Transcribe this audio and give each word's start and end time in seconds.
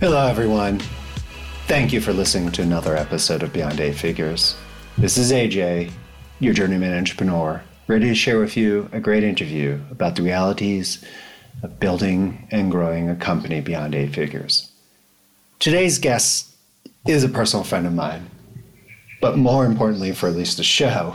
Hello, 0.00 0.26
everyone. 0.26 0.78
Thank 1.66 1.92
you 1.92 2.00
for 2.00 2.14
listening 2.14 2.50
to 2.52 2.62
another 2.62 2.96
episode 2.96 3.42
of 3.42 3.52
Beyond 3.52 3.80
Eight 3.80 3.96
Figures. 3.96 4.56
This 4.96 5.18
is 5.18 5.30
AJ, 5.30 5.92
your 6.38 6.54
journeyman 6.54 6.96
entrepreneur, 6.96 7.62
ready 7.86 8.06
to 8.06 8.14
share 8.14 8.38
with 8.38 8.56
you 8.56 8.88
a 8.92 8.98
great 8.98 9.22
interview 9.22 9.78
about 9.90 10.16
the 10.16 10.22
realities 10.22 11.04
of 11.62 11.78
building 11.78 12.48
and 12.50 12.70
growing 12.70 13.10
a 13.10 13.14
company 13.14 13.60
beyond 13.60 13.94
eight 13.94 14.14
figures. 14.14 14.70
Today's 15.58 15.98
guest 15.98 16.48
is 17.06 17.22
a 17.22 17.28
personal 17.28 17.62
friend 17.62 17.86
of 17.86 17.92
mine, 17.92 18.30
but 19.20 19.36
more 19.36 19.66
importantly, 19.66 20.12
for 20.12 20.30
at 20.30 20.34
least 20.34 20.56
the 20.56 20.64
show, 20.64 21.14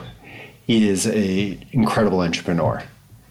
he 0.67 0.87
is 0.87 1.07
an 1.07 1.65
incredible 1.71 2.19
entrepreneur. 2.21 2.83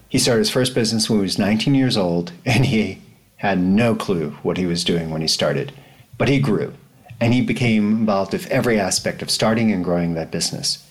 He 0.09 0.19
started 0.19 0.39
his 0.39 0.49
first 0.49 0.75
business 0.75 1.09
when 1.09 1.19
he 1.19 1.23
was 1.23 1.39
19 1.39 1.75
years 1.75 1.95
old, 1.95 2.33
and 2.45 2.65
he 2.65 3.01
had 3.37 3.59
no 3.59 3.95
clue 3.95 4.31
what 4.43 4.57
he 4.57 4.65
was 4.65 4.83
doing 4.83 5.09
when 5.09 5.21
he 5.21 5.27
started, 5.27 5.71
but 6.17 6.29
he 6.29 6.39
grew 6.39 6.73
and 7.19 7.33
he 7.33 7.41
became 7.41 7.99
involved 7.99 8.33
with 8.33 8.47
every 8.47 8.79
aspect 8.79 9.21
of 9.21 9.29
starting 9.29 9.71
and 9.71 9.83
growing 9.83 10.13
that 10.13 10.31
business. 10.31 10.85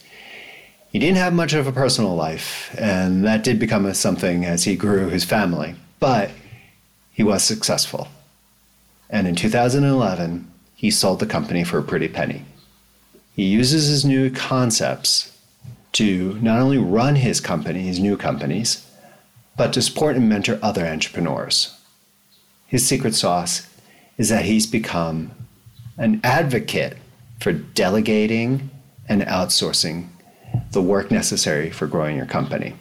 He 0.90 0.98
didn't 0.98 1.18
have 1.18 1.34
much 1.34 1.52
of 1.52 1.66
a 1.66 1.72
personal 1.72 2.14
life, 2.14 2.74
and 2.78 3.24
that 3.24 3.44
did 3.44 3.58
become 3.58 3.92
something 3.94 4.44
as 4.44 4.64
he 4.64 4.76
grew 4.76 5.08
his 5.08 5.24
family, 5.24 5.74
but 5.98 6.30
he 7.12 7.22
was 7.22 7.42
successful. 7.42 8.08
And 9.10 9.26
in 9.26 9.34
2011, 9.34 10.50
he 10.74 10.90
sold 10.90 11.20
the 11.20 11.26
company 11.26 11.64
for 11.64 11.78
a 11.78 11.82
pretty 11.82 12.08
penny. 12.08 12.44
He 13.34 13.44
uses 13.44 13.88
his 13.88 14.04
new 14.04 14.30
concepts 14.30 15.36
to 15.92 16.38
not 16.40 16.60
only 16.60 16.78
run 16.78 17.16
his 17.16 17.40
company, 17.40 17.82
his 17.82 18.00
new 18.00 18.16
companies, 18.16 18.88
but 19.56 19.72
to 19.72 19.82
support 19.82 20.16
and 20.16 20.28
mentor 20.28 20.58
other 20.62 20.86
entrepreneurs. 20.86 21.73
His 22.66 22.86
secret 22.86 23.14
sauce 23.14 23.68
is 24.18 24.28
that 24.28 24.44
he's 24.44 24.66
become 24.66 25.32
an 25.96 26.20
advocate 26.24 26.96
for 27.40 27.52
delegating 27.52 28.70
and 29.08 29.22
outsourcing 29.22 30.08
the 30.72 30.82
work 30.82 31.10
necessary 31.10 31.70
for 31.70 31.86
growing 31.86 32.16
your 32.16 32.26
company. 32.26 32.74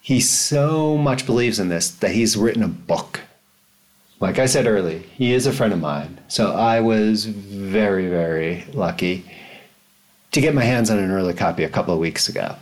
He 0.00 0.20
so 0.20 0.96
much 0.96 1.26
believes 1.26 1.58
in 1.58 1.68
this 1.68 1.90
that 1.90 2.12
he's 2.12 2.36
written 2.36 2.62
a 2.62 2.68
book. 2.68 3.22
Like 4.20 4.38
I 4.38 4.46
said 4.46 4.66
earlier, 4.66 4.98
he 4.98 5.34
is 5.34 5.46
a 5.46 5.52
friend 5.52 5.72
of 5.72 5.80
mine. 5.80 6.18
So 6.28 6.52
I 6.52 6.80
was 6.80 7.26
very, 7.26 8.08
very 8.08 8.64
lucky 8.72 9.24
to 10.32 10.40
get 10.40 10.54
my 10.54 10.64
hands 10.64 10.90
on 10.90 10.98
an 10.98 11.10
early 11.10 11.34
copy 11.34 11.64
a 11.64 11.68
couple 11.68 11.94
of 11.94 12.00
weeks 12.00 12.28
ago. 12.28 12.56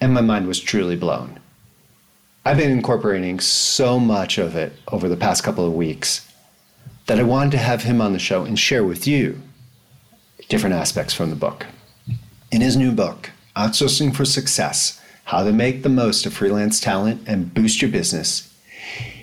And 0.00 0.14
my 0.14 0.20
mind 0.20 0.46
was 0.46 0.60
truly 0.60 0.96
blown. 0.96 1.39
I've 2.42 2.56
been 2.56 2.70
incorporating 2.70 3.38
so 3.38 4.00
much 4.00 4.38
of 4.38 4.56
it 4.56 4.72
over 4.88 5.10
the 5.10 5.16
past 5.16 5.44
couple 5.44 5.66
of 5.66 5.74
weeks 5.74 6.26
that 7.04 7.18
I 7.20 7.22
wanted 7.22 7.50
to 7.52 7.58
have 7.58 7.82
him 7.82 8.00
on 8.00 8.14
the 8.14 8.18
show 8.18 8.44
and 8.44 8.58
share 8.58 8.82
with 8.82 9.06
you 9.06 9.42
different 10.48 10.74
aspects 10.74 11.12
from 11.12 11.28
the 11.28 11.36
book. 11.36 11.66
In 12.50 12.62
his 12.62 12.78
new 12.78 12.92
book, 12.92 13.30
Outsourcing 13.56 14.16
for 14.16 14.24
Success 14.24 14.98
How 15.24 15.44
to 15.44 15.52
Make 15.52 15.82
the 15.82 15.90
Most 15.90 16.24
of 16.24 16.32
Freelance 16.32 16.80
Talent 16.80 17.20
and 17.26 17.52
Boost 17.52 17.82
Your 17.82 17.90
Business, 17.90 18.50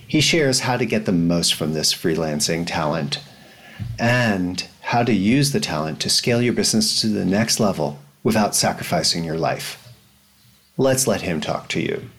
he 0.07 0.21
shares 0.21 0.59
how 0.59 0.77
to 0.77 0.85
get 0.85 1.05
the 1.05 1.11
most 1.11 1.55
from 1.55 1.73
this 1.73 1.95
freelancing 1.95 2.67
talent 2.67 3.19
and 3.97 4.67
how 4.81 5.01
to 5.01 5.13
use 5.13 5.53
the 5.53 5.59
talent 5.59 5.99
to 6.01 6.09
scale 6.11 6.41
your 6.41 6.53
business 6.53 7.01
to 7.01 7.07
the 7.07 7.25
next 7.25 7.59
level 7.59 7.97
without 8.21 8.55
sacrificing 8.55 9.23
your 9.23 9.37
life. 9.37 9.91
Let's 10.77 11.07
let 11.07 11.21
him 11.21 11.41
talk 11.41 11.67
to 11.69 11.81
you. 11.81 12.09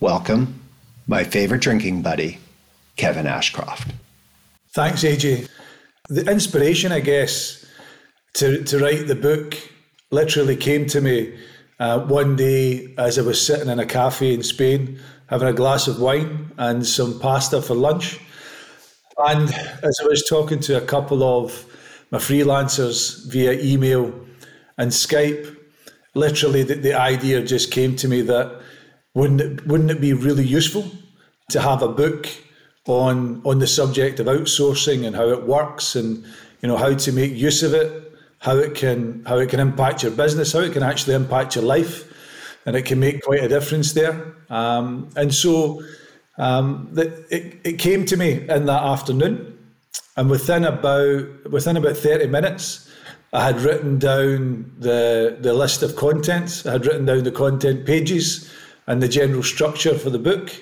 Welcome, 0.00 0.60
my 1.06 1.24
favorite 1.24 1.62
drinking 1.62 2.02
buddy, 2.02 2.38
Kevin 2.96 3.26
Ashcroft. 3.26 3.92
Thanks, 4.74 5.02
AJ. 5.02 5.48
The 6.10 6.30
inspiration, 6.30 6.92
I 6.92 7.00
guess, 7.00 7.64
to, 8.34 8.62
to 8.64 8.78
write 8.78 9.06
the 9.06 9.14
book 9.14 9.56
literally 10.10 10.54
came 10.54 10.84
to 10.88 11.00
me 11.00 11.38
uh, 11.80 12.00
one 12.00 12.36
day 12.36 12.94
as 12.98 13.18
I 13.18 13.22
was 13.22 13.44
sitting 13.44 13.70
in 13.70 13.78
a 13.78 13.86
cafe 13.86 14.34
in 14.34 14.42
Spain 14.42 15.00
having 15.30 15.48
a 15.48 15.54
glass 15.54 15.88
of 15.88 15.98
wine 15.98 16.52
and 16.58 16.86
some 16.86 17.18
pasta 17.18 17.62
for 17.62 17.74
lunch. 17.74 18.20
And 19.16 19.48
as 19.82 19.98
I 20.02 20.04
was 20.04 20.26
talking 20.28 20.60
to 20.60 20.76
a 20.76 20.84
couple 20.84 21.22
of 21.22 21.64
my 22.10 22.18
freelancers 22.18 23.26
via 23.30 23.52
email 23.52 24.12
and 24.76 24.92
Skype, 24.92 25.56
literally 26.14 26.64
the, 26.64 26.74
the 26.74 26.92
idea 26.92 27.42
just 27.42 27.70
came 27.70 27.96
to 27.96 28.08
me 28.08 28.20
that 28.20 28.60
wouldn't 29.16 29.40
it, 29.40 29.66
wouldn't 29.66 29.90
it 29.90 30.00
be 30.00 30.12
really 30.12 30.44
useful 30.44 30.84
to 31.48 31.60
have 31.60 31.82
a 31.82 31.88
book 31.88 32.28
on 32.86 33.40
on 33.46 33.58
the 33.58 33.66
subject 33.66 34.20
of 34.20 34.26
outsourcing 34.26 35.06
and 35.06 35.16
how 35.16 35.28
it 35.28 35.42
works 35.46 35.96
and 35.96 36.22
you 36.60 36.68
know 36.68 36.76
how 36.76 36.92
to 36.92 37.12
make 37.12 37.32
use 37.32 37.62
of 37.62 37.72
it, 37.72 38.12
how 38.40 38.56
it 38.56 38.74
can 38.74 39.24
how 39.24 39.38
it 39.38 39.48
can 39.48 39.58
impact 39.58 40.02
your 40.02 40.12
business, 40.12 40.52
how 40.52 40.60
it 40.60 40.74
can 40.74 40.82
actually 40.82 41.14
impact 41.14 41.56
your 41.56 41.64
life, 41.64 42.12
and 42.66 42.76
it 42.76 42.82
can 42.82 43.00
make 43.00 43.22
quite 43.22 43.42
a 43.42 43.48
difference 43.48 43.94
there. 43.94 44.36
Um, 44.50 45.08
and 45.16 45.34
so 45.34 45.82
um, 46.36 46.92
it, 46.94 47.58
it 47.64 47.78
came 47.78 48.04
to 48.04 48.18
me 48.18 48.46
in 48.46 48.66
that 48.66 48.82
afternoon, 48.82 49.58
and 50.18 50.28
within 50.28 50.64
about 50.64 51.50
within 51.50 51.78
about 51.78 51.96
thirty 51.96 52.26
minutes. 52.26 52.82
I 53.32 53.44
had 53.44 53.60
written 53.60 53.98
down 53.98 54.72
the 54.78 55.36
the 55.40 55.52
list 55.52 55.82
of 55.82 55.96
contents. 55.96 56.64
I 56.64 56.72
had 56.72 56.86
written 56.86 57.06
down 57.06 57.24
the 57.24 57.32
content 57.32 57.84
pages 57.84 58.48
and 58.86 59.02
the 59.02 59.08
general 59.08 59.42
structure 59.42 59.96
for 59.98 60.10
the 60.10 60.18
book. 60.18 60.52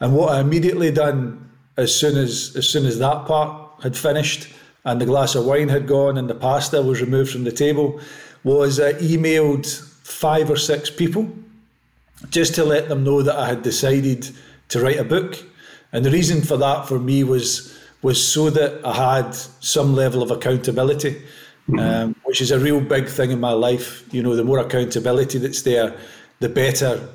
And 0.00 0.14
what 0.14 0.34
I 0.34 0.40
immediately 0.40 0.90
done 0.90 1.50
as 1.76 1.94
soon 1.94 2.16
as 2.16 2.54
as 2.56 2.68
soon 2.68 2.86
as 2.86 2.98
that 2.98 3.26
part 3.26 3.82
had 3.82 3.96
finished 3.96 4.48
and 4.84 5.00
the 5.00 5.06
glass 5.06 5.34
of 5.34 5.44
wine 5.44 5.68
had 5.68 5.86
gone 5.86 6.18
and 6.18 6.28
the 6.28 6.34
pasta 6.34 6.82
was 6.82 7.00
removed 7.00 7.30
from 7.32 7.44
the 7.44 7.52
table 7.52 8.00
was 8.44 8.80
I 8.80 8.94
emailed 8.94 9.66
five 10.02 10.50
or 10.50 10.56
six 10.56 10.90
people 10.90 11.30
just 12.30 12.54
to 12.54 12.64
let 12.64 12.88
them 12.88 13.04
know 13.04 13.22
that 13.22 13.36
I 13.36 13.46
had 13.46 13.62
decided 13.62 14.28
to 14.68 14.80
write 14.80 14.98
a 14.98 15.04
book. 15.04 15.42
And 15.92 16.04
the 16.04 16.10
reason 16.10 16.42
for 16.42 16.56
that 16.56 16.88
for 16.88 16.98
me 16.98 17.24
was 17.24 17.78
was 18.02 18.24
so 18.26 18.50
that 18.50 18.84
I 18.84 19.22
had 19.22 19.34
some 19.34 19.94
level 19.94 20.24
of 20.24 20.32
accountability, 20.32 21.22
um, 21.78 22.16
which 22.24 22.40
is 22.40 22.50
a 22.50 22.58
real 22.58 22.80
big 22.80 23.06
thing 23.06 23.30
in 23.30 23.38
my 23.38 23.52
life. 23.52 24.02
You 24.12 24.24
know, 24.24 24.34
the 24.34 24.42
more 24.42 24.58
accountability 24.58 25.38
that's 25.38 25.62
there, 25.62 25.96
the 26.40 26.48
better 26.48 27.08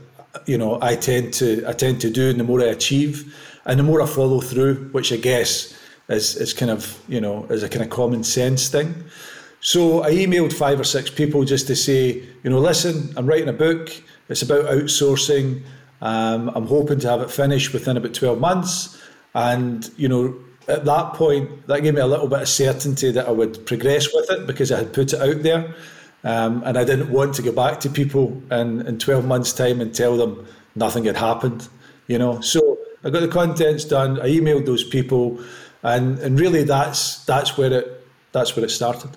you 0.46 0.58
know 0.58 0.80
I 0.82 0.96
tend 0.96 1.34
to 1.36 1.64
I 1.68 1.74
tend 1.74 2.02
to 2.02 2.10
do, 2.10 2.30
and 2.30 2.40
the 2.40 2.44
more 2.44 2.62
I 2.62 2.66
achieve, 2.66 3.36
and 3.66 3.80
the 3.80 3.84
more 3.84 4.02
I 4.02 4.06
follow 4.06 4.42
through, 4.42 4.90
which 4.92 5.12
I 5.12 5.18
guess 5.18 5.76
is 6.10 6.36
is 6.36 6.54
kind 6.54 6.72
of 6.72 7.02
you 7.08 7.22
know 7.22 7.46
is 7.46 7.64
a 7.64 7.70
kind 7.70 7.84
of 7.84 7.90
common 7.90 8.24
sense 8.24 8.70
thing. 8.70 8.94
So 9.60 10.04
I 10.04 10.12
emailed 10.12 10.54
five 10.54 10.80
or 10.80 10.84
six 10.84 11.10
people 11.10 11.44
just 11.44 11.68
to 11.68 11.76
say, 11.76 12.24
you 12.44 12.50
know, 12.50 12.60
listen, 12.60 13.14
I'm 13.18 13.26
writing 13.26 13.50
a 13.50 13.54
book. 13.54 13.92
It's 14.30 14.42
about 14.42 14.66
outsourcing. 14.66 15.64
Um, 16.02 16.50
I'm 16.50 16.68
hoping 16.68 17.00
to 17.00 17.10
have 17.10 17.22
it 17.22 17.32
finished 17.32 17.74
within 17.74 17.98
about 17.98 18.14
12 18.14 18.40
months. 18.40 19.02
And, 19.34 19.90
you 19.98 20.08
know, 20.08 20.36
at 20.68 20.86
that 20.86 21.14
point, 21.14 21.66
that 21.68 21.82
gave 21.82 21.96
me 21.96 22.02
a 22.02 22.08
little 22.08 22.28
bit 22.28 22.42
of 22.42 22.50
certainty 22.50 23.12
that 23.12 23.28
I 23.28 23.32
would 23.32 23.66
progress 23.66 24.14
with 24.14 24.30
it 24.30 24.46
because 24.46 24.72
I 24.72 24.78
had 24.78 24.94
put 24.94 25.14
it 25.14 25.22
out 25.22 25.42
there. 25.42 25.74
Um, 26.28 26.62
and 26.66 26.78
I 26.78 26.84
didn't 26.84 27.10
want 27.10 27.36
to 27.36 27.42
go 27.42 27.54
back 27.54 27.80
to 27.82 27.90
people 27.90 28.42
in, 28.52 28.86
in 28.86 29.00
12 29.00 29.26
months' 29.26 29.54
time 29.54 29.80
and 29.80 29.96
tell 29.96 30.18
them 30.18 30.46
nothing 30.76 31.06
had 31.06 31.16
happened, 31.16 31.70
you 32.08 32.18
know. 32.18 32.42
So 32.42 32.78
I 33.04 33.10
got 33.10 33.22
the 33.22 33.30
contents 33.30 33.86
done, 33.86 34.20
I 34.20 34.28
emailed 34.28 34.66
those 34.66 34.84
people, 34.84 35.40
and, 35.84 36.20
and 36.20 36.38
really 36.38 36.64
that's 36.64 37.24
that's 37.24 37.58
where 37.58 37.72
it 37.72 38.08
that's 38.34 38.56
where 38.56 38.66
it 38.66 38.72
started. 38.72 39.12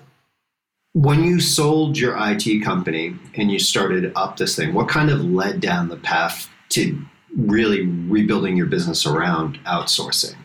When 0.93 1.23
you 1.23 1.41
sold 1.41 1.97
your 1.97 2.15
IT 2.17 2.63
company 2.63 3.15
and 3.35 3.51
you 3.51 3.59
started 3.59 4.11
up 4.15 4.37
this 4.37 4.55
thing, 4.55 4.73
what 4.73 4.87
kind 4.87 5.09
of 5.09 5.21
led 5.23 5.59
down 5.59 5.89
the 5.89 5.97
path 5.97 6.49
to 6.69 6.97
really 7.35 7.85
rebuilding 7.85 8.55
your 8.55 8.67
business 8.67 9.05
around 9.05 9.59
outsourcing? 9.65 10.35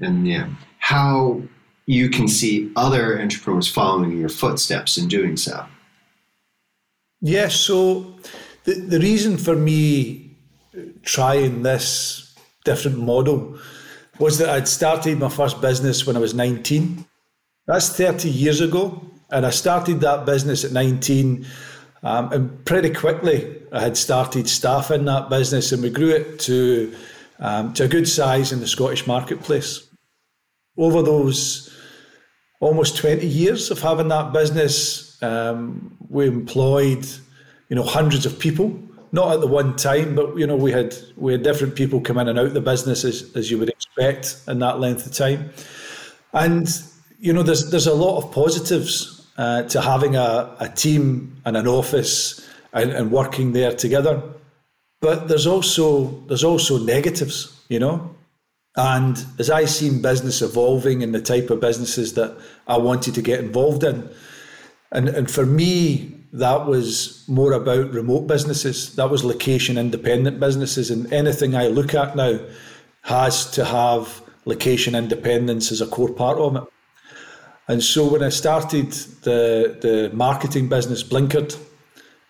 And 0.00 0.26
yeah, 0.26 0.48
how 0.78 1.42
you 1.86 2.10
can 2.10 2.28
see 2.28 2.70
other 2.76 3.20
entrepreneurs 3.20 3.68
following 3.68 4.18
your 4.18 4.28
footsteps 4.28 4.98
in 4.98 5.08
doing 5.08 5.36
so. 5.36 5.66
Yes, 7.22 7.54
so 7.54 8.16
the, 8.64 8.74
the 8.74 8.98
reason 8.98 9.38
for 9.38 9.54
me 9.54 10.36
trying 11.02 11.62
this 11.62 12.34
different 12.64 12.98
model 12.98 13.58
was 14.18 14.38
that 14.38 14.48
I'd 14.48 14.66
started 14.66 15.20
my 15.20 15.28
first 15.28 15.60
business 15.60 16.04
when 16.04 16.16
I 16.16 16.18
was 16.18 16.34
19. 16.34 17.06
That's 17.66 17.96
30 17.96 18.28
years 18.28 18.60
ago. 18.60 19.02
And 19.30 19.46
I 19.46 19.50
started 19.50 20.00
that 20.00 20.26
business 20.26 20.64
at 20.64 20.72
19. 20.72 21.46
Um, 22.02 22.32
and 22.32 22.64
pretty 22.64 22.90
quickly, 22.90 23.62
I 23.72 23.80
had 23.80 23.96
started 23.96 24.48
staff 24.48 24.90
in 24.90 25.04
that 25.04 25.30
business 25.30 25.70
and 25.70 25.82
we 25.82 25.90
grew 25.90 26.10
it 26.10 26.40
to, 26.40 26.94
um, 27.38 27.72
to 27.74 27.84
a 27.84 27.88
good 27.88 28.08
size 28.08 28.52
in 28.52 28.58
the 28.58 28.66
Scottish 28.66 29.06
marketplace. 29.06 29.88
Over 30.76 31.02
those 31.02 31.72
almost 32.62 32.96
20 32.96 33.26
years 33.26 33.70
of 33.70 33.82
having 33.82 34.08
that 34.08 34.32
business, 34.32 35.20
um, 35.22 35.96
we 36.08 36.26
employed 36.26 37.06
you 37.68 37.76
know 37.76 37.82
hundreds 37.82 38.24
of 38.24 38.38
people 38.38 38.78
not 39.12 39.34
at 39.34 39.40
the 39.40 39.46
one 39.46 39.76
time, 39.76 40.14
but 40.14 40.36
you 40.36 40.46
know 40.46 40.56
we 40.56 40.72
had 40.72 40.96
we 41.16 41.32
had 41.32 41.42
different 41.42 41.74
people 41.74 42.00
come 42.00 42.18
in 42.18 42.28
and 42.28 42.38
out 42.38 42.54
the 42.54 42.60
business 42.60 43.04
as, 43.04 43.30
as 43.36 43.50
you 43.50 43.58
would 43.58 43.68
expect 43.68 44.36
in 44.48 44.58
that 44.60 44.80
length 44.80 45.04
of 45.04 45.12
time, 45.12 45.50
and 46.32 46.82
you 47.20 47.32
know 47.32 47.42
there's 47.42 47.70
there's 47.70 47.86
a 47.86 47.94
lot 47.94 48.16
of 48.16 48.32
positives 48.32 49.26
uh, 49.36 49.64
to 49.64 49.82
having 49.82 50.16
a, 50.16 50.56
a 50.60 50.68
team 50.68 51.36
and 51.44 51.56
an 51.56 51.68
office 51.68 52.48
and, 52.72 52.90
and 52.90 53.12
working 53.12 53.52
there 53.52 53.74
together, 53.74 54.22
but 55.00 55.28
there's 55.28 55.46
also 55.46 56.08
there's 56.28 56.44
also 56.44 56.78
negatives, 56.78 57.60
you 57.68 57.78
know. 57.78 58.14
And 58.76 59.24
as 59.38 59.50
I 59.50 59.66
seen 59.66 60.00
business 60.00 60.40
evolving 60.40 61.02
and 61.02 61.14
the 61.14 61.20
type 61.20 61.50
of 61.50 61.60
businesses 61.60 62.14
that 62.14 62.36
I 62.66 62.78
wanted 62.78 63.14
to 63.14 63.22
get 63.22 63.40
involved 63.40 63.84
in, 63.84 64.08
and 64.90 65.08
and 65.08 65.30
for 65.30 65.44
me, 65.44 66.22
that 66.32 66.66
was 66.66 67.24
more 67.28 67.52
about 67.52 67.92
remote 67.92 68.26
businesses. 68.26 68.94
That 68.96 69.10
was 69.10 69.24
location 69.24 69.76
independent 69.76 70.40
businesses. 70.40 70.90
And 70.90 71.12
anything 71.12 71.54
I 71.54 71.66
look 71.66 71.94
at 71.94 72.16
now 72.16 72.40
has 73.02 73.50
to 73.52 73.64
have 73.64 74.22
location 74.46 74.94
independence 74.94 75.70
as 75.70 75.80
a 75.80 75.86
core 75.86 76.12
part 76.12 76.38
of 76.38 76.56
it. 76.56 76.62
And 77.68 77.82
so 77.82 78.10
when 78.10 78.22
I 78.22 78.30
started 78.30 78.92
the, 79.22 79.76
the 79.80 80.10
marketing 80.14 80.68
business 80.68 81.02
Blinkered 81.02 81.56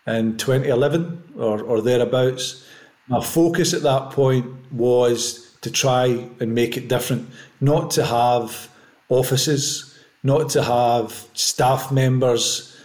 in 0.06 0.36
2011 0.36 1.34
or, 1.36 1.62
or 1.62 1.80
thereabouts, 1.80 2.66
my 3.08 3.22
focus 3.22 3.72
at 3.72 3.82
that 3.82 4.10
point 4.10 4.46
was 4.72 5.51
to 5.62 5.70
try 5.70 6.06
and 6.40 6.54
make 6.54 6.76
it 6.76 6.88
different, 6.88 7.28
not 7.60 7.90
to 7.92 8.04
have 8.04 8.68
offices, 9.08 9.98
not 10.22 10.50
to 10.50 10.62
have 10.62 11.26
staff 11.34 11.90
members 11.90 12.76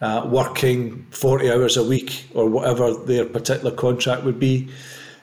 uh, 0.00 0.26
working 0.30 1.06
40 1.10 1.50
hours 1.50 1.76
a 1.76 1.84
week 1.84 2.28
or 2.34 2.48
whatever 2.48 2.92
their 2.92 3.24
particular 3.24 3.70
contract 3.74 4.24
would 4.24 4.38
be. 4.38 4.68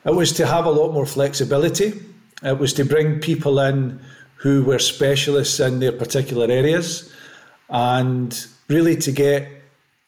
It 0.06 0.16
was 0.16 0.32
to 0.34 0.48
have 0.48 0.66
a 0.66 0.72
lot 0.72 0.94
more 0.94 1.06
flexibility. 1.06 2.02
It 2.44 2.58
was 2.58 2.74
to 2.74 2.86
bring 2.86 3.20
people 3.20 3.60
in 3.60 4.02
who 4.36 4.64
were 4.64 4.80
specialists 4.80 5.60
in 5.60 5.80
their 5.80 5.92
particular 5.92 6.48
areas 6.50 7.14
and 7.70 8.46
really 8.68 8.96
to 8.96 9.12
get 9.12 9.48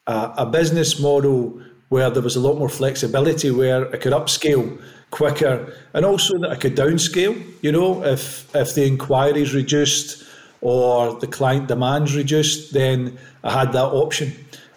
a, 0.06 0.32
a 0.38 0.46
business 0.46 0.98
model 0.98 1.62
where 1.94 2.10
there 2.10 2.22
was 2.22 2.34
a 2.34 2.40
lot 2.40 2.58
more 2.58 2.68
flexibility, 2.68 3.52
where 3.52 3.88
I 3.94 3.96
could 3.98 4.12
upscale 4.12 4.82
quicker 5.12 5.72
and 5.92 6.04
also 6.04 6.36
that 6.38 6.50
I 6.50 6.56
could 6.56 6.74
downscale. 6.74 7.40
You 7.62 7.70
know, 7.70 8.02
if 8.04 8.52
if 8.52 8.74
the 8.74 8.84
inquiries 8.84 9.54
reduced 9.54 10.24
or 10.60 11.14
the 11.20 11.28
client 11.28 11.68
demands 11.68 12.16
reduced, 12.16 12.72
then 12.72 13.16
I 13.44 13.52
had 13.60 13.70
that 13.74 13.90
option. 14.02 14.32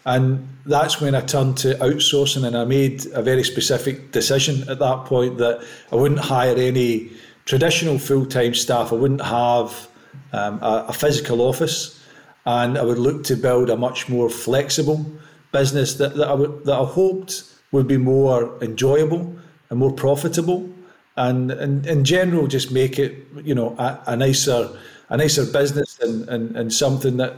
And 0.06 0.48
that's 0.68 1.02
when 1.02 1.16
I 1.16 1.22
turned 1.22 1.58
to 1.64 1.69
outsourcing 1.88 2.46
and 2.46 2.56
I 2.56 2.66
made 2.66 3.08
a 3.14 3.24
very 3.24 3.44
specific 3.44 4.12
decision 4.12 4.69
at 4.69 4.78
that 4.78 5.06
point 5.06 5.40
that 5.40 5.66
I 5.92 5.96
wouldn't 5.96 6.19
hire 6.19 6.56
any 6.56 7.10
traditional 7.46 7.98
full 7.98 8.28
time 8.28 8.54
staff, 8.54 8.94
I 8.94 8.96
wouldn't 8.96 9.25
have 9.25 9.90
um, 10.34 10.60
a, 10.62 10.86
a 10.90 10.94
physical 10.94 11.42
office, 11.42 12.00
and 12.46 12.78
I 12.78 12.84
would 12.84 13.00
look 13.00 13.24
to 13.24 13.36
build 13.36 13.72
a 13.72 13.75
much 13.75 14.08
more 14.08 14.30
flexible 14.30 15.04
business 15.52 15.96
that, 15.96 16.16
that, 16.16 16.28
I, 16.28 16.36
that 16.36 16.74
I 16.74 16.86
hoped 16.86 17.44
would 17.72 17.88
be 17.88 17.98
more 17.98 18.58
enjoyable 18.62 19.36
and 19.70 19.80
more 19.80 19.92
profitable. 19.92 20.70
And, 21.16 21.52
and 21.52 21.86
in 21.86 22.04
general, 22.04 22.48
just 22.48 22.72
make 22.72 23.00
it, 23.00 23.26
you 23.44 23.56
know, 23.56 23.76
a, 23.80 24.00
a 24.08 24.16
nicer, 24.16 24.70
a 25.10 25.18
nicer 25.18 25.46
business 25.46 26.00
and, 26.00 26.28
and, 26.30 26.56
and 26.56 26.74
something 26.74 27.18
that 27.18 27.34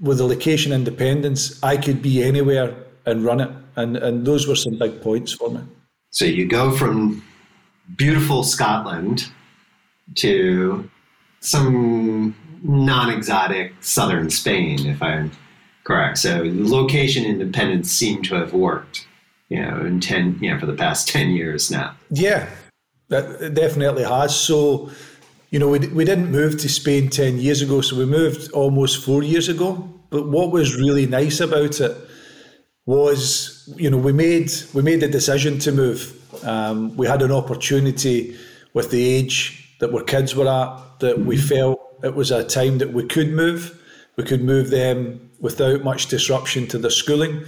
with 0.00 0.18
the 0.18 0.26
location 0.26 0.72
independence, 0.72 1.62
I 1.62 1.76
could 1.76 2.02
be 2.02 2.22
anywhere 2.22 2.74
and 3.06 3.24
run 3.24 3.40
it. 3.40 3.50
And, 3.76 3.96
and 3.96 4.26
those 4.26 4.46
were 4.46 4.56
some 4.56 4.78
big 4.78 5.00
points 5.00 5.32
for 5.32 5.50
me. 5.50 5.60
So 6.10 6.24
you 6.24 6.46
go 6.46 6.70
from 6.70 7.24
beautiful 7.96 8.42
Scotland 8.42 9.28
to 10.16 10.88
some 11.40 12.34
non 12.62 13.10
exotic 13.10 13.72
southern 13.80 14.30
Spain, 14.30 14.86
if 14.86 15.02
I'm 15.02 15.30
correct. 15.84 16.18
So 16.18 16.42
location 16.44 17.24
independence 17.24 17.90
seemed 17.90 18.24
to 18.26 18.34
have 18.36 18.52
worked, 18.52 19.06
you 19.48 19.60
know, 19.60 19.80
in 19.80 20.00
10, 20.00 20.38
you 20.40 20.52
know, 20.52 20.58
for 20.58 20.66
the 20.66 20.74
past 20.74 21.08
10 21.16 21.30
years 21.30 21.70
now. 21.70 21.94
Yeah, 22.10 22.48
that 23.08 23.54
definitely 23.54 24.04
has. 24.04 24.34
So, 24.38 24.90
you 25.50 25.58
know, 25.58 25.68
we, 25.68 25.80
we 25.88 26.04
didn't 26.04 26.30
move 26.30 26.58
to 26.60 26.68
Spain 26.68 27.08
10 27.08 27.38
years 27.38 27.62
ago, 27.62 27.80
so 27.80 27.96
we 27.96 28.06
moved 28.06 28.50
almost 28.52 29.04
four 29.04 29.22
years 29.22 29.48
ago. 29.48 29.88
But 30.10 30.28
what 30.28 30.50
was 30.50 30.76
really 30.76 31.06
nice 31.06 31.40
about 31.40 31.80
it 31.80 31.96
was, 32.84 33.72
you 33.76 33.90
know, 33.90 33.96
we 33.96 34.12
made 34.12 34.50
we 34.74 34.82
made 34.82 35.00
the 35.00 35.08
decision 35.08 35.58
to 35.60 35.72
move. 35.72 36.18
Um, 36.44 36.96
we 36.96 37.06
had 37.06 37.22
an 37.22 37.32
opportunity 37.32 38.36
with 38.74 38.90
the 38.90 39.06
age 39.06 39.76
that 39.80 39.94
our 39.94 40.02
kids 40.02 40.34
were 40.34 40.48
at 40.48 41.00
that 41.00 41.20
we 41.20 41.36
mm-hmm. 41.36 41.46
felt 41.46 41.80
it 42.02 42.14
was 42.14 42.30
a 42.30 42.44
time 42.44 42.78
that 42.78 42.92
we 42.92 43.04
could 43.04 43.32
move. 43.32 43.78
We 44.16 44.24
could 44.24 44.42
move 44.42 44.70
them 44.70 45.30
without 45.40 45.84
much 45.84 46.06
disruption 46.06 46.66
to 46.68 46.78
their 46.78 46.90
schooling. 46.90 47.44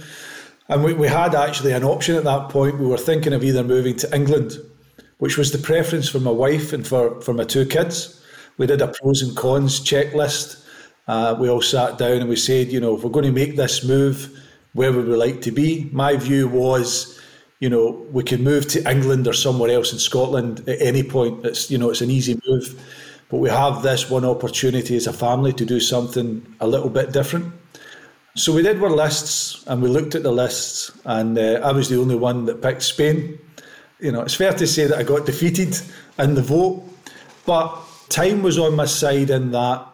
And 0.67 0.83
we, 0.83 0.93
we 0.93 1.07
had 1.07 1.35
actually 1.35 1.73
an 1.73 1.83
option 1.83 2.15
at 2.15 2.23
that 2.23 2.49
point. 2.49 2.79
We 2.79 2.87
were 2.87 2.97
thinking 2.97 3.33
of 3.33 3.43
either 3.43 3.63
moving 3.63 3.95
to 3.97 4.15
England 4.15 4.57
which 5.17 5.37
was 5.37 5.51
the 5.51 5.57
preference 5.57 6.09
for 6.09 6.19
my 6.19 6.31
wife 6.31 6.73
and 6.73 6.85
for, 6.85 7.21
for 7.21 7.33
my 7.33 7.43
two 7.43 7.65
kids. 7.65 8.21
We 8.57 8.67
did 8.67 8.81
a 8.81 8.87
pros 8.87 9.21
and 9.21 9.35
cons 9.35 9.79
checklist. 9.79 10.63
Uh, 11.07 11.35
we 11.39 11.49
all 11.49 11.61
sat 11.61 11.97
down 11.97 12.17
and 12.17 12.29
we 12.29 12.35
said, 12.35 12.71
you 12.71 12.79
know, 12.79 12.95
if 12.97 13.03
we're 13.03 13.11
going 13.11 13.25
to 13.25 13.31
make 13.31 13.55
this 13.55 13.83
move, 13.83 14.29
where 14.73 14.91
would 14.91 15.07
we 15.07 15.15
like 15.15 15.41
to 15.41 15.51
be? 15.51 15.89
My 15.91 16.15
view 16.15 16.47
was, 16.47 17.19
you 17.59 17.69
know, 17.69 18.05
we 18.11 18.23
could 18.23 18.41
move 18.41 18.67
to 18.69 18.89
England 18.89 19.27
or 19.27 19.33
somewhere 19.33 19.71
else 19.71 19.93
in 19.93 19.99
Scotland 19.99 20.67
at 20.67 20.81
any 20.81 21.03
point. 21.03 21.45
It's, 21.45 21.69
you 21.69 21.77
know, 21.77 21.89
it's 21.89 22.01
an 22.01 22.11
easy 22.11 22.39
move. 22.47 22.81
But 23.29 23.37
we 23.37 23.49
have 23.49 23.81
this 23.81 24.09
one 24.09 24.25
opportunity 24.25 24.95
as 24.95 25.07
a 25.07 25.13
family 25.13 25.53
to 25.53 25.65
do 25.65 25.79
something 25.79 26.45
a 26.59 26.67
little 26.67 26.89
bit 26.89 27.11
different. 27.11 27.53
So 28.35 28.53
we 28.53 28.61
did 28.61 28.81
our 28.83 28.89
lists 28.89 29.63
and 29.67 29.81
we 29.81 29.89
looked 29.89 30.13
at 30.13 30.23
the 30.23 30.31
lists, 30.31 30.91
and 31.05 31.37
uh, 31.37 31.61
I 31.63 31.71
was 31.71 31.89
the 31.89 31.99
only 31.99 32.15
one 32.15 32.45
that 32.45 32.61
picked 32.61 32.83
Spain 32.83 33.39
you 33.99 34.11
know, 34.11 34.21
it's 34.21 34.35
fair 34.35 34.53
to 34.53 34.67
say 34.67 34.85
that 34.85 34.97
I 34.97 35.03
got 35.03 35.25
defeated 35.25 35.79
in 36.19 36.35
the 36.35 36.41
vote, 36.41 36.83
but 37.45 37.75
time 38.09 38.43
was 38.43 38.59
on 38.59 38.75
my 38.75 38.85
side 38.85 39.29
in 39.29 39.51
that 39.51 39.87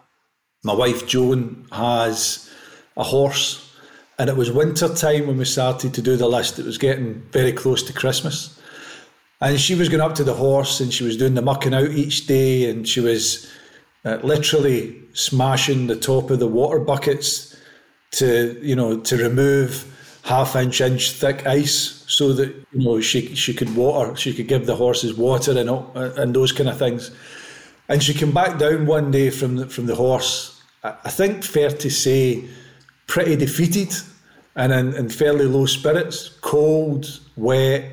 my 0.64 0.74
wife 0.74 1.08
Joan 1.08 1.68
has 1.72 2.50
a 2.98 3.04
horse, 3.04 3.74
and 4.18 4.30
it 4.30 4.36
was 4.36 4.52
winter 4.52 4.94
time 4.94 5.28
when 5.28 5.38
we 5.38 5.46
started 5.46 5.94
to 5.94 6.02
do 6.02 6.18
the 6.18 6.28
list. 6.28 6.60
It 6.60 6.66
was 6.66 6.78
getting 6.78 7.22
very 7.32 7.52
close 7.52 7.84
to 7.84 7.94
Christmas. 7.94 8.61
And 9.42 9.60
she 9.60 9.76
was 9.76 9.90
going 9.90 10.02
up 10.02 10.16
to 10.16 10.24
the 10.24 10.36
horse 10.36 10.80
and 10.80 10.94
she 10.94 11.04
was 11.04 11.18
doing 11.18 11.34
the 11.34 11.42
mucking 11.42 11.74
out 11.74 11.90
each 11.90 12.28
day, 12.28 12.70
and 12.70 12.88
she 12.88 13.00
was 13.00 13.52
uh, 14.06 14.18
literally 14.24 15.02
smashing 15.14 15.88
the 15.88 15.96
top 15.96 16.30
of 16.30 16.40
the 16.40 16.48
water 16.48 16.80
buckets 16.80 17.58
to, 18.12 18.60
you 18.62 18.76
know, 18.76 19.00
to 19.00 19.18
remove 19.18 19.88
half 20.24 20.56
inch 20.56 20.82
inch 20.82 21.12
thick 21.12 21.48
ice 21.48 22.06
so 22.08 22.32
that 22.34 22.50
you 22.72 22.86
know 22.86 23.02
she 23.02 23.34
she 23.34 23.54
could 23.54 23.76
water 23.76 24.16
she 24.16 24.32
could 24.32 24.48
give 24.48 24.68
the 24.68 24.76
horses 24.76 25.16
water 25.16 25.58
and 25.58 25.70
and 26.20 26.36
those 26.36 26.52
kind 26.52 26.70
of 26.70 26.78
things. 26.78 27.12
And 27.90 28.02
she 28.02 28.14
came 28.14 28.32
back 28.32 28.58
down 28.58 28.86
one 28.86 29.12
day 29.12 29.32
from 29.32 29.58
the, 29.58 29.68
from 29.68 29.88
the 29.88 29.96
horse 29.96 30.62
I 30.84 31.10
think 31.10 31.44
fair 31.44 31.70
to 31.70 31.90
say 31.90 32.46
pretty 33.08 33.36
defeated 33.36 33.94
and 34.56 34.72
in, 34.72 34.94
in 34.96 35.10
fairly 35.10 35.46
low 35.46 35.66
spirits 35.66 36.30
cold 36.42 37.20
wet 37.36 37.92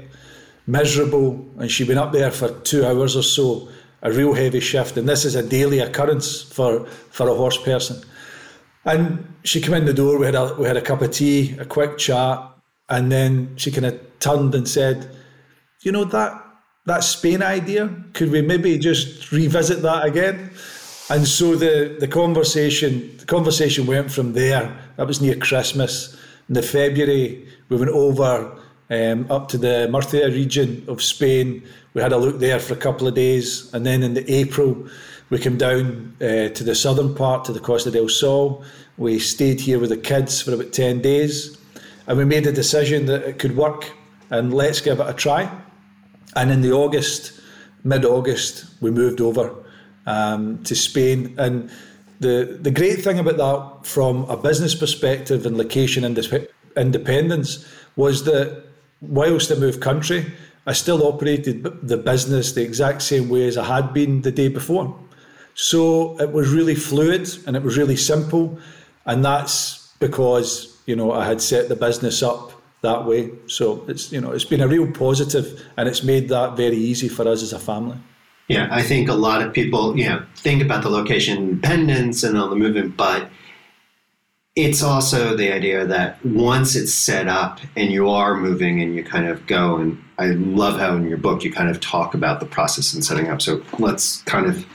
miserable 0.68 1.44
and 1.58 1.70
she'd 1.70 1.88
been 1.88 1.98
up 1.98 2.12
there 2.12 2.30
for 2.30 2.50
two 2.60 2.84
hours 2.86 3.16
or 3.16 3.22
so 3.22 3.68
a 4.02 4.12
real 4.12 4.34
heavy 4.34 4.60
shift 4.60 4.96
and 4.96 5.08
this 5.08 5.24
is 5.24 5.34
a 5.34 5.42
daily 5.42 5.80
occurrence 5.80 6.42
for 6.42 6.86
for 7.10 7.28
a 7.28 7.34
horse 7.34 7.56
person 7.56 8.00
and 8.88 9.34
she 9.44 9.60
came 9.60 9.74
in 9.74 9.84
the 9.84 9.92
door. 9.92 10.18
We 10.18 10.26
had 10.26 10.34
a 10.34 10.54
we 10.58 10.66
had 10.66 10.76
a 10.76 10.82
cup 10.82 11.02
of 11.02 11.10
tea, 11.10 11.56
a 11.58 11.64
quick 11.64 11.98
chat, 11.98 12.40
and 12.88 13.12
then 13.12 13.56
she 13.56 13.70
kind 13.70 13.86
of 13.86 14.00
turned 14.18 14.54
and 14.54 14.66
said, 14.68 15.14
"You 15.82 15.92
know 15.92 16.04
that 16.04 16.32
that 16.86 17.04
Spain 17.04 17.42
idea. 17.42 17.90
Could 18.14 18.30
we 18.30 18.42
maybe 18.42 18.78
just 18.78 19.30
revisit 19.30 19.82
that 19.82 20.06
again?" 20.06 20.50
And 21.10 21.26
so 21.26 21.54
the 21.54 21.96
the 21.98 22.08
conversation 22.08 23.16
the 23.18 23.26
conversation 23.26 23.86
went 23.86 24.10
from 24.10 24.32
there. 24.32 24.76
That 24.96 25.06
was 25.06 25.20
near 25.20 25.36
Christmas. 25.36 26.16
In 26.48 26.54
the 26.54 26.62
February, 26.62 27.46
we 27.68 27.76
went 27.76 27.90
over 27.90 28.58
um, 28.90 29.30
up 29.30 29.48
to 29.48 29.58
the 29.58 29.88
Murcia 29.90 30.28
region 30.28 30.84
of 30.88 31.02
Spain. 31.02 31.62
We 31.94 32.02
had 32.02 32.12
a 32.12 32.18
look 32.18 32.38
there 32.38 32.58
for 32.58 32.74
a 32.74 32.76
couple 32.76 33.06
of 33.06 33.14
days, 33.14 33.72
and 33.74 33.84
then 33.84 34.02
in 34.02 34.14
the 34.14 34.30
April, 34.32 34.88
we 35.30 35.38
came 35.38 35.58
down 35.58 36.16
uh, 36.20 36.48
to 36.48 36.64
the 36.64 36.74
southern 36.74 37.14
part, 37.14 37.44
to 37.44 37.52
the 37.52 37.60
Costa 37.60 37.90
del 37.90 38.08
Sol. 38.08 38.64
We 38.96 39.18
stayed 39.18 39.60
here 39.60 39.78
with 39.78 39.90
the 39.90 39.96
kids 39.96 40.40
for 40.40 40.54
about 40.54 40.72
10 40.72 41.02
days, 41.02 41.58
and 42.06 42.16
we 42.16 42.24
made 42.24 42.46
a 42.46 42.52
decision 42.52 43.06
that 43.06 43.22
it 43.22 43.38
could 43.38 43.56
work, 43.56 43.92
and 44.30 44.54
let's 44.54 44.80
give 44.80 45.00
it 45.00 45.08
a 45.08 45.12
try. 45.12 45.50
And 46.34 46.50
in 46.50 46.62
the 46.62 46.72
August, 46.72 47.38
mid 47.84 48.04
August, 48.04 48.66
we 48.80 48.90
moved 48.90 49.20
over 49.20 49.54
um, 50.06 50.62
to 50.64 50.74
Spain. 50.74 51.34
And 51.38 51.70
the, 52.20 52.58
the 52.60 52.70
great 52.70 53.02
thing 53.02 53.18
about 53.18 53.36
that, 53.36 53.86
from 53.86 54.24
a 54.24 54.36
business 54.36 54.74
perspective 54.74 55.46
and 55.46 55.56
location 55.56 56.04
independence, 56.76 57.66
was 57.96 58.24
that 58.24 58.67
whilst 59.00 59.50
I 59.52 59.54
moved 59.54 59.80
country, 59.80 60.26
I 60.66 60.72
still 60.72 61.06
operated 61.06 61.62
the 61.82 61.96
business 61.96 62.52
the 62.52 62.62
exact 62.62 63.02
same 63.02 63.28
way 63.28 63.46
as 63.48 63.56
I 63.56 63.64
had 63.64 63.94
been 63.94 64.22
the 64.22 64.32
day 64.32 64.48
before. 64.48 64.98
So 65.54 66.18
it 66.20 66.30
was 66.32 66.52
really 66.52 66.74
fluid 66.74 67.28
and 67.46 67.56
it 67.56 67.62
was 67.62 67.76
really 67.78 67.96
simple. 67.96 68.58
And 69.06 69.24
that's 69.24 69.92
because, 69.98 70.76
you 70.86 70.94
know, 70.94 71.12
I 71.12 71.24
had 71.24 71.40
set 71.40 71.68
the 71.68 71.76
business 71.76 72.22
up 72.22 72.52
that 72.82 73.06
way. 73.06 73.30
So 73.46 73.84
it's, 73.88 74.12
you 74.12 74.20
know, 74.20 74.32
it's 74.32 74.44
been 74.44 74.60
a 74.60 74.68
real 74.68 74.90
positive 74.92 75.64
and 75.76 75.88
it's 75.88 76.04
made 76.04 76.28
that 76.28 76.56
very 76.56 76.76
easy 76.76 77.08
for 77.08 77.26
us 77.26 77.42
as 77.42 77.52
a 77.52 77.58
family. 77.58 77.96
Yeah, 78.48 78.68
I 78.70 78.82
think 78.82 79.08
a 79.08 79.14
lot 79.14 79.42
of 79.42 79.52
people, 79.52 79.98
you 79.98 80.08
know, 80.08 80.24
think 80.36 80.62
about 80.62 80.82
the 80.82 80.88
location 80.88 81.36
independence 81.38 82.22
and 82.22 82.38
all 82.38 82.48
the 82.48 82.56
movement, 82.56 82.96
but 82.96 83.28
it's 84.58 84.82
also 84.82 85.36
the 85.36 85.52
idea 85.52 85.86
that 85.86 86.18
once 86.26 86.74
it's 86.74 86.92
set 86.92 87.28
up 87.28 87.60
and 87.76 87.92
you 87.92 88.10
are 88.10 88.34
moving 88.34 88.82
and 88.82 88.92
you 88.96 89.04
kind 89.04 89.28
of 89.28 89.46
go 89.46 89.76
and 89.76 90.02
i 90.18 90.26
love 90.26 90.80
how 90.80 90.96
in 90.96 91.08
your 91.08 91.16
book 91.16 91.44
you 91.44 91.52
kind 91.52 91.70
of 91.70 91.78
talk 91.78 92.12
about 92.12 92.40
the 92.40 92.46
process 92.46 92.92
and 92.92 93.04
setting 93.04 93.28
up. 93.28 93.40
So 93.40 93.62
let's 93.78 94.20
kind 94.22 94.46
of 94.46 94.66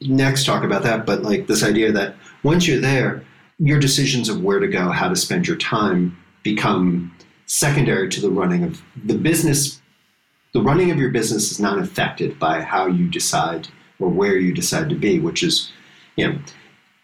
next 0.00 0.46
talk 0.46 0.64
about 0.64 0.82
that 0.84 1.04
but 1.04 1.20
like 1.22 1.48
this 1.48 1.62
idea 1.62 1.92
that 1.92 2.16
once 2.42 2.66
you're 2.66 2.80
there 2.80 3.22
your 3.58 3.78
decisions 3.78 4.30
of 4.30 4.42
where 4.42 4.58
to 4.58 4.66
go 4.66 4.88
how 4.88 5.06
to 5.06 5.16
spend 5.16 5.46
your 5.46 5.58
time 5.58 6.16
become 6.42 7.14
secondary 7.44 8.08
to 8.08 8.22
the 8.22 8.30
running 8.30 8.64
of 8.64 8.80
the 9.04 9.18
business. 9.18 9.82
The 10.54 10.62
running 10.62 10.90
of 10.90 10.96
your 10.96 11.10
business 11.10 11.52
is 11.52 11.60
not 11.60 11.78
affected 11.78 12.38
by 12.38 12.62
how 12.62 12.86
you 12.86 13.06
decide 13.06 13.68
or 13.98 14.08
where 14.08 14.38
you 14.38 14.54
decide 14.54 14.88
to 14.88 14.94
be 14.94 15.20
which 15.20 15.42
is 15.42 15.70
you 16.16 16.26
know 16.26 16.38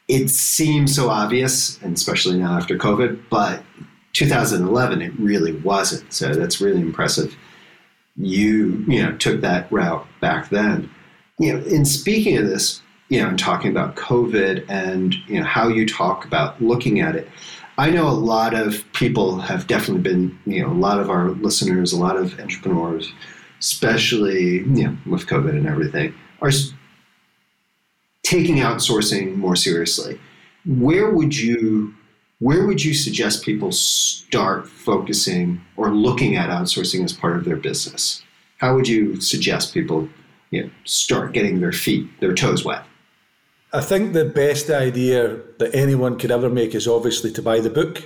it 0.09 0.31
seems 0.31 0.95
so 0.95 1.11
obvious, 1.11 1.81
and 1.83 1.97
especially 1.97 2.39
now 2.39 2.57
after 2.57 2.77
COVID, 2.77 3.21
but 3.29 3.63
2011 4.13 5.03
it 5.03 5.13
really 5.19 5.53
wasn't. 5.53 6.13
So 6.13 6.33
that's 6.33 6.61
really 6.61 6.81
impressive. 6.81 7.37
You 8.17 8.85
you 8.89 9.03
know 9.03 9.17
took 9.17 9.41
that 9.43 9.71
route 9.71 10.07
back 10.21 10.49
then. 10.49 10.91
You 11.39 11.53
know, 11.53 11.65
in 11.65 11.85
speaking 11.85 12.39
of 12.39 12.47
this, 12.47 12.81
you 13.09 13.21
know, 13.21 13.29
and 13.29 13.39
talking 13.39 13.71
about 13.71 13.97
COVID 13.97 14.65
and 14.69 15.15
you 15.27 15.41
know 15.41 15.45
how 15.45 15.69
you 15.69 15.87
talk 15.87 16.25
about 16.25 16.61
looking 16.63 17.01
at 17.01 17.15
it. 17.15 17.29
I 17.79 17.91
know 17.91 18.09
a 18.09 18.11
lot 18.11 18.55
of 18.55 18.91
people 18.95 19.39
have 19.41 19.67
definitely 19.67 20.03
been, 20.03 20.39
you 20.47 20.63
know, 20.63 20.73
a 20.73 20.81
lot 20.81 20.99
of 20.99 21.11
our 21.11 21.29
listeners, 21.33 21.93
a 21.93 21.99
lot 21.99 22.17
of 22.17 22.41
entrepreneurs, 22.41 23.13
especially 23.61 24.61
you 24.61 24.85
know 24.85 24.97
with 25.05 25.27
COVID 25.27 25.51
and 25.51 25.67
everything, 25.67 26.15
are 26.41 26.51
taking 28.27 28.57
outsourcing 28.57 29.37
more 29.37 29.55
seriously, 29.55 30.19
where 30.67 31.11
would 31.11 31.37
you 31.37 31.95
where 32.41 32.67
would 32.67 32.85
you 32.85 32.93
suggest 32.93 33.45
people 33.45 33.73
start 33.73 34.69
focusing 34.69 35.63
or 35.77 35.95
looking 35.95 36.37
at 36.37 36.51
outsourcing 36.51 37.03
as 37.03 37.13
part 37.13 37.37
of 37.37 37.47
their 37.47 37.57
business? 37.57 38.23
How 38.59 38.75
would 38.75 38.89
you 38.89 39.21
suggest 39.23 39.73
people 39.73 40.09
you 40.51 40.65
know, 40.65 40.71
start 40.85 41.33
getting 41.33 41.61
their 41.61 41.73
feet, 41.73 42.09
their 42.21 42.35
toes 42.35 42.63
wet? 42.63 42.83
I 43.73 43.81
think 43.81 44.13
the 44.13 44.27
best 44.27 44.69
idea 44.69 45.41
that 45.59 45.75
anyone 45.75 46.19
could 46.19 46.31
ever 46.31 46.51
make 46.51 46.75
is 46.75 46.87
obviously 46.87 47.33
to 47.33 47.43
buy 47.43 47.61
the 47.61 47.71
book. 47.71 48.03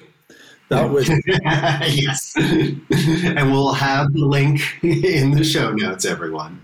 That 0.68 0.90
was 0.90 1.08
yes, 1.08 2.32
and 2.36 3.50
we'll 3.50 3.72
have 3.72 4.12
the 4.12 4.24
link 4.24 4.60
in 4.82 5.32
the 5.32 5.42
show 5.42 5.72
notes, 5.72 6.04
everyone. 6.04 6.60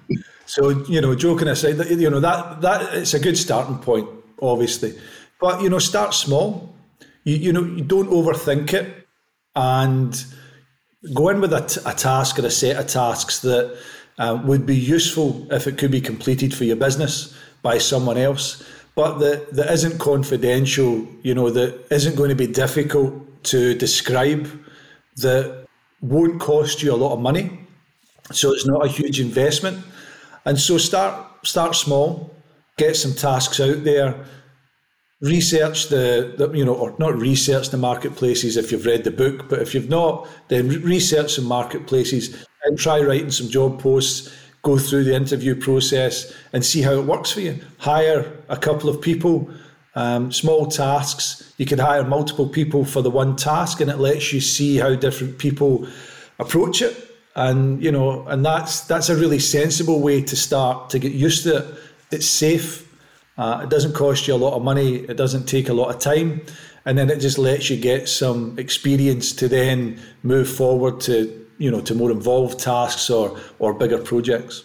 So 0.46 0.70
you 0.70 1.00
know, 1.00 1.14
joking 1.14 1.48
aside, 1.48 1.90
you 1.90 2.08
know 2.08 2.20
that 2.20 2.60
that 2.60 2.94
it's 2.94 3.14
a 3.14 3.18
good 3.18 3.36
starting 3.36 3.78
point, 3.78 4.08
obviously, 4.40 4.98
but 5.40 5.60
you 5.60 5.68
know, 5.68 5.80
start 5.80 6.14
small. 6.14 6.72
You 7.24 7.36
you 7.36 7.52
know, 7.52 7.64
you 7.64 7.82
don't 7.82 8.08
overthink 8.08 8.72
it, 8.72 9.06
and 9.56 10.24
go 11.12 11.28
in 11.30 11.40
with 11.40 11.52
a, 11.52 11.82
a 11.84 11.94
task 11.94 12.38
or 12.38 12.46
a 12.46 12.50
set 12.50 12.76
of 12.76 12.86
tasks 12.86 13.40
that 13.40 13.76
uh, 14.18 14.40
would 14.44 14.64
be 14.64 14.76
useful 14.76 15.46
if 15.52 15.66
it 15.66 15.78
could 15.78 15.90
be 15.90 16.00
completed 16.00 16.54
for 16.54 16.64
your 16.64 16.76
business 16.76 17.36
by 17.62 17.78
someone 17.78 18.16
else, 18.16 18.64
but 18.94 19.18
that 19.18 19.52
that 19.52 19.72
isn't 19.72 19.98
confidential. 19.98 21.08
You 21.22 21.34
know, 21.34 21.50
that 21.50 21.86
isn't 21.90 22.14
going 22.14 22.30
to 22.30 22.36
be 22.36 22.46
difficult 22.46 23.12
to 23.44 23.74
describe. 23.74 24.48
That 25.16 25.66
won't 26.02 26.40
cost 26.40 26.82
you 26.82 26.92
a 26.92 26.94
lot 26.94 27.14
of 27.14 27.20
money, 27.20 27.58
so 28.30 28.52
it's 28.52 28.66
not 28.66 28.84
a 28.84 28.88
huge 28.88 29.18
investment 29.18 29.82
and 30.46 30.58
so 30.58 30.78
start 30.78 31.46
start 31.46 31.74
small, 31.74 32.34
get 32.78 32.96
some 32.96 33.12
tasks 33.12 33.60
out 33.60 33.84
there, 33.84 34.24
research 35.20 35.88
the, 35.88 36.34
the, 36.38 36.50
you 36.56 36.64
know 36.64 36.74
or 36.74 36.94
not 36.98 37.18
research 37.18 37.70
the 37.70 37.76
marketplaces 37.76 38.56
if 38.56 38.72
you've 38.72 38.86
read 38.86 39.04
the 39.04 39.10
book, 39.10 39.48
but 39.48 39.60
if 39.60 39.74
you've 39.74 39.90
not, 39.90 40.26
then 40.48 40.68
research 40.68 41.34
some 41.34 41.44
marketplaces 41.44 42.46
and 42.64 42.78
try 42.78 43.00
writing 43.00 43.30
some 43.30 43.48
job 43.48 43.80
posts. 43.80 44.34
Go 44.62 44.78
through 44.78 45.04
the 45.04 45.14
interview 45.14 45.54
process 45.54 46.34
and 46.52 46.64
see 46.64 46.82
how 46.82 46.94
it 46.94 47.04
works 47.04 47.30
for 47.30 47.40
you. 47.40 47.60
Hire 47.78 48.42
a 48.48 48.56
couple 48.56 48.88
of 48.88 49.00
people, 49.00 49.48
um, 49.94 50.32
small 50.32 50.66
tasks. 50.66 51.54
You 51.56 51.66
can 51.66 51.78
hire 51.78 52.02
multiple 52.02 52.48
people 52.48 52.84
for 52.84 53.00
the 53.00 53.10
one 53.10 53.36
task, 53.36 53.80
and 53.80 53.88
it 53.88 53.98
lets 53.98 54.32
you 54.32 54.40
see 54.40 54.76
how 54.76 54.96
different 54.96 55.38
people 55.38 55.86
approach 56.40 56.82
it 56.82 57.05
and 57.36 57.82
you 57.82 57.92
know, 57.92 58.26
and 58.26 58.44
that's 58.44 58.80
that's 58.80 59.08
a 59.10 59.16
really 59.16 59.38
sensible 59.38 60.00
way 60.00 60.22
to 60.22 60.34
start 60.34 60.90
to 60.90 60.98
get 60.98 61.12
used 61.12 61.44
to 61.44 61.58
it. 61.58 61.74
It's 62.10 62.26
safe. 62.26 62.82
Uh, 63.36 63.60
it 63.64 63.68
doesn't 63.68 63.92
cost 63.92 64.26
you 64.26 64.34
a 64.34 64.36
lot 64.36 64.54
of 64.54 64.62
money. 64.62 64.96
It 64.96 65.18
doesn't 65.18 65.44
take 65.44 65.68
a 65.68 65.74
lot 65.74 65.94
of 65.94 66.00
time, 66.00 66.40
and 66.86 66.96
then 66.96 67.10
it 67.10 67.20
just 67.20 67.36
lets 67.36 67.68
you 67.68 67.76
get 67.76 68.08
some 68.08 68.58
experience 68.58 69.32
to 69.34 69.48
then 69.48 70.00
move 70.22 70.48
forward 70.48 71.00
to 71.02 71.46
you 71.58 71.70
know 71.70 71.82
to 71.82 71.94
more 71.94 72.10
involved 72.10 72.58
tasks 72.58 73.10
or 73.10 73.38
or 73.58 73.74
bigger 73.74 73.98
projects. 73.98 74.64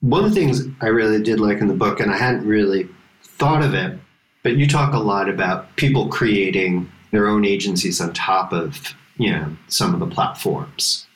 One 0.00 0.24
of 0.24 0.34
the 0.34 0.40
things 0.40 0.66
I 0.80 0.88
really 0.88 1.22
did 1.22 1.38
like 1.38 1.58
in 1.58 1.68
the 1.68 1.74
book, 1.74 2.00
and 2.00 2.10
I 2.10 2.16
hadn't 2.16 2.44
really 2.44 2.88
thought 3.22 3.62
of 3.62 3.72
it, 3.74 3.96
but 4.42 4.56
you 4.56 4.66
talk 4.66 4.94
a 4.94 4.98
lot 4.98 5.28
about 5.28 5.76
people 5.76 6.08
creating 6.08 6.90
their 7.12 7.28
own 7.28 7.44
agencies 7.44 8.00
on 8.00 8.12
top 8.14 8.52
of 8.52 8.96
you 9.16 9.30
know 9.30 9.56
some 9.68 9.94
of 9.94 10.00
the 10.00 10.08
platforms 10.08 11.06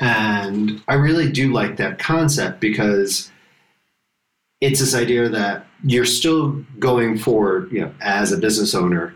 and 0.00 0.82
I 0.88 0.94
really 0.94 1.30
do 1.30 1.52
like 1.52 1.76
that 1.76 1.98
concept 1.98 2.60
because 2.60 3.30
it's 4.60 4.80
this 4.80 4.94
idea 4.94 5.28
that 5.28 5.66
you're 5.84 6.04
still 6.04 6.64
going 6.78 7.18
forward, 7.18 7.70
you 7.70 7.82
know, 7.82 7.94
as 8.00 8.32
a 8.32 8.38
business 8.38 8.74
owner, 8.74 9.14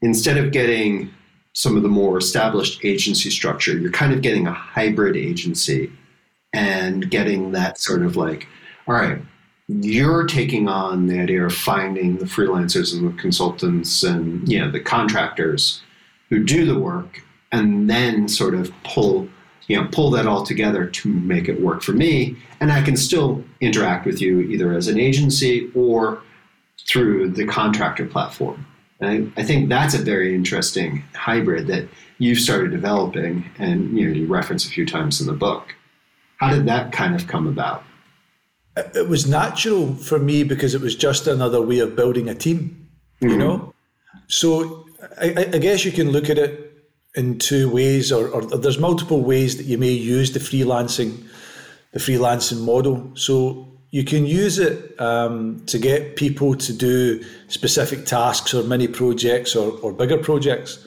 instead 0.00 0.36
of 0.36 0.52
getting 0.52 1.10
some 1.52 1.76
of 1.76 1.82
the 1.82 1.88
more 1.88 2.18
established 2.18 2.84
agency 2.84 3.30
structure, 3.30 3.76
you're 3.76 3.90
kind 3.90 4.12
of 4.12 4.22
getting 4.22 4.46
a 4.46 4.52
hybrid 4.52 5.16
agency 5.16 5.92
and 6.52 7.10
getting 7.10 7.52
that 7.52 7.78
sort 7.78 8.02
of 8.02 8.16
like, 8.16 8.48
all 8.86 8.94
right, 8.94 9.20
you're 9.68 10.26
taking 10.26 10.68
on 10.68 11.06
the 11.06 11.20
idea 11.20 11.44
of 11.44 11.54
finding 11.54 12.16
the 12.16 12.24
freelancers 12.24 12.96
and 12.96 13.06
the 13.06 13.20
consultants 13.20 14.02
and 14.02 14.50
you 14.50 14.58
know 14.58 14.70
the 14.70 14.80
contractors 14.80 15.82
who 16.30 16.42
do 16.42 16.64
the 16.64 16.78
work 16.78 17.22
and 17.52 17.88
then 17.88 18.28
sort 18.28 18.54
of 18.54 18.72
pull 18.84 19.28
you 19.68 19.80
know 19.80 19.88
pull 19.92 20.10
that 20.10 20.26
all 20.26 20.44
together 20.44 20.86
to 20.86 21.08
make 21.08 21.48
it 21.48 21.60
work 21.60 21.82
for 21.82 21.92
me. 21.92 22.36
And 22.60 22.72
i 22.72 22.82
can 22.82 22.96
still 22.96 23.44
interact 23.60 24.04
with 24.06 24.20
you 24.20 24.40
either 24.40 24.72
as 24.72 24.88
an 24.88 24.98
agency 24.98 25.70
or 25.74 26.20
through 26.86 27.30
the 27.30 27.46
contractor 27.46 28.06
platform. 28.06 28.66
And 29.00 29.32
I, 29.36 29.40
I 29.40 29.44
think 29.44 29.68
that's 29.68 29.94
a 29.94 29.98
very 29.98 30.34
interesting 30.34 31.04
hybrid 31.14 31.66
that 31.68 31.88
you've 32.18 32.40
started 32.40 32.72
developing 32.72 33.44
and 33.58 33.96
you 33.96 34.08
know 34.08 34.14
you 34.14 34.26
reference 34.26 34.66
a 34.66 34.70
few 34.70 34.84
times 34.84 35.20
in 35.20 35.26
the 35.26 35.32
book. 35.32 35.74
How 36.38 36.50
did 36.50 36.66
that 36.66 36.92
kind 36.92 37.14
of 37.14 37.26
come 37.26 37.46
about? 37.46 37.84
It 38.76 39.08
was 39.08 39.26
natural 39.26 39.94
for 39.94 40.20
me 40.20 40.44
because 40.44 40.74
it 40.74 40.80
was 40.80 40.94
just 40.94 41.26
another 41.26 41.60
way 41.60 41.80
of 41.80 41.96
building 41.96 42.28
a 42.28 42.34
team 42.34 42.88
you 43.20 43.30
mm-hmm. 43.30 43.38
know? 43.38 43.74
So 44.28 44.86
I, 45.20 45.48
I 45.52 45.58
guess 45.58 45.84
you 45.84 45.92
can 45.92 46.10
look 46.10 46.30
at 46.30 46.38
it 46.38 46.67
in 47.14 47.38
two 47.38 47.70
ways, 47.70 48.12
or, 48.12 48.28
or 48.28 48.42
there's 48.42 48.78
multiple 48.78 49.22
ways 49.22 49.56
that 49.56 49.64
you 49.64 49.78
may 49.78 49.90
use 49.90 50.32
the 50.32 50.38
freelancing, 50.38 51.26
the 51.92 51.98
freelancing 51.98 52.64
model. 52.64 53.10
So 53.14 53.66
you 53.90 54.04
can 54.04 54.26
use 54.26 54.58
it 54.58 55.00
um, 55.00 55.64
to 55.66 55.78
get 55.78 56.16
people 56.16 56.54
to 56.54 56.72
do 56.72 57.24
specific 57.48 58.04
tasks 58.04 58.52
or 58.52 58.62
mini 58.62 58.86
projects 58.86 59.56
or, 59.56 59.78
or 59.80 59.92
bigger 59.92 60.18
projects. 60.18 60.86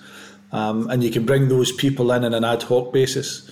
Um, 0.52 0.90
and 0.90 1.04
you 1.04 1.10
can 1.10 1.26
bring 1.26 1.48
those 1.48 1.72
people 1.72 2.12
in 2.12 2.24
on 2.24 2.34
an 2.34 2.44
ad 2.44 2.64
hoc 2.64 2.94
basis. 2.94 3.50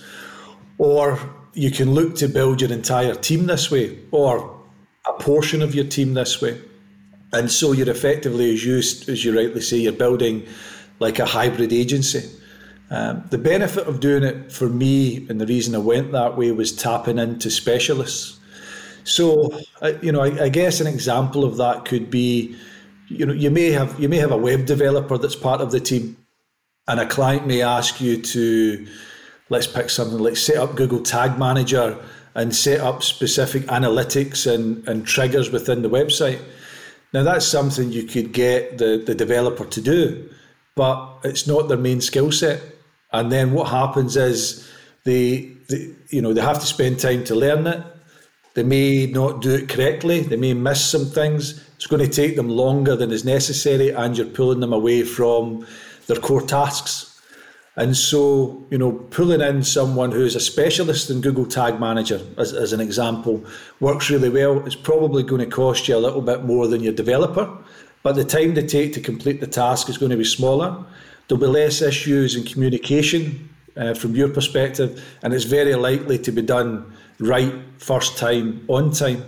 Or 0.78 1.18
you 1.54 1.70
can 1.70 1.92
look 1.94 2.14
to 2.16 2.28
build 2.28 2.60
your 2.60 2.72
entire 2.72 3.14
team 3.14 3.46
this 3.46 3.70
way, 3.70 3.98
or 4.12 4.58
a 5.08 5.12
portion 5.14 5.62
of 5.62 5.74
your 5.74 5.84
team 5.84 6.14
this 6.14 6.40
way. 6.40 6.60
And 7.32 7.50
so 7.50 7.72
you're 7.72 7.90
effectively, 7.90 8.52
as 8.54 8.64
you, 8.64 8.78
as 8.78 9.24
you 9.24 9.36
rightly 9.36 9.60
say, 9.60 9.78
you're 9.78 9.92
building 9.92 10.46
like 10.98 11.18
a 11.18 11.24
hybrid 11.24 11.72
agency. 11.72 12.28
Um, 12.92 13.24
the 13.30 13.38
benefit 13.38 13.86
of 13.86 14.00
doing 14.00 14.24
it 14.24 14.50
for 14.50 14.68
me, 14.68 15.24
and 15.28 15.40
the 15.40 15.46
reason 15.46 15.76
I 15.76 15.78
went 15.78 16.10
that 16.10 16.36
way, 16.36 16.50
was 16.50 16.72
tapping 16.72 17.18
into 17.18 17.48
specialists. 17.48 18.38
So, 19.04 19.48
you 20.02 20.10
know, 20.12 20.22
I, 20.22 20.44
I 20.44 20.48
guess 20.48 20.80
an 20.80 20.88
example 20.88 21.44
of 21.44 21.56
that 21.56 21.84
could 21.84 22.10
be, 22.10 22.56
you 23.06 23.24
know, 23.24 23.32
you 23.32 23.50
may 23.50 23.70
have 23.70 23.98
you 24.00 24.08
may 24.08 24.18
have 24.18 24.32
a 24.32 24.36
web 24.36 24.66
developer 24.66 25.16
that's 25.18 25.36
part 25.36 25.60
of 25.60 25.70
the 25.70 25.80
team, 25.80 26.16
and 26.88 26.98
a 26.98 27.06
client 27.06 27.46
may 27.46 27.62
ask 27.62 28.00
you 28.00 28.20
to, 28.20 28.86
let's 29.50 29.68
pick 29.68 29.88
something 29.88 30.18
like 30.18 30.36
set 30.36 30.56
up 30.56 30.74
Google 30.74 31.00
Tag 31.00 31.38
Manager 31.38 31.96
and 32.34 32.54
set 32.54 32.80
up 32.80 33.02
specific 33.02 33.62
analytics 33.64 34.52
and, 34.52 34.86
and 34.88 35.06
triggers 35.06 35.50
within 35.50 35.82
the 35.82 35.90
website. 35.90 36.40
Now 37.12 37.22
that's 37.22 37.46
something 37.46 37.92
you 37.92 38.04
could 38.04 38.32
get 38.32 38.78
the, 38.78 39.02
the 39.04 39.14
developer 39.14 39.64
to 39.64 39.80
do, 39.80 40.28
but 40.74 41.18
it's 41.24 41.46
not 41.46 41.68
their 41.68 41.78
main 41.78 42.00
skill 42.00 42.32
set. 42.32 42.60
And 43.12 43.30
then 43.30 43.52
what 43.52 43.68
happens 43.68 44.16
is 44.16 44.68
they, 45.04 45.52
they 45.68 45.94
you 46.08 46.22
know 46.22 46.32
they 46.32 46.40
have 46.40 46.60
to 46.60 46.66
spend 46.66 47.00
time 47.00 47.24
to 47.24 47.34
learn 47.34 47.66
it. 47.66 47.84
They 48.54 48.62
may 48.62 49.06
not 49.06 49.42
do 49.42 49.54
it 49.54 49.68
correctly. 49.68 50.20
They 50.20 50.36
may 50.36 50.54
miss 50.54 50.84
some 50.84 51.06
things. 51.06 51.64
It's 51.76 51.86
going 51.86 52.04
to 52.04 52.12
take 52.12 52.36
them 52.36 52.48
longer 52.48 52.96
than 52.96 53.10
is 53.10 53.24
necessary, 53.24 53.90
and 53.90 54.16
you're 54.16 54.26
pulling 54.26 54.60
them 54.60 54.72
away 54.72 55.02
from 55.02 55.66
their 56.06 56.18
core 56.18 56.42
tasks. 56.42 57.10
And 57.76 57.96
so, 57.96 58.66
you 58.70 58.76
know, 58.76 58.92
pulling 58.92 59.40
in 59.40 59.62
someone 59.62 60.10
who's 60.10 60.34
a 60.34 60.40
specialist 60.40 61.08
in 61.08 61.20
Google 61.20 61.46
Tag 61.46 61.78
Manager, 61.78 62.20
as, 62.36 62.52
as 62.52 62.72
an 62.72 62.80
example, 62.80 63.42
works 63.78 64.10
really 64.10 64.28
well. 64.28 64.66
It's 64.66 64.74
probably 64.74 65.22
going 65.22 65.40
to 65.40 65.46
cost 65.46 65.86
you 65.88 65.96
a 65.96 65.98
little 65.98 66.20
bit 66.20 66.44
more 66.44 66.66
than 66.66 66.82
your 66.82 66.92
developer, 66.92 67.48
but 68.02 68.16
the 68.16 68.24
time 68.24 68.54
they 68.54 68.66
take 68.66 68.92
to 68.94 69.00
complete 69.00 69.40
the 69.40 69.46
task 69.46 69.88
is 69.88 69.96
going 69.96 70.10
to 70.10 70.16
be 70.16 70.24
smaller. 70.24 70.84
There'll 71.30 71.40
be 71.40 71.46
less 71.46 71.80
issues 71.80 72.34
in 72.34 72.42
communication 72.42 73.48
uh, 73.76 73.94
from 73.94 74.16
your 74.16 74.30
perspective, 74.30 75.00
and 75.22 75.32
it's 75.32 75.44
very 75.44 75.76
likely 75.76 76.18
to 76.18 76.32
be 76.32 76.42
done 76.42 76.92
right 77.20 77.54
first 77.78 78.18
time, 78.18 78.64
on 78.66 78.90
time. 78.90 79.22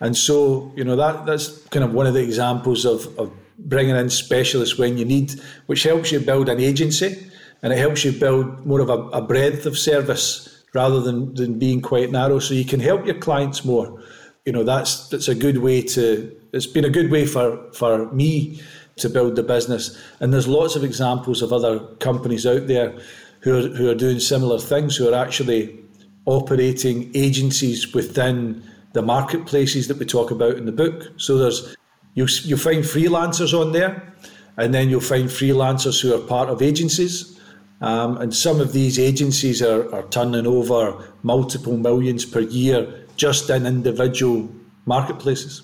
And 0.00 0.14
so, 0.14 0.70
you 0.76 0.84
know, 0.84 0.94
that 0.96 1.24
that's 1.24 1.66
kind 1.68 1.86
of 1.86 1.94
one 1.94 2.06
of 2.06 2.12
the 2.12 2.22
examples 2.22 2.84
of, 2.84 3.18
of 3.18 3.32
bringing 3.58 3.96
in 3.96 4.10
specialists 4.10 4.76
when 4.76 4.98
you 4.98 5.06
need, 5.06 5.40
which 5.68 5.84
helps 5.84 6.12
you 6.12 6.20
build 6.20 6.50
an 6.50 6.60
agency 6.60 7.26
and 7.62 7.72
it 7.72 7.78
helps 7.78 8.04
you 8.04 8.12
build 8.12 8.66
more 8.66 8.80
of 8.80 8.90
a, 8.90 8.98
a 9.16 9.22
breadth 9.22 9.64
of 9.64 9.78
service 9.78 10.62
rather 10.74 11.00
than, 11.00 11.34
than 11.34 11.58
being 11.58 11.80
quite 11.80 12.10
narrow. 12.10 12.40
So 12.40 12.52
you 12.52 12.66
can 12.66 12.80
help 12.80 13.06
your 13.06 13.14
clients 13.14 13.64
more. 13.64 14.02
You 14.44 14.52
know, 14.52 14.64
that's 14.64 15.08
that's 15.08 15.28
a 15.28 15.34
good 15.34 15.58
way 15.58 15.80
to 15.80 16.36
it's 16.52 16.66
been 16.66 16.84
a 16.84 16.90
good 16.90 17.10
way 17.10 17.24
for, 17.24 17.72
for 17.72 18.12
me 18.12 18.60
to 18.96 19.08
build 19.08 19.36
the 19.36 19.42
business. 19.42 20.00
And 20.20 20.32
there's 20.32 20.48
lots 20.48 20.76
of 20.76 20.84
examples 20.84 21.42
of 21.42 21.52
other 21.52 21.80
companies 21.96 22.46
out 22.46 22.66
there 22.66 22.98
who 23.40 23.58
are, 23.58 23.68
who 23.68 23.90
are 23.90 23.94
doing 23.94 24.20
similar 24.20 24.58
things, 24.58 24.96
who 24.96 25.12
are 25.12 25.14
actually 25.14 25.78
operating 26.26 27.10
agencies 27.14 27.92
within 27.92 28.62
the 28.92 29.02
marketplaces 29.02 29.88
that 29.88 29.98
we 29.98 30.06
talk 30.06 30.30
about 30.30 30.56
in 30.56 30.66
the 30.66 30.72
book. 30.72 31.10
So 31.16 31.38
there's 31.38 31.76
you 32.14 32.26
you 32.42 32.56
find 32.56 32.84
freelancers 32.84 33.58
on 33.58 33.72
there, 33.72 34.14
and 34.56 34.74
then 34.74 34.90
you'll 34.90 35.00
find 35.00 35.28
freelancers 35.28 36.00
who 36.00 36.14
are 36.14 36.20
part 36.26 36.50
of 36.50 36.62
agencies. 36.62 37.40
Um, 37.80 38.16
and 38.18 38.32
some 38.32 38.60
of 38.60 38.72
these 38.72 38.96
agencies 38.96 39.60
are, 39.60 39.92
are 39.92 40.06
turning 40.08 40.46
over 40.46 41.12
multiple 41.24 41.76
millions 41.76 42.24
per 42.24 42.38
year 42.38 43.06
just 43.16 43.50
in 43.50 43.66
individual 43.66 44.48
marketplaces. 44.86 45.62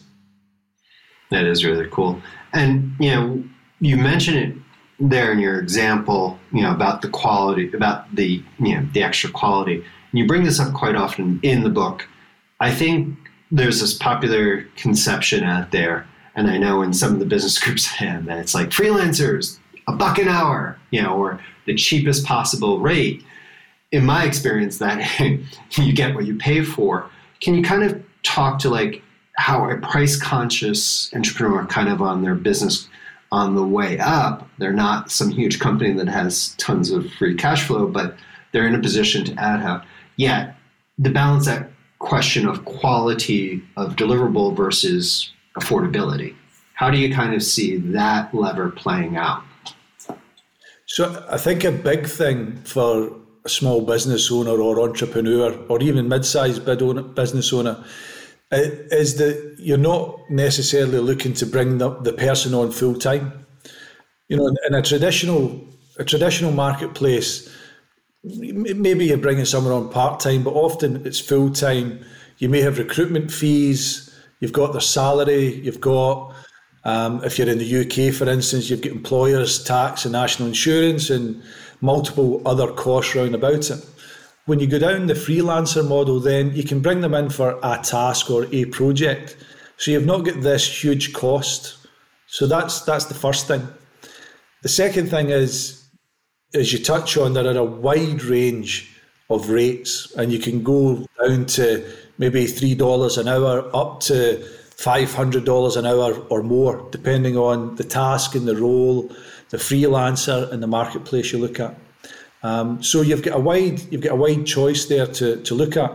That 1.31 1.45
is 1.45 1.65
really 1.65 1.89
cool. 1.93 2.21
And, 2.53 2.95
you 2.99 3.11
know, 3.11 3.45
you 3.81 3.97
mentioned 3.97 4.39
it 4.39 4.57
there 5.01 5.33
in 5.33 5.39
your 5.39 5.59
example, 5.61 6.39
you 6.53 6.63
know, 6.63 6.73
about 6.73 7.03
the 7.03 7.09
quality, 7.09 7.73
about 7.73 8.15
the, 8.15 8.43
you 8.59 8.75
know, 8.75 8.87
the 8.93 9.03
extra 9.03 9.31
quality. 9.31 9.77
And 9.77 10.19
you 10.19 10.27
bring 10.27 10.45
this 10.45 10.59
up 10.59 10.75
quite 10.75 10.97
often 10.97 11.39
in 11.43 11.63
the 11.63 11.71
book. 11.71 12.09
I 12.61 12.73
think 12.73 13.17
there's 13.51 13.81
this 13.81 13.95
popular 13.95 14.63
conception 14.77 15.45
out 15.45 15.71
there, 15.71 16.07
and 16.35 16.51
I 16.51 16.59
know 16.59 16.83
in 16.83 16.93
some 16.93 17.13
of 17.13 17.21
the 17.21 17.27
business 17.27 17.59
groups 17.63 17.89
I 18.01 18.07
am, 18.07 18.25
that 18.27 18.39
it's 18.39 18.55
like 18.55 18.71
freelancers, 18.71 19.59
a 19.87 19.93
buck 19.93 20.19
an 20.19 20.29
hour, 20.29 20.79
you 20.91 21.03
know, 21.03 21.17
or 21.17 21.41
the 21.67 21.75
cheapest 21.75 22.25
possible 22.25 22.81
rate. 22.81 23.25
In 23.91 24.05
my 24.05 24.25
experience, 24.25 24.79
that 24.79 25.19
you 25.79 25.93
get 25.93 26.15
what 26.15 26.27
you 26.27 26.37
pay 26.37 26.63
for. 26.63 27.09
Can 27.41 27.55
you 27.55 27.63
kind 27.63 27.83
of 27.83 28.03
talk 28.23 28.59
to 28.61 28.69
like 28.69 29.03
how 29.39 29.71
a 29.71 29.77
price 29.79 30.21
conscious 30.21 31.15
entrepreneur 31.15 31.65
kind 31.67 31.89
of 31.89 32.03
on 32.03 32.23
their 32.23 32.35
business 32.35 32.89
on 33.31 33.55
the 33.55 33.63
way 33.63 33.97
up, 34.01 34.49
they're 34.59 34.73
not 34.73 35.13
some 35.13 35.31
huge 35.31 35.61
company 35.61 35.93
that 35.93 36.09
has 36.09 36.55
tons 36.59 36.91
of 36.91 37.09
free 37.13 37.37
cash 37.37 37.63
flow, 37.65 37.87
but 37.87 38.17
they're 38.53 38.67
in 38.67 38.75
a 38.75 38.81
position 38.81 39.25
to 39.25 39.33
add 39.35 39.61
how. 39.61 39.83
Yet, 40.17 40.57
the 40.99 41.11
balance 41.11 41.47
that 41.47 41.71
question 42.01 42.49
of 42.49 42.65
quality 42.65 43.63
of 43.77 43.95
deliverable 43.95 44.57
versus 44.57 45.31
affordability. 45.57 46.35
How 46.75 46.91
do 46.91 46.99
you 46.99 47.15
kind 47.15 47.33
of 47.33 47.43
see 47.43 47.77
that 47.77 48.35
lever 48.35 48.71
playing 48.71 49.17
out? 49.17 49.45
So 50.87 51.25
I 51.31 51.39
think 51.39 51.63
a 51.63 51.71
big 51.71 52.07
thing 52.07 52.57
for 52.65 53.13
a 53.45 53.49
small 53.49 53.83
business 53.83 54.33
owner 54.33 54.61
or 54.61 54.81
entrepreneur 54.81 55.53
or 55.69 55.81
even 55.81 56.09
mid-sized 56.09 56.65
business 56.65 57.53
owner 57.53 57.85
is 58.51 59.17
that 59.17 59.57
you're 59.59 59.77
not 59.77 60.19
necessarily 60.31 60.99
looking 60.99 61.35
to 61.35 61.47
bring 61.47 61.79
the, 61.79 61.91
the 62.01 62.13
person 62.13 62.55
on 62.55 62.71
full 62.71 62.95
time. 62.95 63.47
You 64.29 64.37
know, 64.37 64.55
in 64.67 64.75
a 64.75 64.83
traditional 64.83 65.67
a 65.99 66.05
traditional 66.05 66.53
marketplace, 66.53 67.53
maybe 68.23 69.07
you're 69.07 69.19
bringing 69.19 69.45
someone 69.45 69.73
on 69.73 69.91
part 69.91 70.21
time, 70.21 70.45
but 70.45 70.53
often 70.53 71.05
it's 71.07 71.19
full 71.19 71.51
time. 71.51 72.05
You 72.39 72.49
may 72.49 72.61
have 72.61 72.79
recruitment 72.79 73.33
fees. 73.33 74.05
You've 74.41 74.53
got 74.53 74.73
their 74.73 74.81
salary. 74.81 75.57
You've 75.57 75.81
got 75.81 76.35
um, 76.85 77.23
if 77.25 77.39
you're 77.39 77.49
in 77.49 77.59
the 77.59 77.81
UK, 77.81 78.15
for 78.15 78.29
instance, 78.29 78.71
you've 78.71 78.81
got 78.81 78.93
employers' 78.93 79.63
tax 79.63 80.05
and 80.05 80.13
national 80.13 80.49
insurance 80.49 81.11
and 81.11 81.43
multiple 81.81 82.41
other 82.47 82.73
costs 82.73 83.15
round 83.15 83.35
about 83.35 83.71
it. 83.71 83.85
When 84.49 84.61
you 84.61 84.67
go 84.67 84.79
down 84.79 85.09
the 85.09 85.13
freelancer 85.13 85.87
model, 85.87 86.21
then 86.21 86.57
you 86.57 86.65
can 86.65 86.81
bring 86.81 87.03
them 87.03 87.13
in 87.13 87.29
for 87.29 87.59
a 87.63 87.79
task 87.83 88.31
or 88.31 88.47
a 88.51 88.65
project. 88.65 89.37
So 89.77 89.91
you've 89.91 90.07
not 90.07 90.25
got 90.25 90.41
this 90.41 90.83
huge 90.83 91.13
cost. 91.13 91.77
So 92.29 92.47
that's 92.47 92.81
that's 92.81 93.05
the 93.05 93.15
first 93.15 93.47
thing. 93.47 93.69
The 94.63 94.71
second 94.71 95.11
thing 95.11 95.29
is, 95.29 95.85
as 96.55 96.73
you 96.73 96.83
touch 96.83 97.19
on, 97.19 97.35
there 97.35 97.47
are 97.47 97.59
a 97.59 97.63
wide 97.63 98.23
range 98.25 98.91
of 99.29 99.51
rates, 99.51 100.11
and 100.17 100.33
you 100.33 100.39
can 100.39 100.63
go 100.63 101.05
down 101.21 101.45
to 101.59 101.87
maybe 102.17 102.47
three 102.47 102.75
dollars 102.75 103.19
an 103.19 103.29
hour 103.29 103.69
up 103.77 104.01
to 104.05 104.43
$500 104.79 105.77
an 105.77 105.85
hour 105.85 106.15
or 106.31 106.43
more, 106.43 106.89
depending 106.91 107.37
on 107.37 107.77
the 107.77 107.85
task 107.85 108.35
and 108.35 108.49
the 108.49 108.57
role, 108.57 109.13
the 109.51 109.59
freelancer 109.59 110.51
and 110.51 110.63
the 110.63 110.67
marketplace 110.67 111.33
you 111.33 111.39
look 111.39 111.61
at. 111.61 111.79
Um, 112.43 112.83
so 112.83 113.03
you've 113.03 113.23
got 113.23 113.37
a 113.37 113.41
wide 113.41 113.81
you've 113.91 114.03
got 114.03 114.13
a 114.13 114.17
wide 114.17 114.47
choice 114.47 114.87
there 114.87 115.07
to, 115.07 115.43
to 115.43 115.55
look 115.55 115.77
at. 115.77 115.93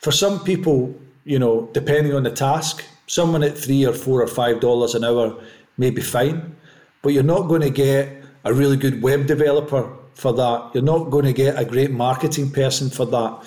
For 0.00 0.10
some 0.10 0.42
people, 0.42 0.94
you 1.24 1.38
know, 1.38 1.68
depending 1.72 2.14
on 2.14 2.24
the 2.24 2.30
task, 2.32 2.84
someone 3.06 3.42
at 3.42 3.56
three 3.56 3.84
or 3.84 3.92
four 3.92 4.22
or 4.22 4.26
five 4.26 4.60
dollars 4.60 4.94
an 4.94 5.04
hour 5.04 5.40
may 5.78 5.90
be 5.90 6.02
fine, 6.02 6.56
but 7.02 7.12
you're 7.12 7.22
not 7.22 7.48
going 7.48 7.62
to 7.62 7.70
get 7.70 8.08
a 8.44 8.52
really 8.52 8.76
good 8.76 9.02
web 9.02 9.26
developer 9.26 9.88
for 10.14 10.32
that. 10.32 10.70
You're 10.74 10.82
not 10.82 11.10
going 11.10 11.24
to 11.24 11.32
get 11.32 11.58
a 11.58 11.64
great 11.64 11.90
marketing 11.90 12.50
person 12.50 12.90
for 12.90 13.06
that. 13.06 13.44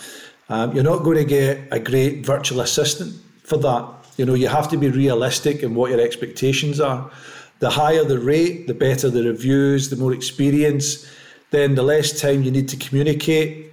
Um, 0.49 0.73
you're 0.73 0.83
not 0.83 1.03
going 1.03 1.17
to 1.17 1.25
get 1.25 1.67
a 1.71 1.79
great 1.79 2.25
virtual 2.25 2.61
assistant 2.61 3.13
for 3.43 3.57
that. 3.57 3.87
You 4.17 4.25
know, 4.25 4.33
you 4.33 4.47
have 4.47 4.69
to 4.69 4.77
be 4.77 4.89
realistic 4.89 5.63
in 5.63 5.75
what 5.75 5.91
your 5.91 5.99
expectations 5.99 6.79
are. 6.79 7.11
The 7.59 7.69
higher 7.69 8.03
the 8.03 8.19
rate, 8.19 8.67
the 8.67 8.73
better 8.73 9.09
the 9.09 9.23
reviews, 9.23 9.89
the 9.89 9.95
more 9.95 10.13
experience, 10.13 11.09
then 11.51 11.75
the 11.75 11.83
less 11.83 12.19
time 12.19 12.43
you 12.43 12.51
need 12.51 12.67
to 12.69 12.77
communicate, 12.77 13.71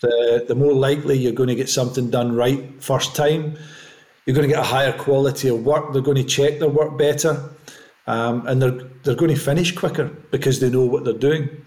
the, 0.00 0.44
the 0.46 0.54
more 0.54 0.72
likely 0.72 1.16
you're 1.16 1.32
going 1.32 1.48
to 1.48 1.54
get 1.54 1.68
something 1.68 2.10
done 2.10 2.34
right 2.34 2.82
first 2.82 3.14
time. 3.14 3.56
You're 4.26 4.34
going 4.34 4.48
to 4.48 4.54
get 4.54 4.62
a 4.62 4.66
higher 4.66 4.92
quality 4.92 5.48
of 5.48 5.64
work. 5.64 5.92
They're 5.92 6.02
going 6.02 6.16
to 6.16 6.24
check 6.24 6.58
their 6.58 6.68
work 6.68 6.98
better. 6.98 7.50
Um, 8.06 8.46
and 8.46 8.60
they're, 8.60 8.82
they're 9.02 9.14
going 9.14 9.34
to 9.34 9.40
finish 9.40 9.74
quicker 9.74 10.08
because 10.30 10.60
they 10.60 10.70
know 10.70 10.84
what 10.84 11.04
they're 11.04 11.14
doing. 11.14 11.64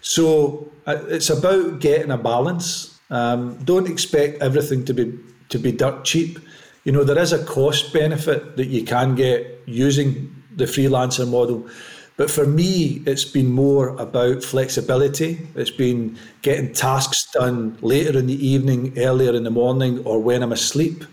So 0.00 0.70
uh, 0.86 0.98
it's 1.08 1.30
about 1.30 1.80
getting 1.80 2.10
a 2.10 2.18
balance. 2.18 2.98
Um, 3.10 3.56
don't 3.64 3.88
expect 3.88 4.42
everything 4.42 4.84
to 4.86 4.94
be 4.94 5.18
to 5.48 5.58
be 5.60 5.70
dirt 5.70 6.04
cheap 6.04 6.40
you 6.86 6.92
know, 6.92 7.02
there 7.02 7.18
is 7.18 7.32
a 7.32 7.44
cost 7.44 7.92
benefit 7.92 8.56
that 8.56 8.68
you 8.68 8.84
can 8.84 9.16
get 9.16 9.60
using 9.66 10.32
the 10.54 10.66
freelancer 10.66 11.28
model. 11.28 11.68
But 12.16 12.30
for 12.30 12.46
me, 12.46 13.02
it's 13.04 13.26
been 13.26 13.50
more 13.50 13.88
about 13.98 14.42
flexibility. 14.42 15.46
It's 15.54 15.70
been 15.70 16.18
getting 16.40 16.72
tasks 16.72 17.30
done 17.32 17.76
later 17.82 18.18
in 18.18 18.26
the 18.26 18.46
evening, 18.46 18.94
earlier 18.96 19.34
in 19.34 19.44
the 19.44 19.50
morning, 19.50 20.02
or 20.06 20.22
when 20.22 20.42
I'm 20.42 20.52
asleep. 20.52 21.04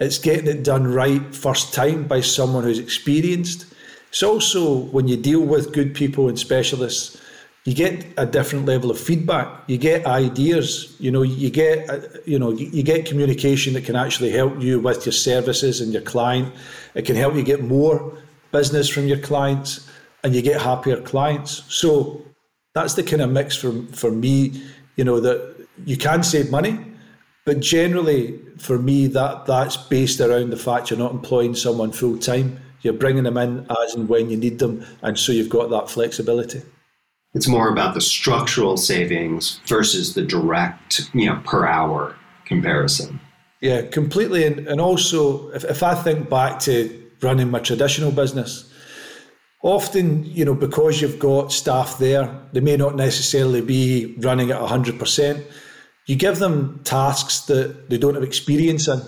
It's 0.00 0.18
getting 0.18 0.46
it 0.46 0.62
done 0.62 0.86
right 0.86 1.34
first 1.34 1.72
time 1.72 2.06
by 2.06 2.20
someone 2.20 2.64
who's 2.64 2.78
experienced. 2.78 3.66
It's 4.10 4.22
also 4.22 4.76
when 4.76 5.08
you 5.08 5.16
deal 5.16 5.40
with 5.40 5.72
good 5.72 5.94
people 5.94 6.28
and 6.28 6.38
specialists, 6.38 7.20
you 7.64 7.72
get 7.72 8.06
a 8.18 8.26
different 8.26 8.66
level 8.66 8.90
of 8.90 9.00
feedback. 9.00 9.48
You 9.66 9.78
get 9.78 10.04
ideas. 10.04 10.94
You 10.98 11.10
know, 11.10 11.22
you 11.22 11.48
get 11.48 11.88
uh, 11.88 12.00
you 12.26 12.38
know 12.38 12.50
you 12.50 12.82
get 12.82 13.06
communication 13.06 13.72
that 13.72 13.86
can 13.86 13.96
actually 13.96 14.30
help 14.30 14.60
you 14.60 14.78
with 14.78 15.06
your 15.06 15.14
services 15.14 15.80
and 15.80 15.90
your 15.90 16.02
client. 16.02 16.52
It 16.94 17.06
can 17.06 17.16
help 17.16 17.34
you 17.34 17.42
get 17.42 17.62
more 17.62 18.18
business 18.52 18.90
from 18.90 19.06
your 19.06 19.18
clients 19.18 19.88
and 20.24 20.34
you 20.34 20.42
get 20.42 20.60
happier 20.60 21.00
clients. 21.02 21.62
So 21.68 22.22
that's 22.74 22.94
the 22.94 23.04
kind 23.04 23.22
of 23.22 23.30
mix 23.30 23.54
for, 23.56 23.72
for 23.92 24.10
me, 24.10 24.60
you 24.96 25.04
know, 25.04 25.20
that 25.20 25.68
you 25.84 25.96
can 25.96 26.22
save 26.22 26.50
money, 26.50 26.84
but 27.44 27.60
generally 27.60 28.40
for 28.58 28.78
me, 28.78 29.06
that 29.08 29.46
that's 29.46 29.76
based 29.76 30.20
around 30.20 30.50
the 30.50 30.56
fact 30.56 30.90
you're 30.90 30.98
not 30.98 31.12
employing 31.12 31.54
someone 31.54 31.92
full 31.92 32.18
time. 32.18 32.58
You're 32.80 32.94
bringing 32.94 33.24
them 33.24 33.36
in 33.36 33.66
as 33.82 33.94
and 33.94 34.08
when 34.08 34.30
you 34.30 34.36
need 34.36 34.58
them. 34.58 34.84
And 35.02 35.18
so 35.18 35.32
you've 35.32 35.48
got 35.48 35.70
that 35.70 35.88
flexibility. 35.88 36.62
It's 37.34 37.48
more 37.48 37.68
about 37.68 37.94
the 37.94 38.00
structural 38.00 38.76
savings 38.76 39.60
versus 39.66 40.14
the 40.14 40.22
direct, 40.22 41.10
you 41.14 41.26
know, 41.26 41.40
per 41.44 41.66
hour 41.66 42.14
comparison. 42.44 43.20
Yeah, 43.60 43.82
completely. 43.82 44.46
And, 44.46 44.68
and 44.68 44.80
also, 44.80 45.50
if, 45.50 45.64
if 45.64 45.82
I 45.82 45.94
think 45.94 46.28
back 46.28 46.60
to 46.60 47.10
running 47.22 47.50
my 47.50 47.58
traditional 47.58 48.12
business, 48.12 48.70
often, 49.64 50.26
you 50.26 50.44
know, 50.44 50.54
because 50.54 51.00
you've 51.00 51.18
got 51.18 51.50
staff 51.50 51.96
there, 51.96 52.38
they 52.52 52.60
may 52.60 52.76
not 52.76 52.94
necessarily 52.94 53.62
be 53.62 54.14
running 54.18 54.50
at 54.50 54.60
100%. 54.60 55.42
You 56.06 56.16
give 56.16 56.38
them 56.38 56.82
tasks 56.84 57.40
that 57.46 57.88
they 57.88 57.96
don't 57.96 58.14
have 58.14 58.22
experience 58.22 58.86
in. 58.88 59.00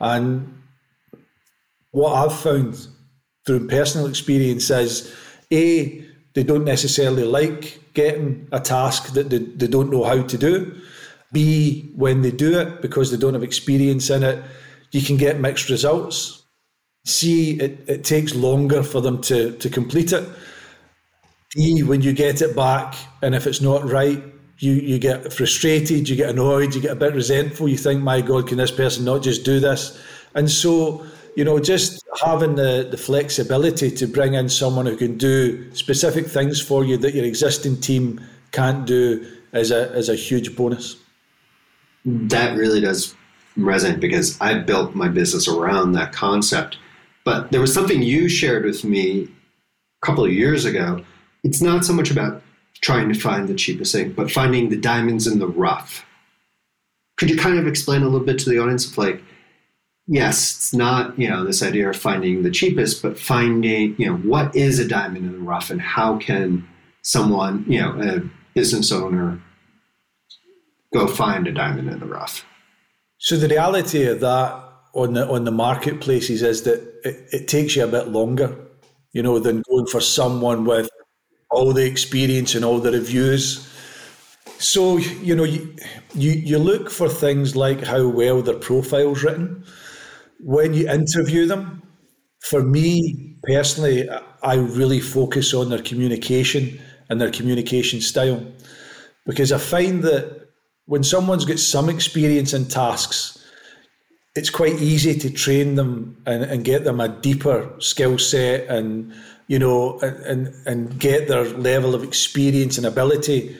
And 0.00 0.62
what 1.90 2.12
I've 2.12 2.38
found 2.38 2.86
through 3.44 3.66
personal 3.66 4.06
experience 4.06 4.70
is 4.70 5.12
A, 5.52 6.06
they 6.34 6.44
don't 6.44 6.64
necessarily 6.64 7.24
like 7.24 7.80
getting 7.92 8.48
a 8.52 8.60
task 8.60 9.12
that 9.14 9.30
they, 9.30 9.38
they 9.38 9.66
don't 9.66 9.90
know 9.90 10.04
how 10.04 10.22
to 10.22 10.38
do. 10.38 10.80
B, 11.32 11.90
when 11.96 12.22
they 12.22 12.30
do 12.30 12.56
it, 12.58 12.82
because 12.82 13.10
they 13.10 13.16
don't 13.16 13.34
have 13.34 13.42
experience 13.42 14.10
in 14.10 14.22
it, 14.22 14.44
you 14.92 15.02
can 15.02 15.16
get 15.16 15.40
mixed 15.40 15.70
results 15.70 16.41
C, 17.04 17.58
it, 17.58 17.84
it 17.88 18.04
takes 18.04 18.34
longer 18.34 18.82
for 18.82 19.00
them 19.00 19.20
to, 19.22 19.56
to 19.58 19.68
complete 19.68 20.12
it. 20.12 20.28
D, 21.50 21.82
when 21.82 22.00
you 22.00 22.12
get 22.12 22.40
it 22.40 22.54
back 22.56 22.94
and 23.22 23.34
if 23.34 23.46
it's 23.46 23.60
not 23.60 23.84
right, 23.88 24.22
you, 24.58 24.72
you 24.72 24.98
get 24.98 25.32
frustrated, 25.32 26.08
you 26.08 26.14
get 26.14 26.30
annoyed, 26.30 26.74
you 26.74 26.80
get 26.80 26.92
a 26.92 26.96
bit 26.96 27.14
resentful. 27.14 27.68
You 27.68 27.76
think, 27.76 28.02
my 28.02 28.20
God, 28.20 28.46
can 28.46 28.58
this 28.58 28.70
person 28.70 29.04
not 29.04 29.22
just 29.22 29.44
do 29.44 29.58
this? 29.58 30.00
And 30.34 30.48
so, 30.48 31.04
you 31.36 31.44
know, 31.44 31.58
just 31.58 32.02
having 32.24 32.54
the, 32.54 32.86
the 32.88 32.96
flexibility 32.96 33.90
to 33.90 34.06
bring 34.06 34.34
in 34.34 34.48
someone 34.48 34.86
who 34.86 34.96
can 34.96 35.18
do 35.18 35.72
specific 35.74 36.26
things 36.26 36.60
for 36.60 36.84
you 36.84 36.96
that 36.98 37.14
your 37.14 37.24
existing 37.24 37.80
team 37.80 38.20
can't 38.52 38.86
do 38.86 39.26
is 39.52 39.72
a, 39.72 39.92
is 39.94 40.08
a 40.08 40.14
huge 40.14 40.54
bonus. 40.54 40.96
That 42.04 42.56
really 42.56 42.80
does 42.80 43.16
resonate 43.58 44.00
because 44.00 44.40
I 44.40 44.58
built 44.58 44.94
my 44.94 45.08
business 45.08 45.48
around 45.48 45.92
that 45.92 46.12
concept 46.12 46.78
but 47.24 47.50
there 47.52 47.60
was 47.60 47.72
something 47.72 48.02
you 48.02 48.28
shared 48.28 48.64
with 48.64 48.84
me 48.84 49.28
a 50.02 50.06
couple 50.06 50.24
of 50.24 50.32
years 50.32 50.64
ago. 50.64 51.04
It's 51.44 51.60
not 51.60 51.84
so 51.84 51.92
much 51.92 52.10
about 52.10 52.42
trying 52.80 53.12
to 53.12 53.18
find 53.18 53.48
the 53.48 53.54
cheapest 53.54 53.92
thing, 53.92 54.12
but 54.12 54.30
finding 54.30 54.68
the 54.68 54.76
diamonds 54.76 55.26
in 55.26 55.38
the 55.38 55.46
rough. 55.46 56.04
Could 57.16 57.30
you 57.30 57.36
kind 57.36 57.58
of 57.58 57.66
explain 57.66 58.02
a 58.02 58.08
little 58.08 58.26
bit 58.26 58.38
to 58.40 58.50
the 58.50 58.58
audience 58.58 58.90
of 58.90 58.98
like, 58.98 59.22
yes, 60.06 60.56
it's 60.56 60.74
not, 60.74 61.16
you 61.18 61.28
know, 61.28 61.44
this 61.44 61.62
idea 61.62 61.88
of 61.88 61.96
finding 61.96 62.42
the 62.42 62.50
cheapest, 62.50 63.02
but 63.02 63.18
finding, 63.18 63.94
you 63.98 64.06
know, 64.06 64.16
what 64.16 64.54
is 64.56 64.78
a 64.78 64.88
diamond 64.88 65.26
in 65.26 65.32
the 65.32 65.38
rough 65.38 65.70
and 65.70 65.80
how 65.80 66.18
can 66.18 66.66
someone, 67.02 67.64
you 67.68 67.80
know, 67.80 68.00
a 68.00 68.22
business 68.54 68.90
owner 68.90 69.40
go 70.92 71.06
find 71.06 71.46
a 71.46 71.52
diamond 71.52 71.88
in 71.88 72.00
the 72.00 72.06
rough? 72.06 72.44
So 73.18 73.36
the 73.36 73.48
reality 73.48 74.04
of 74.04 74.18
that 74.20 74.61
on 74.94 75.14
the 75.14 75.26
on 75.28 75.44
the 75.44 75.50
marketplaces 75.50 76.42
is 76.42 76.62
that 76.62 76.80
it, 77.04 77.28
it 77.32 77.48
takes 77.48 77.76
you 77.76 77.84
a 77.84 77.88
bit 77.88 78.08
longer, 78.08 78.56
you 79.12 79.22
know, 79.22 79.38
than 79.38 79.62
going 79.68 79.86
for 79.86 80.00
someone 80.00 80.64
with 80.64 80.88
all 81.50 81.72
the 81.72 81.84
experience 81.84 82.54
and 82.54 82.64
all 82.64 82.78
the 82.78 82.92
reviews. 82.92 83.68
So 84.58 84.96
you 84.98 85.34
know, 85.34 85.44
you 85.44 85.74
you, 86.14 86.32
you 86.32 86.58
look 86.58 86.90
for 86.90 87.08
things 87.08 87.56
like 87.56 87.82
how 87.82 88.06
well 88.06 88.42
their 88.42 88.58
profile's 88.58 89.22
written 89.22 89.64
when 90.40 90.74
you 90.74 90.88
interview 90.88 91.46
them. 91.46 91.82
For 92.40 92.62
me 92.62 93.36
personally, 93.44 94.08
I 94.42 94.54
really 94.56 95.00
focus 95.00 95.54
on 95.54 95.70
their 95.70 95.82
communication 95.82 96.80
and 97.08 97.20
their 97.20 97.30
communication 97.30 98.00
style 98.00 98.44
because 99.24 99.52
I 99.52 99.58
find 99.58 100.02
that 100.02 100.48
when 100.86 101.04
someone's 101.04 101.44
got 101.44 101.60
some 101.60 101.88
experience 101.88 102.52
in 102.52 102.66
tasks 102.66 103.41
it's 104.34 104.50
quite 104.50 104.80
easy 104.80 105.14
to 105.18 105.30
train 105.30 105.74
them 105.74 106.16
and, 106.26 106.44
and 106.44 106.64
get 106.64 106.84
them 106.84 107.00
a 107.00 107.08
deeper 107.08 107.70
skill 107.78 108.18
set 108.18 108.66
and 108.68 109.12
you 109.46 109.58
know 109.58 109.98
and 110.00 110.54
and 110.66 110.98
get 110.98 111.28
their 111.28 111.44
level 111.44 111.94
of 111.94 112.02
experience 112.02 112.78
and 112.78 112.86
ability. 112.86 113.56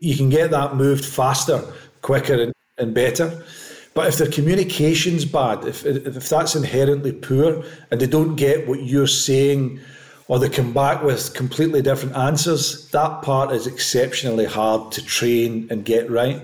You 0.00 0.16
can 0.16 0.30
get 0.30 0.50
that 0.50 0.74
moved 0.76 1.04
faster 1.04 1.62
quicker 2.02 2.40
and, 2.40 2.52
and 2.78 2.94
better. 2.94 3.44
But 3.92 4.08
if 4.08 4.18
their 4.18 4.30
communication's 4.30 5.24
bad 5.24 5.64
if, 5.64 5.84
if 5.84 6.28
that's 6.28 6.54
inherently 6.54 7.12
poor 7.12 7.64
and 7.90 8.00
they 8.00 8.06
don't 8.06 8.36
get 8.36 8.68
what 8.68 8.82
you're 8.84 9.06
saying 9.06 9.80
or 10.28 10.38
they 10.38 10.48
come 10.48 10.72
back 10.72 11.02
with 11.02 11.34
completely 11.34 11.82
different 11.82 12.16
answers 12.16 12.88
that 12.90 13.22
part 13.22 13.50
is 13.50 13.66
exceptionally 13.66 14.44
hard 14.44 14.92
to 14.92 15.04
train 15.04 15.66
and 15.70 15.84
get 15.84 16.08
right 16.08 16.40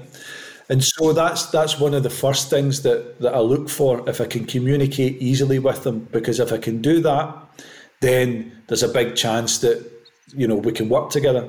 and 0.69 0.83
so 0.83 1.13
that's 1.13 1.47
that's 1.47 1.79
one 1.79 1.95
of 1.95 2.03
the 2.03 2.11
first 2.11 2.51
things 2.51 2.83
that, 2.83 3.21
that 3.21 3.35
I 3.35 3.39
look 3.39 3.69
for 3.69 4.09
if 4.09 4.21
I 4.21 4.27
can 4.27 4.45
communicate 4.45 5.21
easily 5.23 5.59
with 5.59 5.85
them. 5.85 6.09
Because 6.11 6.41
if 6.41 6.53
I 6.53 6.59
can 6.59 6.83
do 6.83 7.01
that, 7.01 7.37
then 8.01 8.63
there's 8.67 8.83
a 8.83 8.89
big 8.89 9.15
chance 9.15 9.59
that 9.59 9.89
you 10.35 10.47
know 10.49 10.57
we 10.57 10.73
can 10.73 10.89
work 10.89 11.11
together. 11.11 11.49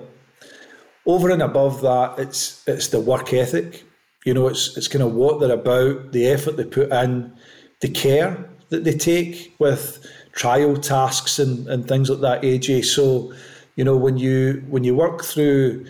Over 1.05 1.31
and 1.31 1.41
above 1.41 1.81
that, 1.81 2.19
it's 2.19 2.63
it's 2.67 2.89
the 2.89 2.99
work 2.99 3.33
ethic. 3.33 3.83
You 4.23 4.33
know, 4.33 4.47
it's 4.47 4.77
it's 4.77 4.87
kind 4.87 5.03
of 5.03 5.13
what 5.13 5.39
they're 5.39 5.51
about, 5.51 6.11
the 6.11 6.27
effort 6.27 6.57
they 6.57 6.65
put 6.65 6.91
in, 6.91 7.33
the 7.81 7.89
care 7.89 8.47
that 8.69 8.83
they 8.83 8.93
take 8.93 9.55
with 9.57 10.05
trial 10.33 10.77
tasks 10.77 11.39
and, 11.39 11.67
and 11.67 11.87
things 11.87 12.09
like 12.09 12.19
that, 12.19 12.41
AJ. 12.43 12.85
So, 12.85 13.33
you 13.75 13.83
know, 13.83 13.97
when 13.97 14.17
you 14.17 14.63
when 14.69 14.83
you 14.83 14.95
work 14.95 15.23
through 15.23 15.85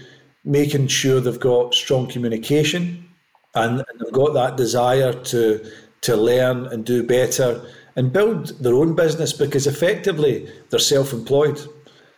making 0.45 0.87
sure 0.87 1.19
they've 1.19 1.39
got 1.39 1.73
strong 1.73 2.07
communication, 2.07 3.06
and, 3.63 3.83
and 3.87 3.99
they've 3.99 4.13
got 4.13 4.33
that 4.33 4.57
desire 4.57 5.13
to 5.13 5.71
to 6.01 6.15
learn 6.15 6.67
and 6.67 6.85
do 6.85 7.03
better 7.03 7.65
and 7.95 8.13
build 8.13 8.49
their 8.63 8.75
own 8.75 8.95
business 8.95 9.33
because 9.33 9.65
effectively 9.65 10.47
they're 10.69 10.79
self-employed. 10.79 11.59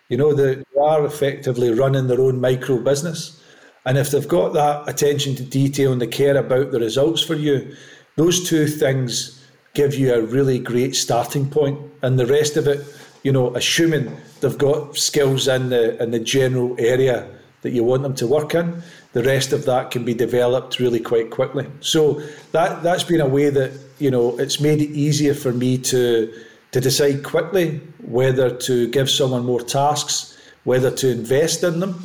You 0.10 0.18
know, 0.18 0.34
they 0.34 0.64
are 0.80 1.06
effectively 1.06 1.72
running 1.72 2.08
their 2.08 2.20
own 2.20 2.42
micro 2.42 2.80
business. 2.80 3.42
And 3.86 3.98
if 3.98 4.12
they've 4.12 4.28
got 4.28 4.54
that 4.54 4.90
attention 4.90 5.36
to 5.36 5.44
detail 5.44 5.94
and 5.94 6.02
they 6.02 6.08
care 6.08 6.36
about 6.36 6.72
the 6.72 6.80
results 6.80 7.22
for 7.22 7.36
you, 7.36 7.76
those 8.18 8.48
two 8.48 8.68
things 8.68 9.42
give 9.74 9.96
you 9.96 10.14
a 10.14 10.22
really 10.22 10.60
great 10.60 10.96
starting 10.96 11.50
point. 11.50 11.80
And 12.02 12.20
the 12.20 12.26
rest 12.26 12.58
of 12.58 12.68
it, 12.68 12.86
you 13.24 13.32
know, 13.32 13.56
assuming 13.56 14.16
they've 14.42 14.58
got 14.58 14.98
skills 14.98 15.48
in 15.48 15.70
the 15.70 16.02
in 16.04 16.12
the 16.12 16.20
general 16.20 16.76
area 16.78 17.28
that 17.62 17.72
you 17.72 17.84
want 17.84 18.04
them 18.04 18.16
to 18.16 18.28
work 18.28 18.54
in, 18.56 18.82
the 19.14 19.24
rest 19.24 19.54
of 19.54 19.66
that 19.66 19.92
can 19.92 20.06
be 20.06 20.14
developed 20.14 20.80
really 20.80 21.00
quite 21.00 21.32
quickly. 21.32 21.66
So 21.80 22.22
that 22.52 22.84
that's 22.84 23.04
been 23.04 23.22
a 23.22 23.28
way 23.28 23.50
that 23.50 23.72
you 23.98 24.12
know 24.12 24.38
it's 24.40 24.60
made 24.60 24.82
it 24.82 24.92
easier 24.92 25.34
for 25.34 25.52
me 25.52 25.78
to 25.78 26.32
to 26.72 26.80
decide 26.80 27.24
quickly 27.24 27.82
whether 28.04 28.56
to 28.56 28.88
give 28.90 29.10
someone 29.10 29.46
more 29.46 29.62
tasks, 29.62 30.38
whether 30.64 30.92
to 30.92 31.10
invest 31.10 31.64
in 31.64 31.80
them 31.80 32.04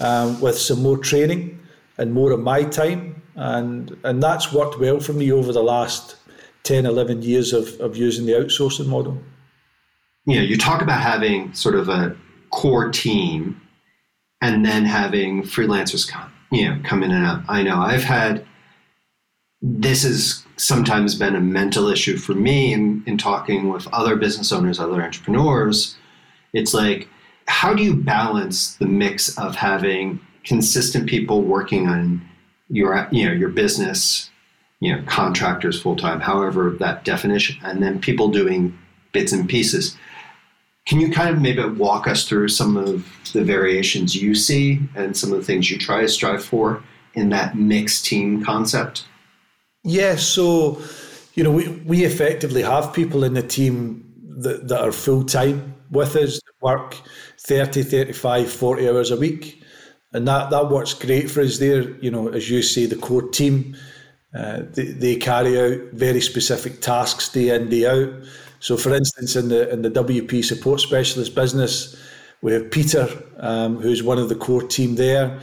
um, 0.00 0.40
with 0.40 0.58
some 0.58 0.82
more 0.82 0.96
training 0.96 1.60
and 1.98 2.12
more 2.12 2.32
of 2.32 2.40
my 2.40 2.62
time, 2.64 3.22
and 3.34 3.96
and 4.04 4.22
that's 4.22 4.52
worked 4.52 4.78
well 4.78 5.00
for 5.00 5.12
me 5.12 5.30
over 5.30 5.52
the 5.52 5.62
last 5.62 6.16
10, 6.62 6.84
11 6.84 7.22
years 7.22 7.52
of, 7.52 7.78
of 7.80 7.96
using 7.96 8.26
the 8.26 8.32
outsourcing 8.32 8.88
model. 8.88 9.22
Know, 10.26 10.40
you 10.40 10.56
talk 10.56 10.82
about 10.82 11.00
having 11.00 11.54
sort 11.54 11.76
of 11.76 11.88
a 11.88 12.16
core 12.50 12.90
team 12.90 13.60
and 14.42 14.66
then 14.66 14.84
having 14.84 15.44
freelancers 15.44 16.08
come 16.08 16.32
you 16.56 16.68
know, 16.68 16.80
come 16.84 17.02
in 17.02 17.12
and 17.12 17.24
out. 17.24 17.42
I 17.48 17.62
know 17.62 17.78
I've 17.78 18.04
had 18.04 18.44
this 19.62 20.02
has 20.02 20.44
sometimes 20.56 21.14
been 21.14 21.34
a 21.34 21.40
mental 21.40 21.88
issue 21.88 22.16
for 22.16 22.34
me 22.34 22.72
in, 22.72 23.02
in 23.06 23.18
talking 23.18 23.68
with 23.68 23.86
other 23.88 24.16
business 24.16 24.52
owners, 24.52 24.78
other 24.78 25.02
entrepreneurs. 25.02 25.96
It's 26.52 26.72
like 26.72 27.08
how 27.48 27.74
do 27.74 27.82
you 27.82 27.94
balance 27.94 28.76
the 28.76 28.86
mix 28.86 29.36
of 29.38 29.56
having 29.56 30.20
consistent 30.44 31.08
people 31.08 31.42
working 31.42 31.88
on 31.88 32.26
your 32.68 33.08
you 33.10 33.26
know 33.26 33.32
your 33.32 33.48
business 33.48 34.30
you 34.80 34.94
know 34.94 35.02
contractors 35.06 35.80
full 35.80 35.96
time 35.96 36.20
however 36.20 36.70
that 36.80 37.04
definition 37.04 37.56
and 37.64 37.82
then 37.82 38.00
people 38.00 38.28
doing 38.28 38.76
bits 39.12 39.32
and 39.32 39.48
pieces 39.48 39.96
can 40.86 41.00
you 41.00 41.10
kind 41.10 41.30
of 41.30 41.42
maybe 41.42 41.62
walk 41.64 42.06
us 42.06 42.28
through 42.28 42.48
some 42.48 42.76
of 42.76 43.04
the 43.32 43.42
variations 43.44 44.14
you 44.14 44.34
see 44.34 44.80
and 44.94 45.16
some 45.16 45.32
of 45.32 45.38
the 45.38 45.44
things 45.44 45.70
you 45.70 45.78
try 45.78 46.00
to 46.00 46.08
strive 46.08 46.44
for 46.44 46.82
in 47.14 47.28
that 47.30 47.56
mixed 47.56 48.04
team 48.04 48.44
concept 48.44 49.04
yeah 49.84 50.16
so 50.16 50.80
you 51.34 51.42
know 51.42 51.50
we, 51.50 51.68
we 51.84 52.04
effectively 52.04 52.62
have 52.62 52.92
people 52.92 53.24
in 53.24 53.34
the 53.34 53.42
team 53.42 54.02
that, 54.38 54.68
that 54.68 54.80
are 54.80 54.92
full 54.92 55.24
time 55.24 55.74
with 55.90 56.16
us 56.16 56.40
work 56.62 56.96
30 57.40 57.82
35 57.82 58.50
40 58.50 58.88
hours 58.88 59.10
a 59.10 59.16
week 59.16 59.62
and 60.12 60.26
that 60.26 60.50
that 60.50 60.70
works 60.70 60.94
great 60.94 61.30
for 61.30 61.42
us 61.42 61.58
there. 61.58 61.90
You 62.00 62.10
know, 62.10 62.28
as 62.28 62.48
you 62.48 62.62
say, 62.62 62.86
the 62.86 62.96
core 62.96 63.28
team 63.28 63.76
uh, 64.34 64.62
they, 64.72 64.86
they 64.86 65.16
carry 65.16 65.58
out 65.58 65.92
very 65.92 66.20
specific 66.20 66.80
tasks 66.80 67.28
day 67.28 67.54
in 67.54 67.68
day 67.68 67.86
out. 67.86 68.12
So, 68.60 68.76
for 68.76 68.94
instance, 68.94 69.36
in 69.36 69.48
the 69.48 69.70
in 69.70 69.82
the 69.82 69.90
WP 69.90 70.44
support 70.44 70.80
specialist 70.80 71.34
business, 71.34 71.96
we 72.42 72.52
have 72.52 72.70
Peter, 72.70 73.08
um, 73.38 73.76
who's 73.78 74.02
one 74.02 74.18
of 74.18 74.28
the 74.28 74.34
core 74.34 74.62
team 74.62 74.96
there. 74.96 75.40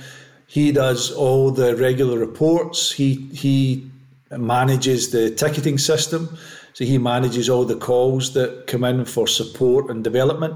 He 0.48 0.72
does 0.72 1.12
all 1.12 1.52
the 1.52 1.76
regular 1.76 2.18
reports. 2.18 2.92
He 2.92 3.16
he 3.34 3.90
manages 4.32 5.12
the 5.12 5.30
ticketing 5.32 5.78
system. 5.78 6.38
So 6.74 6.86
he 6.86 6.98
manages 6.98 7.50
all 7.50 7.66
the 7.66 7.76
calls 7.76 8.34
that 8.34 8.66
come 8.66 8.84
in 8.84 9.06
for 9.06 9.28
support 9.28 9.92
and 9.92 10.04
development. 10.04 10.56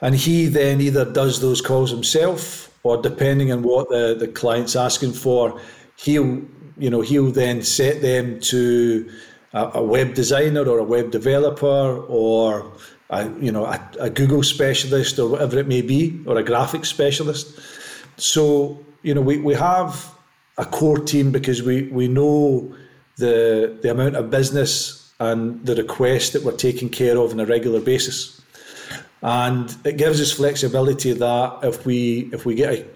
And 0.00 0.14
he 0.14 0.46
then 0.46 0.80
either 0.80 1.04
does 1.04 1.40
those 1.40 1.60
calls 1.60 1.90
himself 1.90 2.70
or 2.82 3.00
depending 3.02 3.52
on 3.52 3.62
what 3.62 3.88
the, 3.88 4.14
the 4.18 4.28
client's 4.28 4.76
asking 4.76 5.12
for, 5.12 5.60
he'll 5.96 6.40
you 6.78 6.90
know 6.90 7.00
he'll 7.00 7.32
then 7.32 7.62
set 7.62 8.02
them 8.02 8.38
to 8.40 9.10
a, 9.56 9.78
a 9.80 9.82
web 9.82 10.14
designer 10.14 10.64
or 10.72 10.78
a 10.78 10.84
web 10.84 11.10
developer 11.10 11.86
or 12.08 12.72
a, 13.10 13.28
you 13.40 13.52
know 13.52 13.64
a, 13.64 13.78
a, 14.00 14.10
Google 14.10 14.42
specialist 14.42 15.18
or 15.18 15.28
whatever 15.30 15.58
it 15.58 15.66
may 15.66 15.82
be 15.82 16.20
or 16.26 16.38
a 16.38 16.44
graphics 16.44 16.86
specialist. 16.86 17.58
So 18.16 18.78
you 19.02 19.14
know 19.14 19.24
we, 19.30 19.38
we 19.38 19.54
have 19.54 20.12
a 20.58 20.64
core 20.64 20.98
team 20.98 21.32
because 21.32 21.62
we, 21.62 21.76
we 22.00 22.06
know 22.08 22.74
the 23.16 23.78
the 23.82 23.90
amount 23.90 24.16
of 24.16 24.30
business 24.30 25.12
and 25.18 25.64
the 25.64 25.74
requests 25.74 26.30
that 26.30 26.42
we're 26.44 26.62
taking 26.68 26.90
care 26.90 27.16
of 27.18 27.32
on 27.32 27.40
a 27.40 27.46
regular 27.46 27.80
basis 27.80 28.36
and 29.22 29.74
it 29.84 29.96
gives 29.96 30.20
us 30.20 30.32
flexibility 30.32 31.12
that 31.12 31.58
if 31.62 31.86
we 31.86 32.28
if 32.32 32.44
we 32.44 32.54
get 32.54 32.72
a, 32.72 32.86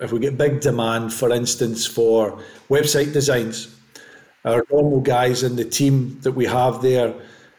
if 0.00 0.12
we 0.12 0.18
get 0.20 0.38
big 0.38 0.60
demand, 0.60 1.12
for 1.12 1.30
instance, 1.32 1.86
for 1.86 2.40
website 2.68 3.12
designs, 3.12 3.74
our 4.44 4.64
normal 4.70 5.00
guys 5.00 5.42
in 5.42 5.56
the 5.56 5.64
team 5.64 6.18
that 6.20 6.32
we 6.32 6.46
have 6.46 6.82
there 6.82 7.14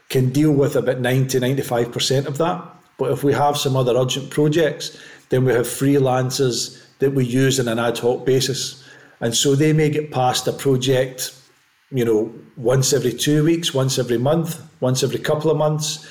can 0.10 0.30
deal 0.30 0.52
with 0.52 0.76
about 0.76 1.00
90 1.00 1.39
95% 1.39 2.26
of 2.26 2.38
that. 2.38 2.63
But 2.98 3.12
if 3.12 3.24
we 3.24 3.34
have 3.34 3.58
some 3.58 3.76
other 3.76 3.96
urgent 3.96 4.30
projects, 4.30 4.98
then 5.30 5.46
we 5.46 5.54
have 5.54 5.68
freelancers 5.68 6.82
that 7.00 7.12
we 7.12 7.26
use 7.26 7.60
on 7.60 7.68
an 7.68 7.80
ad 7.80 7.98
hoc 7.98 8.26
basis. 8.26 8.84
And 9.22 9.36
so 9.36 9.56
they 9.56 9.74
may 9.74 9.89
get 9.89 10.12
past 10.12 10.48
a 10.48 10.54
project, 10.54 11.34
you 11.92 12.04
know, 12.04 12.34
once 12.58 12.92
every 12.94 13.13
two 13.13 13.44
weeks, 13.44 13.74
once 13.74 14.00
every 14.00 14.18
month, 14.18 14.62
once 14.80 15.04
every 15.04 15.20
couple 15.20 15.52
of 15.52 15.58
months 15.58 16.08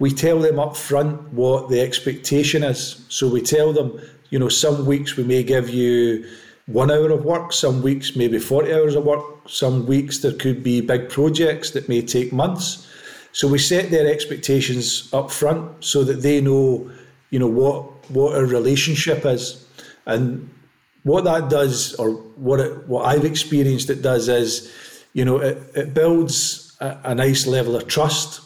we 0.00 0.10
tell 0.10 0.40
them 0.40 0.58
up 0.58 0.76
front 0.76 1.30
what 1.32 1.68
the 1.68 1.80
expectation 1.80 2.64
is. 2.64 3.04
So 3.08 3.28
we 3.28 3.42
tell 3.42 3.72
them, 3.72 4.00
you 4.30 4.38
know, 4.38 4.48
some 4.48 4.86
weeks 4.86 5.16
we 5.16 5.24
may 5.24 5.44
give 5.44 5.68
you 5.68 6.26
one 6.72 6.90
hour 6.90 7.10
of 7.10 7.24
work, 7.24 7.52
some 7.52 7.82
weeks 7.82 8.16
maybe 8.16 8.38
40 8.38 8.72
hours 8.72 8.94
of 8.94 9.04
work, 9.04 9.24
some 9.48 9.86
weeks 9.86 10.18
there 10.18 10.32
could 10.32 10.62
be 10.62 10.80
big 10.80 11.08
projects 11.08 11.70
that 11.70 11.88
may 11.88 12.02
take 12.02 12.32
months. 12.32 12.86
So 13.32 13.48
we 13.48 13.58
set 13.58 13.90
their 13.90 14.10
expectations 14.10 15.08
up 15.12 15.30
front 15.30 15.84
so 15.84 16.04
that 16.04 16.22
they 16.22 16.40
know, 16.40 16.90
you 17.30 17.38
know, 17.38 17.46
what 17.46 18.10
what 18.10 18.36
our 18.36 18.44
relationship 18.44 19.24
is. 19.24 19.64
And 20.06 20.50
what 21.04 21.24
that 21.24 21.48
does, 21.48 21.94
or 21.94 22.10
what 22.10 22.60
it, 22.60 22.88
what 22.88 23.06
I've 23.06 23.24
experienced 23.24 23.88
it 23.90 24.02
does 24.02 24.28
is, 24.28 24.70
you 25.12 25.24
know, 25.24 25.38
it, 25.38 25.58
it 25.74 25.94
builds 25.94 26.76
a, 26.80 26.98
a 27.04 27.14
nice 27.14 27.46
level 27.46 27.76
of 27.76 27.86
trust 27.86 28.40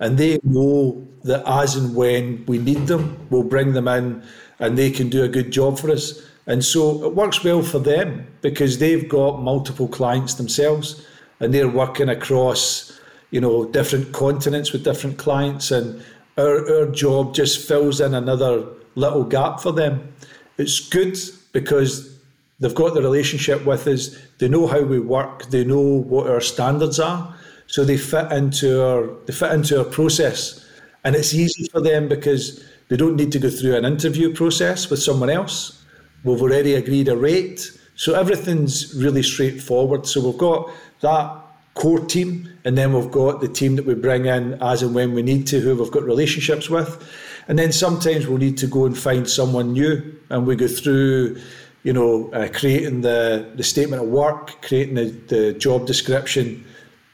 and 0.00 0.18
they 0.18 0.38
know 0.42 1.06
that 1.22 1.42
as 1.46 1.76
and 1.76 1.94
when 1.94 2.44
we 2.46 2.58
need 2.58 2.86
them, 2.88 3.26
we'll 3.30 3.44
bring 3.44 3.72
them 3.72 3.86
in 3.86 4.22
and 4.58 4.76
they 4.76 4.90
can 4.90 5.08
do 5.08 5.22
a 5.22 5.28
good 5.28 5.50
job 5.50 5.78
for 5.78 5.90
us. 5.90 6.20
And 6.46 6.64
so 6.64 7.04
it 7.04 7.14
works 7.14 7.44
well 7.44 7.62
for 7.62 7.78
them 7.78 8.26
because 8.40 8.78
they've 8.78 9.08
got 9.08 9.42
multiple 9.42 9.88
clients 9.88 10.34
themselves 10.34 11.06
and 11.40 11.54
they're 11.54 11.68
working 11.68 12.08
across, 12.08 12.98
you 13.30 13.40
know, 13.40 13.66
different 13.66 14.12
continents 14.12 14.72
with 14.72 14.84
different 14.84 15.18
clients 15.18 15.70
and 15.70 16.02
our, 16.36 16.80
our 16.80 16.86
job 16.86 17.34
just 17.34 17.66
fills 17.66 18.00
in 18.00 18.14
another 18.14 18.64
little 18.94 19.24
gap 19.24 19.60
for 19.60 19.72
them. 19.72 20.12
It's 20.58 20.80
good 20.80 21.18
because 21.52 22.18
they've 22.60 22.74
got 22.74 22.94
the 22.94 23.02
relationship 23.02 23.64
with 23.64 23.86
us, 23.86 24.16
they 24.38 24.48
know 24.48 24.66
how 24.66 24.82
we 24.82 24.98
work, 24.98 25.46
they 25.50 25.64
know 25.64 25.80
what 25.80 26.28
our 26.28 26.40
standards 26.40 26.98
are. 26.98 27.34
So 27.66 27.84
they 27.84 27.96
fit 27.96 28.30
into 28.32 28.84
our 28.84 29.06
they 29.24 29.32
fit 29.32 29.52
into 29.52 29.78
our 29.78 29.84
process, 29.84 30.66
and 31.04 31.16
it's 31.16 31.32
easy 31.32 31.68
for 31.68 31.80
them 31.80 32.06
because 32.06 32.62
they 32.88 32.96
don't 32.96 33.16
need 33.16 33.32
to 33.32 33.38
go 33.38 33.48
through 33.48 33.76
an 33.76 33.86
interview 33.86 34.34
process 34.34 34.90
with 34.90 35.02
someone 35.02 35.30
else. 35.30 35.81
We've 36.24 36.40
already 36.40 36.74
agreed 36.74 37.08
a 37.08 37.16
rate, 37.16 37.70
so 37.96 38.14
everything's 38.14 38.94
really 38.94 39.22
straightforward. 39.22 40.06
So 40.06 40.24
we've 40.24 40.38
got 40.38 40.70
that 41.00 41.36
core 41.74 42.04
team, 42.04 42.48
and 42.64 42.76
then 42.76 42.92
we've 42.92 43.10
got 43.10 43.40
the 43.40 43.48
team 43.48 43.76
that 43.76 43.86
we 43.86 43.94
bring 43.94 44.26
in 44.26 44.54
as 44.62 44.82
and 44.82 44.94
when 44.94 45.14
we 45.14 45.22
need 45.22 45.46
to, 45.48 45.60
who 45.60 45.74
we've 45.74 45.90
got 45.90 46.02
relationships 46.04 46.70
with, 46.70 47.02
and 47.48 47.58
then 47.58 47.72
sometimes 47.72 48.26
we'll 48.26 48.38
need 48.38 48.58
to 48.58 48.66
go 48.66 48.86
and 48.86 48.96
find 48.96 49.28
someone 49.28 49.72
new, 49.72 50.16
and 50.30 50.46
we 50.46 50.54
go 50.56 50.68
through 50.68 51.40
you 51.82 51.92
know, 51.92 52.30
uh, 52.32 52.48
creating 52.52 53.00
the, 53.00 53.50
the 53.56 53.64
statement 53.64 54.02
of 54.02 54.08
work, 54.08 54.62
creating 54.62 54.94
the, 54.94 55.10
the 55.26 55.52
job 55.54 55.86
description, 55.86 56.64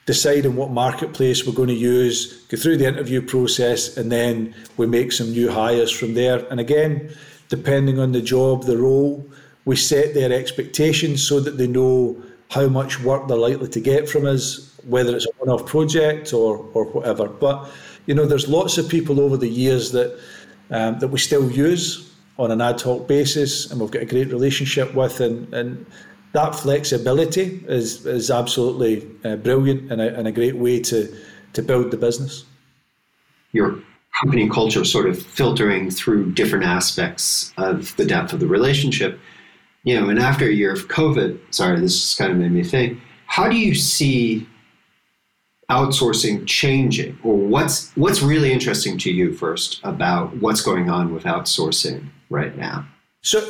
deciding 0.05 0.57
what 0.57 0.71
marketplace 0.71 1.47
we're 1.47 1.55
going 1.55 1.68
to 1.68 1.75
use, 1.75 2.44
go 2.47 2.57
through 2.57 2.77
the 2.77 2.87
interview 2.87 3.23
process, 3.23 3.97
and 3.97 4.12
then 4.12 4.55
we 4.77 4.87
make 4.87 5.12
some 5.12 5.31
new 5.31 5.51
hires 5.51 5.90
from 5.90 6.14
there. 6.14 6.47
And 6.51 6.61
again, 6.61 7.11
depending 7.48 7.98
on 7.98 8.12
the 8.12 8.22
job, 8.22 8.64
the 8.64 8.78
role, 8.78 9.26
we 9.64 9.76
set 9.76 10.14
their 10.14 10.32
expectations 10.32 11.26
so 11.26 11.40
that 11.40 11.58
they 11.58 11.66
know 11.66 12.16
how 12.50 12.68
much 12.68 13.00
work 13.00 13.28
they're 13.28 13.37
likely 13.37 13.68
to 13.68 13.80
get 13.80 14.08
from 14.08 14.26
us, 14.26 14.74
whether 14.84 15.14
it's 15.14 15.26
a 15.26 15.30
one-off 15.38 15.66
project 15.66 16.32
or 16.32 16.66
or 16.72 16.84
whatever. 16.87 17.28
But 17.28 17.68
you 18.06 18.14
know, 18.14 18.24
there's 18.24 18.48
lots 18.48 18.78
of 18.78 18.88
people 18.88 19.20
over 19.20 19.37
the 19.37 19.48
years 19.48 19.92
that 19.92 20.18
um, 20.70 20.98
that 20.98 21.08
we 21.08 21.18
still 21.18 21.50
use 21.50 22.11
on 22.38 22.50
an 22.50 22.61
ad 22.61 22.80
hoc 22.80 23.06
basis, 23.06 23.70
and 23.70 23.80
we've 23.80 23.90
got 23.90 24.02
a 24.02 24.06
great 24.06 24.28
relationship 24.28 24.94
with, 24.94 25.20
and 25.20 25.52
and 25.52 25.84
that 26.32 26.54
flexibility 26.54 27.62
is 27.68 28.06
is 28.06 28.30
absolutely 28.30 29.06
uh, 29.24 29.37
brilliant 29.37 29.92
and 29.92 30.00
a, 30.00 30.16
and 30.16 30.26
a 30.26 30.32
great 30.32 30.56
way 30.56 30.80
to 30.80 31.14
to 31.52 31.62
build 31.62 31.90
the 31.90 31.96
business. 31.96 32.44
Your 33.52 33.82
company 34.20 34.48
culture 34.48 34.85
sort 34.85 35.09
of 35.09 35.20
filtering 35.20 35.90
through 35.90 36.33
different 36.33 36.64
aspects 36.64 37.52
of 37.57 37.94
the 37.96 38.04
depth 38.04 38.33
of 38.33 38.40
the 38.40 38.46
relationship. 38.46 39.18
You 39.85 40.00
know, 40.00 40.09
and 40.09 40.18
after 40.18 40.46
a 40.46 40.52
year 40.52 40.72
of 40.72 40.88
COVID, 40.88 41.38
sorry, 41.54 41.81
this 41.81 42.00
just 42.00 42.18
kind 42.18 42.33
of 42.33 42.38
made 42.38 42.52
me 42.52 42.64
think. 42.64 43.00
How 43.26 43.48
do 43.48 43.57
you 43.57 43.74
see 43.74 44.46
outsourcing 45.70 46.46
changing, 46.46 47.18
or 47.22 47.37
what's 47.37 47.92
what's 47.94 48.22
really 48.22 48.52
interesting 48.52 48.98
to 48.98 49.12
you 49.12 49.35
first 49.35 49.81
about 49.85 50.37
what's 50.38 50.62
going 50.62 50.90
on 50.90 51.14
with 51.14 51.24
outsourcing 51.24 52.09
right 52.31 52.57
now? 52.57 52.87
So 53.22 53.40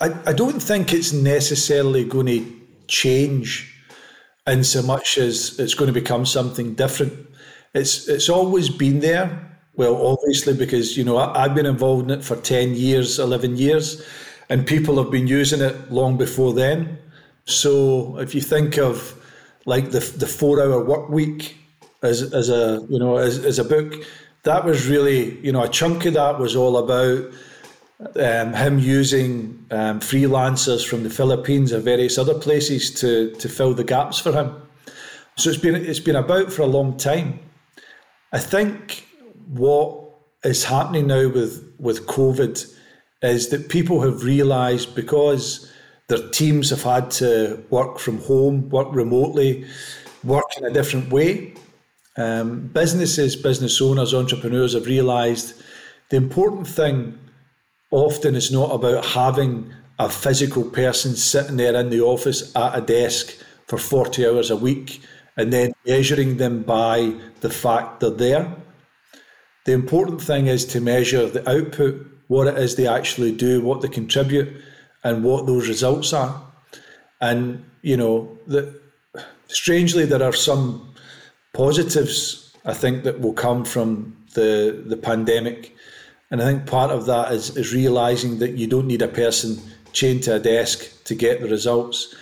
I, 0.00 0.14
I 0.26 0.32
don't 0.32 0.60
think 0.60 0.92
it's 0.92 1.12
necessarily 1.12 2.04
going 2.04 2.26
to 2.26 2.60
change 2.88 3.72
in 4.46 4.64
so 4.64 4.82
much 4.82 5.18
as 5.18 5.58
it's 5.58 5.74
going 5.74 5.88
to 5.88 5.92
become 6.00 6.24
something 6.24 6.74
different. 6.74 7.12
It's 7.74 8.08
it's 8.08 8.28
always 8.28 8.68
been 8.68 9.00
there. 9.00 9.55
Well, 9.76 10.06
obviously, 10.06 10.54
because 10.54 10.96
you 10.96 11.04
know 11.04 11.16
I, 11.18 11.44
I've 11.44 11.54
been 11.54 11.66
involved 11.66 12.10
in 12.10 12.18
it 12.18 12.24
for 12.24 12.36
ten 12.36 12.74
years, 12.74 13.18
eleven 13.18 13.56
years, 13.56 14.02
and 14.48 14.66
people 14.66 15.02
have 15.02 15.10
been 15.10 15.26
using 15.26 15.60
it 15.60 15.92
long 15.92 16.16
before 16.16 16.54
then. 16.54 16.98
So 17.44 18.18
if 18.18 18.34
you 18.34 18.40
think 18.40 18.78
of 18.78 19.14
like 19.66 19.90
the 19.90 20.00
the 20.00 20.26
four 20.26 20.62
hour 20.62 20.82
work 20.82 21.08
week 21.10 21.56
as 22.02 22.32
as 22.32 22.48
a 22.48 22.84
you 22.88 22.98
know 22.98 23.16
as, 23.16 23.44
as 23.44 23.58
a 23.58 23.64
book, 23.64 23.94
that 24.44 24.64
was 24.64 24.86
really 24.86 25.38
you 25.40 25.52
know 25.52 25.62
a 25.62 25.68
chunk 25.68 26.06
of 26.06 26.14
that 26.14 26.38
was 26.38 26.56
all 26.56 26.78
about 26.78 27.30
um, 28.16 28.52
him 28.52 28.78
using 28.78 29.64
um, 29.70 30.00
freelancers 30.00 30.86
from 30.86 31.02
the 31.02 31.10
Philippines 31.10 31.72
or 31.72 31.80
various 31.80 32.18
other 32.18 32.34
places 32.34 32.90
to 33.00 33.30
to 33.36 33.48
fill 33.48 33.74
the 33.74 33.84
gaps 33.84 34.18
for 34.18 34.32
him. 34.32 34.54
So 35.36 35.50
it's 35.50 35.58
been 35.58 35.74
it's 35.74 36.00
been 36.00 36.16
about 36.16 36.52
for 36.52 36.62
a 36.62 36.66
long 36.66 36.96
time. 36.96 37.40
I 38.32 38.38
think 38.38 39.05
what 39.46 40.02
is 40.44 40.64
happening 40.64 41.06
now 41.06 41.28
with 41.28 41.74
with 41.78 42.06
COVID 42.06 42.74
is 43.22 43.48
that 43.48 43.68
people 43.68 44.02
have 44.02 44.24
realised 44.24 44.94
because 44.94 45.72
their 46.08 46.28
teams 46.28 46.70
have 46.70 46.82
had 46.82 47.10
to 47.10 47.64
work 47.70 47.98
from 47.98 48.18
home, 48.18 48.68
work 48.70 48.88
remotely, 48.92 49.66
work 50.22 50.44
in 50.56 50.64
a 50.64 50.70
different 50.70 51.10
way. 51.10 51.54
Um, 52.16 52.68
businesses, 52.68 53.36
business 53.36 53.80
owners, 53.80 54.14
entrepreneurs 54.14 54.74
have 54.74 54.86
realised 54.86 55.60
the 56.10 56.16
important 56.16 56.66
thing 56.68 57.18
often 57.90 58.34
is 58.34 58.52
not 58.52 58.70
about 58.72 59.04
having 59.04 59.72
a 59.98 60.08
physical 60.08 60.64
person 60.64 61.16
sitting 61.16 61.56
there 61.56 61.74
in 61.76 61.90
the 61.90 62.00
office 62.00 62.54
at 62.54 62.78
a 62.78 62.80
desk 62.80 63.34
for 63.66 63.78
40 63.78 64.26
hours 64.26 64.50
a 64.50 64.56
week 64.56 65.00
and 65.36 65.52
then 65.52 65.72
measuring 65.86 66.36
them 66.36 66.62
by 66.62 67.14
the 67.40 67.50
fact 67.50 68.00
they're 68.00 68.10
there. 68.10 68.56
The 69.66 69.72
important 69.72 70.22
thing 70.22 70.46
is 70.46 70.64
to 70.66 70.80
measure 70.80 71.28
the 71.28 71.48
output, 71.50 72.06
what 72.28 72.46
it 72.46 72.56
is 72.56 72.76
they 72.76 72.86
actually 72.86 73.32
do, 73.32 73.60
what 73.60 73.80
they 73.80 73.88
contribute, 73.88 74.62
and 75.02 75.24
what 75.24 75.46
those 75.46 75.66
results 75.66 76.12
are. 76.12 76.40
And, 77.20 77.64
you 77.82 77.96
know, 77.96 78.38
strangely, 79.48 80.04
there 80.06 80.22
are 80.22 80.32
some 80.32 80.94
positives, 81.52 82.56
I 82.64 82.74
think, 82.74 83.02
that 83.02 83.20
will 83.20 83.32
come 83.32 83.64
from 83.64 84.16
the, 84.34 84.84
the 84.86 84.96
pandemic. 84.96 85.74
And 86.30 86.40
I 86.40 86.44
think 86.44 86.66
part 86.66 86.92
of 86.92 87.06
that 87.06 87.32
is, 87.32 87.56
is 87.56 87.74
realizing 87.74 88.38
that 88.38 88.52
you 88.52 88.68
don't 88.68 88.86
need 88.86 89.02
a 89.02 89.08
person 89.08 89.58
chained 89.92 90.22
to 90.24 90.36
a 90.36 90.38
desk 90.38 91.04
to 91.04 91.16
get 91.16 91.40
the 91.40 91.48
results. 91.48 92.14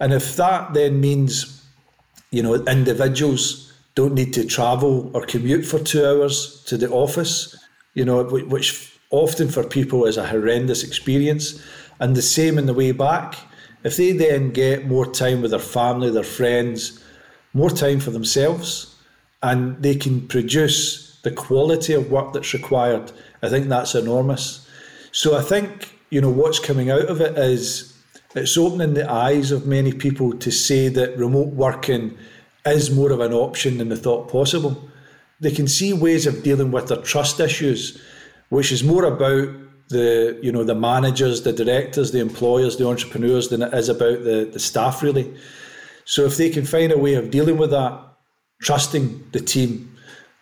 And 0.00 0.14
if 0.14 0.36
that 0.36 0.72
then 0.72 1.02
means, 1.02 1.62
you 2.30 2.42
know, 2.42 2.54
individuals 2.54 3.67
don't 3.98 4.14
need 4.14 4.32
to 4.32 4.44
travel 4.44 5.10
or 5.12 5.26
commute 5.26 5.66
for 5.66 5.80
two 5.80 6.06
hours 6.06 6.62
to 6.66 6.76
the 6.76 6.88
office, 6.88 7.58
you 7.94 8.04
know, 8.04 8.22
which 8.22 8.96
often 9.10 9.48
for 9.48 9.64
people 9.64 10.04
is 10.04 10.16
a 10.16 10.24
horrendous 10.24 10.84
experience. 10.84 11.60
And 11.98 12.14
the 12.14 12.22
same 12.22 12.58
in 12.58 12.66
the 12.66 12.74
way 12.74 12.92
back. 12.92 13.34
If 13.82 13.96
they 13.96 14.12
then 14.12 14.52
get 14.52 14.86
more 14.86 15.04
time 15.04 15.42
with 15.42 15.50
their 15.50 15.58
family, 15.78 16.10
their 16.10 16.22
friends, 16.22 17.02
more 17.54 17.70
time 17.70 17.98
for 17.98 18.12
themselves, 18.12 18.94
and 19.42 19.82
they 19.82 19.96
can 19.96 20.28
produce 20.28 21.18
the 21.24 21.32
quality 21.32 21.92
of 21.92 22.08
work 22.08 22.32
that's 22.32 22.54
required, 22.54 23.10
I 23.42 23.48
think 23.48 23.66
that's 23.66 23.96
enormous. 23.96 24.64
So 25.10 25.36
I 25.36 25.42
think, 25.42 25.98
you 26.10 26.20
know, 26.20 26.30
what's 26.30 26.60
coming 26.60 26.88
out 26.88 27.06
of 27.06 27.20
it 27.20 27.36
is 27.36 27.92
it's 28.36 28.56
opening 28.56 28.94
the 28.94 29.10
eyes 29.10 29.50
of 29.50 29.66
many 29.66 29.92
people 29.92 30.38
to 30.38 30.52
say 30.52 30.88
that 30.88 31.18
remote 31.18 31.48
working 31.48 32.16
is 32.72 32.90
more 32.90 33.12
of 33.12 33.20
an 33.20 33.32
option 33.32 33.78
than 33.78 33.88
they 33.88 33.96
thought 33.96 34.30
possible. 34.30 34.88
They 35.40 35.50
can 35.50 35.68
see 35.68 35.92
ways 35.92 36.26
of 36.26 36.42
dealing 36.42 36.72
with 36.72 36.88
their 36.88 36.98
trust 36.98 37.40
issues, 37.40 38.00
which 38.48 38.72
is 38.72 38.82
more 38.82 39.04
about 39.04 39.48
the 39.88 40.38
you 40.42 40.52
know 40.52 40.64
the 40.64 40.74
managers, 40.74 41.42
the 41.42 41.52
directors, 41.52 42.12
the 42.12 42.20
employers, 42.20 42.76
the 42.76 42.86
entrepreneurs 42.86 43.48
than 43.48 43.62
it 43.62 43.74
is 43.74 43.88
about 43.88 44.24
the, 44.24 44.48
the 44.52 44.58
staff 44.58 45.02
really. 45.02 45.34
So 46.04 46.24
if 46.24 46.36
they 46.36 46.50
can 46.50 46.64
find 46.64 46.92
a 46.92 46.98
way 46.98 47.14
of 47.14 47.30
dealing 47.30 47.58
with 47.58 47.70
that, 47.70 48.00
trusting 48.62 49.28
the 49.32 49.40
team, 49.40 49.94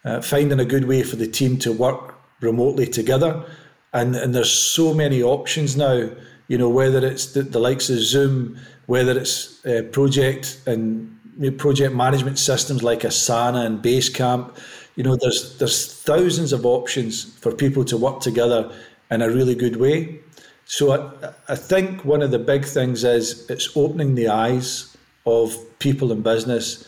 uh, 0.05 0.21
finding 0.21 0.61
a 0.61 0.65
good 0.65 0.87
way 0.87 1.03
for 1.03 1.17
the 1.17 1.27
team 1.27 1.59
to 1.59 1.73
work 1.73 2.15
remotely 2.41 2.87
together, 2.87 3.45
and 3.93 4.17
and 4.17 4.35
there's 4.35 4.53
so 4.53 4.95
many 4.95 5.23
options 5.23 5.77
now. 5.77 6.11
You 6.49 6.59
know 6.59 6.69
whether 6.69 7.05
it's 7.05 7.33
the, 7.33 7.43
the 7.43 7.59
likes 7.59 7.91
of 7.91 7.99
Zoom, 7.99 8.59
whether 8.87 9.19
it's 9.19 9.65
uh, 9.67 9.83
project 9.93 10.61
and 10.67 11.16
project 11.59 11.95
management 11.95 12.39
systems 12.39 12.83
like 12.83 13.01
Asana 13.01 13.65
and 13.67 13.83
Basecamp. 13.83 14.57
You 14.97 15.05
know, 15.05 15.17
there's 15.17 15.59
there's 15.59 16.03
thousands 16.03 16.53
of 16.53 16.65
options 16.65 17.25
for 17.41 17.53
people 17.53 17.85
to 17.85 17.97
work 17.97 18.21
together 18.21 18.73
in 19.11 19.23
a 19.23 19.29
really 19.29 19.55
good 19.55 19.77
way. 19.77 20.21
So 20.65 20.93
I, 20.93 21.33
I 21.49 21.57
think 21.57 22.05
one 22.05 22.23
of 22.23 22.31
the 22.31 22.39
big 22.39 22.65
things 22.65 23.05
is 23.05 23.49
it's 23.49 23.77
opening 23.77 24.15
the 24.15 24.29
eyes 24.29 24.97
of 25.25 25.57
people 25.79 26.11
in 26.13 26.23
business. 26.23 26.87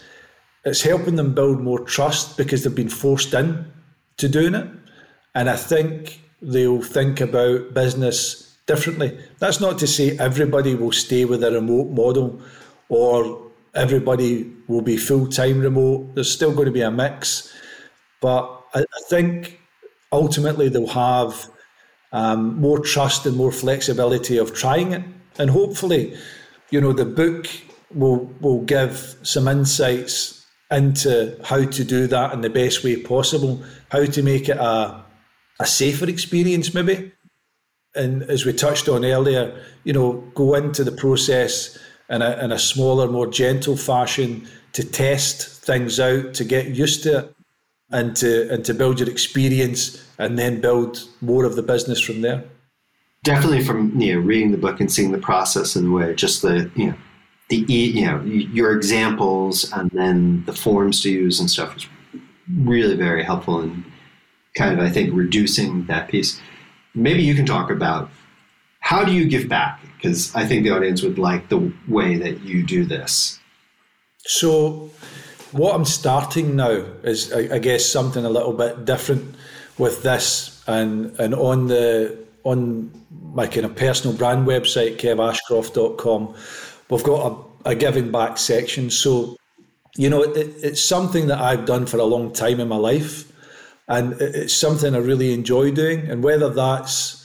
It's 0.65 0.83
helping 0.83 1.17
them 1.17 1.35
build 1.35 1.61
more 1.61 1.81
trust 1.81 2.37
because 2.37 2.65
they've 2.65 2.75
been 2.75 2.89
forced 2.89 3.35
in 3.35 3.71
to 4.17 4.29
doing 4.29 4.55
it. 4.55 4.69
And 5.35 5.49
I 5.49 5.57
think 5.57 6.21
they'll 6.43 6.83
think 6.83 7.21
about 7.21 7.75
business 7.75 8.57
differently. 8.67 9.19
That's 9.39 9.61
not 9.61 9.79
to 9.79 9.87
say 9.87 10.17
everybody 10.19 10.75
will 10.75 10.93
stay 10.93 11.25
with 11.25 11.43
a 11.45 11.53
remote 11.53 11.89
model 11.91 12.41
or 12.89 13.48
everybody 13.79 14.53
will 14.67 14.83
be 14.83 14.97
full 14.97 15.27
time 15.29 15.61
remote. 15.61 16.15
There's 16.15 16.31
still 16.31 16.53
going 16.53 16.67
to 16.67 16.73
be 16.73 16.83
a 16.83 16.91
mix. 16.91 17.53
But 18.21 18.65
I, 18.75 18.81
I 18.81 19.03
think 19.09 19.61
ultimately 20.13 20.69
they'll 20.69 20.89
have 20.89 21.49
um, 22.13 22.61
more 22.61 22.81
trust 22.81 23.27
and 23.27 23.37
more 23.37 23.53
flexibility 23.53 24.37
of 24.39 24.55
trying 24.55 24.93
it. 24.93 25.03
And 25.39 25.51
hopefully, 25.51 26.17
you 26.71 26.81
know, 26.81 26.93
the 26.93 27.05
book 27.05 27.47
will 27.95 28.27
will 28.41 28.63
give 28.63 29.17
some 29.23 29.49
insights 29.49 30.45
into 30.71 31.39
how 31.45 31.65
to 31.65 31.85
do 31.85 32.07
that 32.09 32.35
in 32.35 32.43
the 32.43 32.51
best 32.51 32.85
way 32.85 33.01
possible, 33.01 33.63
how 33.91 34.05
to 34.05 34.23
make 34.23 34.49
it 34.49 34.57
a 34.57 35.05
a 35.61 35.67
safer 35.67 36.09
experience, 36.09 36.75
maybe. 36.75 37.13
And 37.95 38.23
as 38.25 38.45
we 38.45 38.53
touched 38.53 38.89
on 38.89 39.05
earlier, 39.05 39.61
you 39.85 39.93
know, 39.93 40.13
go 40.35 40.55
into 40.55 40.85
the 40.85 40.93
process 40.93 41.79
in 42.11 42.23
a, 42.23 42.39
in 42.43 42.53
a 42.53 42.59
smaller, 42.59 43.09
more 43.09 43.27
gentle 43.27 43.77
fashion 43.77 44.49
to 44.73 44.85
test 44.85 45.65
things 45.65 46.01
out, 46.01 46.35
to 46.35 46.45
get 46.45 46.69
used 46.69 47.03
to 47.03 47.19
it, 47.19 47.35
and 47.91 48.15
to 48.17 48.53
and 48.53 48.65
to 48.65 48.75
build 48.75 49.01
your 49.01 49.09
experience 49.09 50.05
and 50.19 50.39
then 50.39 50.61
build 50.61 51.09
more 51.21 51.45
of 51.45 51.57
the 51.57 51.63
business 51.63 52.01
from 52.01 52.21
there. 52.21 52.45
Definitely 53.25 53.65
from 53.65 53.99
you 53.99 54.15
know 54.15 54.21
reading 54.21 54.53
the 54.53 54.59
book 54.59 54.81
and 54.81 54.91
seeing 54.91 55.13
the 55.13 55.19
process 55.19 55.75
and 55.75 55.93
where 55.93 56.15
just 56.15 56.43
the 56.43 56.71
you 56.75 56.89
know 56.89 56.95
the 57.49 57.57
you 57.57 58.05
know 58.05 58.23
your 58.23 58.73
examples 58.73 59.73
and 59.73 59.91
then 59.91 60.45
the 60.45 60.53
forms 60.53 61.03
to 61.03 61.11
use 61.11 61.41
and 61.41 61.51
stuff 61.51 61.75
was 61.75 61.87
really 62.65 62.97
very 62.97 63.25
helpful 63.25 63.61
in 63.61 63.85
kind 64.55 64.79
of 64.79 64.85
I 64.85 64.91
think 64.91 65.15
reducing 65.15 65.87
that 65.87 66.09
piece. 66.09 66.41
Maybe 66.95 67.23
you 67.23 67.35
can 67.35 67.47
talk 67.47 67.71
about 67.71 68.11
how 68.89 69.05
do 69.05 69.13
you 69.13 69.29
give 69.29 69.51
back 69.51 69.83
because 69.97 70.35
I 70.35 70.47
think 70.47 70.63
the 70.65 70.71
audience 70.71 71.03
would 71.03 71.19
like 71.19 71.51
the 71.51 71.71
way 71.89 72.17
that 72.17 72.41
you 72.41 72.65
do 72.65 72.87
this. 72.87 73.39
So 74.21 74.91
what 75.53 75.75
I'm 75.75 75.85
starting 75.85 76.57
now 76.57 76.87
is, 77.03 77.31
I, 77.31 77.59
guess, 77.59 77.85
something 77.85 78.25
a 78.25 78.31
little 78.31 78.55
bit 78.55 78.87
different 78.87 79.35
with 79.77 80.03
this, 80.03 80.65
and 80.67 81.15
and 81.21 81.35
on 81.35 81.67
the 81.67 82.17
on 82.45 82.91
my 83.35 83.47
kind 83.47 83.67
of 83.67 83.77
personal 83.77 84.17
brand 84.17 84.47
website, 84.47 84.97
kevashcroft.com, 84.97 86.35
we've 86.89 87.05
got 87.05 87.33
a, 87.67 87.71
a 87.71 87.75
giving 87.75 88.11
back 88.11 88.39
section. 88.39 88.89
So, 88.89 89.37
you 89.97 90.09
know, 90.09 90.23
it, 90.23 90.55
it's 90.63 90.83
something 90.83 91.27
that 91.27 91.41
I've 91.41 91.67
done 91.67 91.85
for 91.85 91.99
a 91.99 92.05
long 92.05 92.33
time 92.33 92.59
in 92.59 92.69
my 92.69 92.77
life, 92.77 93.31
and 93.87 94.15
it, 94.15 94.35
it's 94.35 94.55
something 94.55 94.95
I 94.95 94.99
really 94.99 95.35
enjoy 95.35 95.73
doing. 95.73 96.11
And 96.11 96.25
whether 96.25 96.49
that's, 96.49 97.18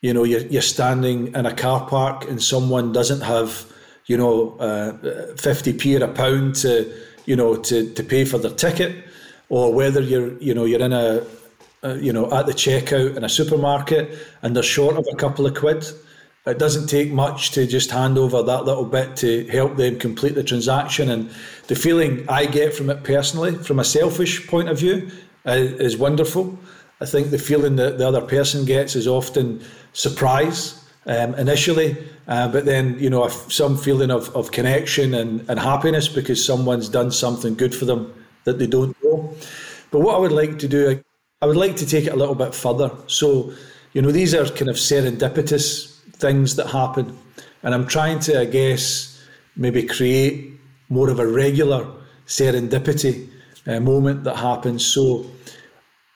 you 0.00 0.14
know, 0.14 0.24
you're, 0.24 0.46
you're 0.46 0.62
standing 0.62 1.34
in 1.34 1.46
a 1.46 1.54
car 1.54 1.86
park 1.86 2.28
and 2.28 2.42
someone 2.42 2.92
doesn't 2.92 3.20
have, 3.20 3.66
you 4.06 4.16
know, 4.16 4.56
uh, 4.58 4.92
50p 5.34 6.00
or 6.00 6.04
a 6.04 6.08
pound 6.08 6.54
to 6.56 6.92
you 7.30 7.36
know, 7.36 7.56
to, 7.56 7.92
to 7.94 8.02
pay 8.02 8.24
for 8.24 8.38
their 8.38 8.50
ticket, 8.50 9.04
or 9.48 9.72
whether 9.72 10.00
you're, 10.00 10.36
you 10.38 10.52
know, 10.52 10.64
you're 10.64 10.80
in 10.80 10.92
a, 10.92 11.24
a, 11.82 11.96
you 11.96 12.12
know, 12.12 12.30
at 12.32 12.46
the 12.46 12.52
checkout 12.52 13.16
in 13.16 13.22
a 13.22 13.28
supermarket 13.28 14.18
and 14.42 14.54
they're 14.54 14.64
short 14.64 14.96
of 14.96 15.06
a 15.12 15.16
couple 15.16 15.46
of 15.46 15.54
quid. 15.54 15.86
It 16.46 16.58
doesn't 16.58 16.88
take 16.88 17.12
much 17.12 17.52
to 17.52 17.66
just 17.66 17.92
hand 17.92 18.18
over 18.18 18.42
that 18.42 18.64
little 18.64 18.84
bit 18.84 19.14
to 19.16 19.46
help 19.46 19.76
them 19.76 19.98
complete 19.98 20.34
the 20.34 20.42
transaction. 20.42 21.10
And 21.10 21.30
the 21.68 21.76
feeling 21.76 22.24
I 22.28 22.46
get 22.46 22.74
from 22.74 22.90
it 22.90 23.04
personally, 23.04 23.54
from 23.58 23.78
a 23.78 23.84
selfish 23.84 24.48
point 24.48 24.68
of 24.68 24.78
view, 24.78 25.10
uh, 25.46 25.52
is 25.52 25.96
wonderful. 25.96 26.58
I 27.00 27.06
think 27.06 27.30
the 27.30 27.38
feeling 27.38 27.76
that 27.76 27.98
the 27.98 28.06
other 28.06 28.20
person 28.20 28.64
gets 28.64 28.94
is 28.94 29.06
often 29.06 29.62
surprise 29.92 30.84
um, 31.06 31.34
initially, 31.34 31.96
uh, 32.28 32.48
but 32.48 32.66
then 32.66 32.98
you 32.98 33.08
know 33.08 33.26
some 33.28 33.76
feeling 33.78 34.10
of, 34.10 34.34
of 34.36 34.52
connection 34.52 35.14
and, 35.14 35.48
and 35.48 35.58
happiness 35.58 36.08
because 36.08 36.44
someone's 36.44 36.88
done 36.88 37.10
something 37.10 37.54
good 37.54 37.74
for 37.74 37.86
them 37.86 38.12
that 38.44 38.58
they 38.58 38.66
don't 38.66 38.96
know. 39.02 39.34
But 39.90 40.00
what 40.00 40.16
I 40.16 40.18
would 40.18 40.32
like 40.32 40.58
to 40.58 40.68
do, 40.68 41.02
I 41.40 41.46
would 41.46 41.56
like 41.56 41.76
to 41.76 41.86
take 41.86 42.06
it 42.06 42.12
a 42.12 42.16
little 42.16 42.34
bit 42.34 42.54
further. 42.54 42.90
So, 43.06 43.52
you 43.92 44.02
know, 44.02 44.12
these 44.12 44.34
are 44.34 44.44
kind 44.44 44.68
of 44.68 44.76
serendipitous 44.76 45.98
things 46.16 46.56
that 46.56 46.66
happen, 46.66 47.18
and 47.62 47.74
I'm 47.74 47.86
trying 47.86 48.20
to, 48.20 48.40
I 48.40 48.44
guess, 48.44 49.24
maybe 49.56 49.82
create 49.84 50.52
more 50.90 51.08
of 51.08 51.18
a 51.18 51.26
regular 51.26 51.90
serendipity 52.26 53.28
uh, 53.66 53.80
moment 53.80 54.24
that 54.24 54.36
happens. 54.36 54.84
So 54.84 55.24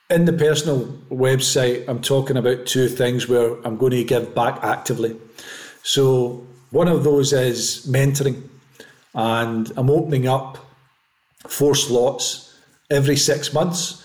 in 0.09 0.25
the 0.25 0.33
personal 0.33 0.85
website, 1.09 1.87
I'm 1.87 2.01
talking 2.01 2.37
about 2.37 2.65
two 2.65 2.87
things 2.89 3.27
where 3.27 3.55
I'm 3.65 3.77
going 3.77 3.91
to 3.91 4.03
give 4.03 4.35
back 4.35 4.59
actively. 4.63 5.19
So, 5.83 6.45
one 6.71 6.87
of 6.87 7.03
those 7.03 7.33
is 7.33 7.85
mentoring, 7.89 8.43
and 9.13 9.71
I'm 9.77 9.89
opening 9.89 10.27
up 10.27 10.57
four 11.47 11.75
slots 11.75 12.57
every 12.89 13.15
six 13.15 13.53
months. 13.53 14.03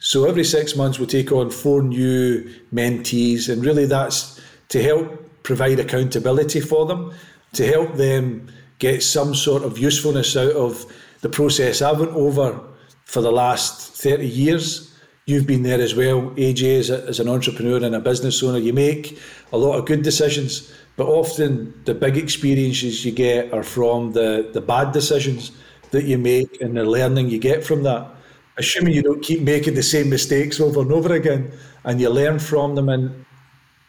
So, 0.00 0.26
every 0.26 0.44
six 0.44 0.76
months, 0.76 0.98
we'll 0.98 1.08
take 1.08 1.32
on 1.32 1.50
four 1.50 1.82
new 1.82 2.42
mentees, 2.72 3.48
and 3.48 3.64
really 3.64 3.86
that's 3.86 4.40
to 4.68 4.82
help 4.82 5.42
provide 5.42 5.80
accountability 5.80 6.60
for 6.60 6.84
them, 6.84 7.14
to 7.54 7.66
help 7.66 7.94
them 7.94 8.52
get 8.78 9.02
some 9.02 9.34
sort 9.34 9.62
of 9.62 9.78
usefulness 9.78 10.36
out 10.36 10.52
of 10.52 10.84
the 11.22 11.28
process 11.28 11.80
I 11.82 11.92
went 11.92 12.12
over 12.12 12.60
for 13.04 13.22
the 13.22 13.32
last 13.32 13.94
30 13.94 14.26
years. 14.26 14.87
You've 15.28 15.46
been 15.46 15.62
there 15.62 15.78
as 15.78 15.94
well, 15.94 16.30
AJ, 16.36 16.78
as, 16.78 16.88
a, 16.88 17.04
as 17.06 17.20
an 17.20 17.28
entrepreneur 17.28 17.84
and 17.84 17.94
a 17.94 18.00
business 18.00 18.42
owner. 18.42 18.56
You 18.56 18.72
make 18.72 19.18
a 19.52 19.58
lot 19.58 19.78
of 19.78 19.84
good 19.84 20.02
decisions, 20.02 20.72
but 20.96 21.06
often 21.06 21.78
the 21.84 21.92
big 21.92 22.16
experiences 22.16 23.04
you 23.04 23.12
get 23.12 23.52
are 23.52 23.62
from 23.62 24.12
the, 24.12 24.48
the 24.54 24.62
bad 24.62 24.92
decisions 24.92 25.52
that 25.90 26.04
you 26.04 26.16
make 26.16 26.62
and 26.62 26.74
the 26.74 26.82
learning 26.82 27.28
you 27.28 27.38
get 27.38 27.62
from 27.62 27.82
that. 27.82 28.10
Assuming 28.56 28.94
you 28.94 29.02
don't 29.02 29.22
keep 29.22 29.42
making 29.42 29.74
the 29.74 29.82
same 29.82 30.08
mistakes 30.08 30.60
over 30.60 30.80
and 30.80 30.90
over 30.90 31.12
again 31.12 31.52
and 31.84 32.00
you 32.00 32.08
learn 32.08 32.38
from 32.38 32.74
them. 32.74 32.88
And, 32.88 33.26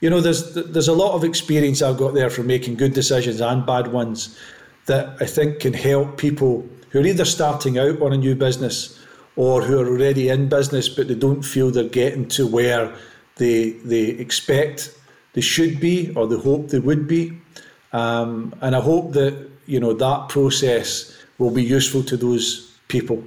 you 0.01 0.09
know, 0.09 0.19
there's, 0.19 0.55
there's 0.55 0.89
a 0.89 0.93
lot 0.93 1.13
of 1.13 1.23
experience 1.23 1.81
I've 1.81 1.95
got 1.95 2.15
there 2.15 2.29
from 2.29 2.47
making 2.47 2.75
good 2.75 2.93
decisions 2.93 3.39
and 3.39 3.65
bad 3.65 3.93
ones 3.93 4.37
that 4.87 5.15
I 5.21 5.25
think 5.25 5.61
can 5.61 5.71
help 5.71 6.17
people 6.17 6.67
who 6.89 6.99
are 6.99 7.05
either 7.05 7.23
starting 7.23 7.77
out 7.77 8.01
on 8.01 8.11
a 8.11 8.17
new 8.17 8.35
business 8.35 8.98
or 9.39 9.61
who 9.61 9.79
are 9.79 9.87
already 9.87 10.27
in 10.27 10.49
business 10.49 10.89
but 10.89 11.07
they 11.07 11.15
don't 11.15 11.43
feel 11.43 11.71
they're 11.71 11.95
getting 12.01 12.27
to 12.27 12.45
where 12.45 12.93
they 13.37 13.69
they 13.91 14.05
expect 14.25 14.93
they 15.33 15.41
should 15.41 15.79
be 15.79 16.11
or 16.15 16.27
they 16.27 16.37
hope 16.37 16.69
they 16.69 16.79
would 16.79 17.07
be. 17.07 17.23
Um, 17.93 18.53
and 18.61 18.75
I 18.75 18.81
hope 18.81 19.13
that 19.13 19.33
you 19.65 19.79
know 19.79 19.93
that 19.93 20.29
process 20.29 21.15
will 21.37 21.51
be 21.51 21.63
useful 21.63 22.03
to 22.03 22.17
those 22.17 22.77
people. 22.87 23.23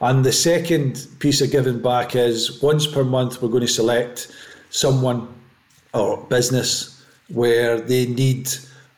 And 0.00 0.24
the 0.24 0.32
second 0.32 1.06
piece 1.18 1.40
of 1.40 1.50
giving 1.50 1.80
back 1.80 2.14
is 2.14 2.62
once 2.62 2.86
per 2.86 3.02
month 3.02 3.40
we're 3.40 3.48
going 3.48 3.66
to 3.66 3.74
select 3.82 4.30
someone 4.70 5.28
or 5.94 6.18
business 6.36 7.02
where 7.28 7.80
they 7.80 8.06
need 8.06 8.48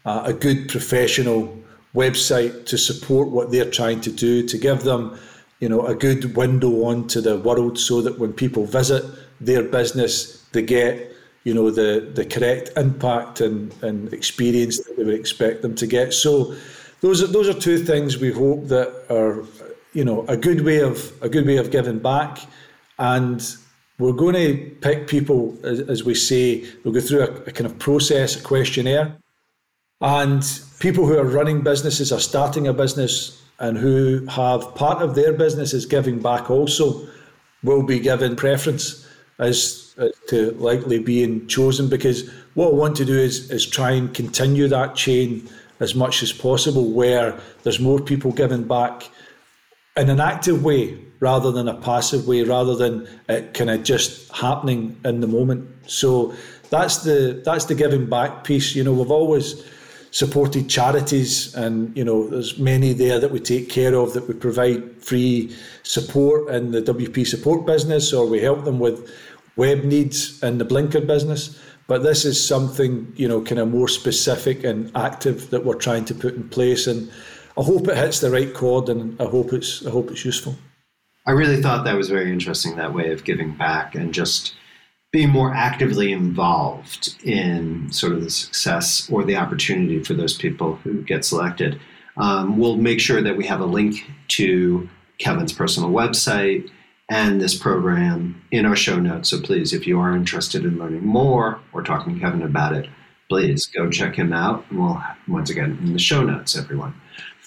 uh, 0.05 0.23
a 0.27 0.33
good 0.33 0.69
professional 0.69 1.57
website 1.95 2.67
to 2.67 2.77
support 2.77 3.29
what 3.29 3.51
they're 3.51 3.71
trying 3.71 4.01
to 4.01 4.13
do, 4.13 4.47
to 4.47 4.59
give 4.59 4.83
them, 4.83 5.19
you 5.61 5.69
know, 5.69 5.87
a 5.87 5.95
good 5.95 6.37
window 6.37 6.85
onto 6.85 7.21
the 7.21 7.39
world 7.39 7.79
so 7.79 8.01
that 8.03 8.19
when 8.19 8.33
people 8.33 8.65
visit 8.65 9.05
their 9.41 9.63
business, 9.63 10.43
they 10.53 10.63
get, 10.63 11.13
you 11.45 11.55
know, 11.55 11.71
the, 11.71 12.11
the 12.15 12.25
correct 12.25 12.71
impact 12.77 13.41
and, 13.41 13.75
and 13.83 14.13
experience 14.13 14.79
that 14.79 14.97
they 14.97 15.05
would 15.05 15.15
expect 15.15 15.63
them 15.63 15.75
to 15.77 15.87
get. 15.87 16.13
So 16.13 16.55
those 17.01 17.23
are 17.23 17.27
those 17.27 17.49
are 17.49 17.55
two 17.55 17.79
things 17.79 18.19
we 18.19 18.33
hope 18.33 18.69
that 18.69 18.89
are, 19.11 19.45
you 19.93 20.05
know, 20.05 20.27
a 20.29 20.37
good 20.37 20.63
way 20.63 20.81
of 20.81 21.13
a 21.23 21.29
good 21.29 21.47
way 21.47 21.59
of 21.59 21.71
giving 21.71 21.99
back. 21.99 22.39
And 22.99 23.43
we're 23.99 24.13
going 24.13 24.35
to 24.35 24.77
pick 24.81 25.09
people, 25.09 25.59
as, 25.63 25.81
as 25.81 26.05
we 26.05 26.15
say, 26.15 26.67
we'll 26.85 26.95
go 26.95 27.01
through 27.01 27.21
a, 27.21 27.31
a 27.49 27.53
kind 27.53 27.67
of 27.67 27.79
process, 27.79 28.37
a 28.37 28.43
questionnaire. 28.43 29.17
And 30.01 30.43
people 30.79 31.07
who 31.07 31.19
are 31.19 31.25
running 31.25 31.61
businesses 31.63 32.11
are 32.13 32.21
starting 32.21 32.67
a 32.67 32.73
business 32.73 33.39
and 33.61 33.77
who 33.79 34.25
have 34.27 34.75
part 34.75 35.03
of 35.03 35.15
their 35.15 35.33
business 35.33 35.73
is 35.73 35.87
giving 35.87 36.19
back 36.19 36.51
also 36.51 37.07
will 37.63 37.83
be 37.83 38.01
given 38.01 38.35
preference 38.35 39.07
as, 39.39 39.95
as 39.99 40.13
to 40.29 40.53
likely 40.53 40.99
being 40.99 41.47
chosen 41.47 41.89
because 41.89 42.29
what 42.55 42.69
I 42.69 42.75
want 42.75 42.97
to 42.97 43.05
do 43.05 43.19
is 43.19 43.51
is 43.51 43.67
try 43.67 43.93
and 43.93 44.13
continue 44.13 44.67
that 44.69 44.97
chain 44.97 45.49
as 45.79 45.95
much 45.95 46.23
as 46.23 46.33
possible 46.33 46.91
where 46.91 47.39
there's 47.63 47.81
more 47.81 48.01
people 48.01 48.33
giving 48.33 48.65
back 48.65 49.09
in 49.97 50.09
an 50.11 50.21
active 50.21 50.65
way 50.65 50.99
rather 51.21 51.53
than 51.53 51.69
a 51.69 51.75
passive 51.75 52.27
way 52.27 52.43
rather 52.43 52.75
than 52.75 53.07
it 53.29 53.53
kind 53.55 53.71
of 53.71 53.83
just 53.83 54.31
happening 54.33 54.99
in 55.05 55.21
the 55.21 55.27
moment. 55.27 55.69
So 55.87 56.35
that's 56.71 56.99
the 56.99 57.43
that's 57.45 57.67
the 57.67 57.75
giving 57.75 58.07
back 58.07 58.45
piece. 58.45 58.75
You 58.75 58.85
know 58.85 58.93
we've 58.93 59.11
always 59.11 59.65
supported 60.11 60.69
charities, 60.69 61.55
and 61.55 61.97
you 61.97 62.05
know 62.05 62.29
there's 62.29 62.59
many 62.59 62.93
there 62.93 63.21
that 63.21 63.31
we 63.31 63.41
take 63.41 63.69
care 63.69 63.95
of 63.95 64.13
that 64.13 64.27
we 64.29 64.35
provide 64.35 65.03
free 65.03 65.55
support 65.83 66.49
in 66.49 66.73
the 66.73 66.83
WP 66.83 67.27
support 67.27 67.67
business, 67.67 68.13
or 68.13 68.27
we 68.27 68.41
help 68.41 68.65
them 68.65 68.79
with 68.79 69.11
web 69.57 69.85
needs 69.85 70.43
in 70.43 70.59
the 70.59 70.65
Blinker 70.65 71.01
business. 71.01 71.59
But 71.87 72.03
this 72.03 72.25
is 72.25 72.45
something 72.45 73.13
you 73.17 73.29
know 73.29 73.41
kind 73.43 73.61
of 73.61 73.69
more 73.69 73.89
specific 73.89 74.65
and 74.65 74.91
active 74.97 75.51
that 75.51 75.65
we're 75.65 75.75
trying 75.75 76.05
to 76.07 76.15
put 76.15 76.35
in 76.35 76.49
place, 76.49 76.87
and 76.87 77.11
I 77.59 77.63
hope 77.63 77.89
it 77.89 77.97
hits 77.97 78.21
the 78.21 78.31
right 78.31 78.53
chord, 78.53 78.89
and 78.89 79.21
I 79.21 79.25
hope 79.25 79.53
it's 79.53 79.87
I 79.87 79.91
hope 79.91 80.11
it's 80.11 80.25
useful. 80.25 80.57
I 81.27 81.33
really 81.33 81.61
thought 81.63 81.85
that 81.85 81.97
was 81.97 82.09
very 82.09 82.33
interesting 82.33 82.77
that 82.77 82.95
way 82.95 83.13
of 83.13 83.25
giving 83.25 83.53
back 83.53 83.95
and 83.95 84.13
just 84.13 84.55
being 85.13 85.29
more 85.29 85.53
actively 85.53 86.13
involved 86.13 87.17
in 87.25 87.91
sort 87.91 88.13
of 88.13 88.23
the 88.23 88.31
success 88.31 89.11
or 89.11 89.25
the 89.25 89.37
opportunity 89.37 90.03
for 90.03 90.15
those 90.15 90.37
people 90.37 90.77
who 90.77 91.03
get 91.03 91.25
selected. 91.25 91.81
Um, 92.17 92.59
we'll 92.59 92.77
make 92.77 93.01
sure 93.01 93.21
that 93.23 93.37
we 93.37 93.47
have 93.47 93.61
a 93.61 93.67
link 93.67 94.09
to 94.29 94.89
Kevin's 95.19 95.53
personal 95.53 95.91
website 95.91 96.71
and 97.09 97.41
this 97.41 97.59
program 97.59 98.41
in 98.53 98.65
our 98.65 98.77
show 98.77 99.01
notes. 99.01 99.31
So 99.31 99.41
please, 99.41 99.73
if 99.73 99.87
you 99.87 99.99
are 99.99 100.15
interested 100.15 100.65
in 100.65 100.79
learning 100.79 101.05
more 101.05 101.61
or 101.73 101.83
talking 101.83 102.15
to 102.15 102.21
Kevin 102.21 102.43
about 102.43 102.75
it, 102.75 102.89
please 103.29 103.67
go 103.67 103.91
check 103.91 104.15
him 104.15 104.33
out. 104.33 104.65
And 104.71 104.79
we'll, 104.79 105.03
once 105.27 105.51
again, 105.51 105.77
in 105.83 105.93
the 105.93 105.99
show 105.99 106.23
notes, 106.23 106.57
everyone. 106.57 106.95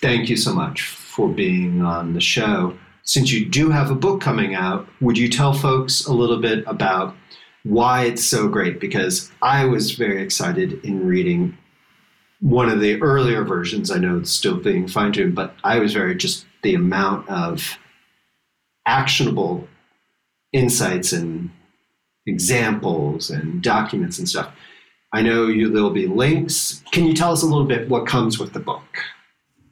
Thank 0.02 0.30
you 0.30 0.36
so 0.36 0.54
much 0.54 0.82
for 0.82 1.30
being 1.30 1.82
on 1.82 2.14
the 2.14 2.22
show. 2.22 2.78
Since 3.04 3.32
you 3.32 3.46
do 3.46 3.70
have 3.70 3.90
a 3.90 3.96
book 3.96 4.22
coming 4.22 4.54
out, 4.54 4.88
would 5.02 5.18
you 5.18 5.30
tell 5.30 5.54
folks 5.54 6.06
a 6.06 6.14
little 6.14 6.40
bit 6.40 6.64
about 6.68 7.16
why 7.64 8.04
it's 8.04 8.24
so 8.24 8.48
great 8.48 8.80
because 8.80 9.32
I 9.42 9.66
was 9.66 9.92
very 9.92 10.22
excited 10.22 10.84
in 10.84 11.08
reading 11.08 11.58
one 12.42 12.70
of 12.70 12.82
the 12.82 13.02
earlier 13.02 13.44
versions. 13.44 13.90
I 13.90 13.98
know 13.98 14.18
it's 14.18 14.32
still 14.32 14.58
being 14.58 14.88
fine 14.88 15.14
tuned, 15.14 15.34
but 15.36 15.56
I 15.64 15.80
was 15.80 15.94
very 15.94 16.16
just 16.16 16.46
the 16.62 16.76
amount 16.76 17.30
of 17.30 17.78
actionable 18.86 19.68
insights 20.52 21.14
and 21.14 21.50
examples 22.28 23.30
and 23.30 23.62
documents 23.64 24.20
and 24.20 24.28
stuff. 24.28 24.54
I 25.14 25.22
know 25.22 25.48
you 25.48 25.70
there'll 25.70 25.92
be 25.92 26.08
links. 26.08 26.84
Can 26.92 27.06
you 27.06 27.14
tell 27.14 27.32
us 27.32 27.44
a 27.44 27.46
little 27.46 27.66
bit 27.66 27.88
what 27.88 28.08
comes 28.08 28.40
with 28.40 28.54
the 28.54 28.60
book? 28.60 28.84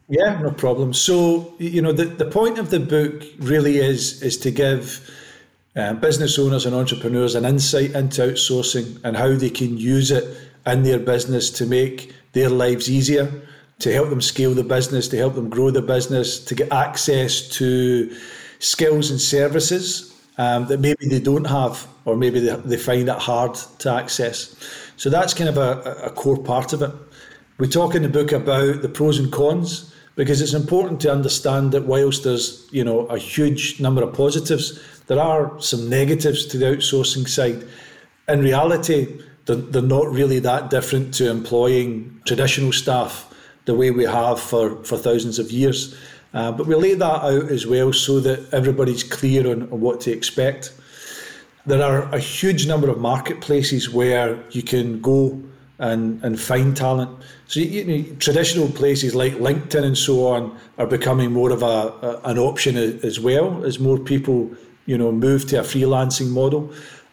Yeah, 0.08 0.40
no 0.42 0.52
problem. 0.52 0.94
So, 0.94 1.54
you 1.58 1.82
know, 1.82 1.94
the, 1.94 2.06
the 2.06 2.26
point 2.26 2.58
of 2.58 2.70
the 2.70 2.80
book 2.80 3.24
really 3.40 3.78
is 3.78 4.22
is 4.22 4.38
to 4.40 4.52
give 4.52 5.10
uh, 5.76 5.94
business 5.94 6.38
owners 6.38 6.66
and 6.66 6.76
entrepreneurs 6.76 7.36
an 7.36 7.46
insight 7.46 7.92
into 7.92 8.22
outsourcing 8.22 9.00
and 9.04 9.16
how 9.16 9.34
they 9.36 9.50
can 9.50 9.78
use 9.78 10.12
it 10.12 10.38
in 10.66 10.84
their 10.84 11.00
business 11.00 11.50
to 11.50 11.66
make 11.66 12.14
their 12.34 12.50
lives 12.50 12.90
easier, 12.90 13.32
to 13.80 13.92
help 13.94 14.10
them 14.10 14.22
scale 14.22 14.54
the 14.54 14.64
business, 14.64 15.08
to 15.08 15.18
help 15.18 15.36
them 15.36 15.50
grow 15.50 15.72
the 15.72 15.82
business, 15.82 16.44
to 16.44 16.56
get 16.56 16.72
access 16.72 17.48
to 17.48 18.16
skills 18.60 19.10
and 19.10 19.20
services 19.20 20.14
um, 20.38 20.68
that 20.68 20.80
maybe 20.80 21.08
they 21.08 21.20
don't 21.20 21.46
have 21.46 21.88
or 22.06 22.16
maybe 22.16 22.40
they, 22.40 22.56
they 22.58 22.78
find 22.78 23.10
it 23.10 23.18
hard 23.18 23.56
to 23.80 23.92
access. 23.92 24.56
So 24.98 25.10
that's 25.10 25.34
kind 25.34 25.50
of 25.50 25.58
a, 25.58 25.82
a 26.04 26.10
core 26.12 26.38
part 26.38 26.74
of 26.74 26.82
it. 26.82 26.92
We 27.58 27.68
talk 27.68 27.96
in 27.96 28.04
the 28.04 28.10
book 28.10 28.32
about 28.32 28.82
the 28.82 28.90
pros 28.90 29.20
and 29.20 29.32
cons 29.32 29.94
because 30.16 30.42
it's 30.42 30.54
important 30.54 31.00
to 31.02 31.12
understand 31.12 31.72
that 31.72 31.86
whilst 31.86 32.24
there's 32.24 32.68
you 32.72 32.84
know 32.84 33.06
a 33.08 33.18
huge 33.18 33.80
number 33.80 34.04
of 34.04 34.14
positives 34.14 34.80
there 35.12 35.20
are 35.20 35.60
some 35.60 35.90
negatives 35.90 36.46
to 36.46 36.58
the 36.58 36.68
outsourcing 36.68 37.28
side. 37.28 37.68
In 38.30 38.40
reality, 38.40 39.22
they're, 39.46 39.58
they're 39.58 39.82
not 39.82 40.10
really 40.10 40.40
that 40.40 40.70
different 40.70 41.14
to 41.16 41.30
employing 41.30 42.22
traditional 42.26 42.72
staff 42.72 43.28
the 43.66 43.76
way 43.76 43.92
we 43.92 44.06
have 44.06 44.40
for, 44.40 44.82
for 44.86 44.98
thousands 44.98 45.38
of 45.38 45.52
years. 45.52 46.00
Uh, 46.34 46.54
but 46.54 46.66
we 46.66 46.76
lay 46.76 46.94
that 46.94 47.24
out 47.24 47.52
as 47.52 47.68
well 47.68 47.92
so 47.92 48.22
that 48.22 48.54
everybody's 48.54 49.04
clear 49.04 49.52
on, 49.52 49.64
on 49.64 49.82
what 49.82 50.00
to 50.00 50.12
expect. 50.14 50.74
There 51.66 51.84
are 51.84 52.04
a 52.16 52.20
huge 52.20 52.66
number 52.66 52.90
of 52.90 52.98
marketplaces 52.98 53.90
where 53.90 54.42
you 54.52 54.64
can 54.64 55.02
go 55.02 55.44
and, 55.80 56.24
and 56.24 56.40
find 56.40 56.78
talent. 56.78 57.22
So 57.48 57.60
you, 57.60 57.66
you 57.66 57.84
know, 57.86 58.16
traditional 58.20 58.70
places 58.70 59.14
like 59.14 59.34
LinkedIn 59.34 59.84
and 59.84 59.98
so 59.98 60.28
on 60.28 60.58
are 60.78 60.88
becoming 60.88 61.34
more 61.34 61.52
of 61.52 61.64
a, 61.64 61.66
a, 61.66 62.22
an 62.24 62.40
option 62.40 62.78
as 62.78 63.20
well 63.20 63.66
as 63.66 63.78
more 63.78 64.00
people 64.00 64.56
you 64.92 64.98
know, 64.98 65.12
move 65.12 65.48
to 65.48 65.56
a 65.60 65.64
freelancing 65.64 66.30
model. 66.42 66.64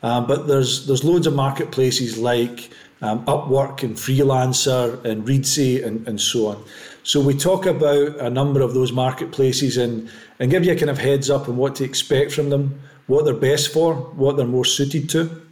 Um, 0.02 0.26
but 0.26 0.48
there's 0.48 0.86
there's 0.86 1.04
loads 1.04 1.26
of 1.28 1.34
marketplaces 1.34 2.18
like 2.18 2.70
um, 3.02 3.24
Upwork 3.26 3.84
and 3.84 3.94
Freelancer 3.96 5.04
and 5.04 5.24
Reedsy 5.28 5.84
and, 5.86 6.06
and 6.08 6.20
so 6.20 6.48
on. 6.48 6.64
So 7.04 7.20
we 7.20 7.34
talk 7.34 7.66
about 7.66 8.08
a 8.18 8.30
number 8.30 8.60
of 8.60 8.74
those 8.74 8.92
marketplaces 8.92 9.76
and, 9.76 10.10
and 10.40 10.50
give 10.50 10.64
you 10.64 10.72
a 10.72 10.76
kind 10.76 10.90
of 10.90 10.98
heads 10.98 11.30
up 11.30 11.48
on 11.48 11.56
what 11.56 11.76
to 11.76 11.84
expect 11.84 12.32
from 12.32 12.50
them, 12.50 12.80
what 13.06 13.24
they're 13.24 13.34
best 13.50 13.72
for, 13.72 13.94
what 13.94 14.36
they're 14.36 14.46
more 14.46 14.64
suited 14.64 15.08
to. 15.10 15.42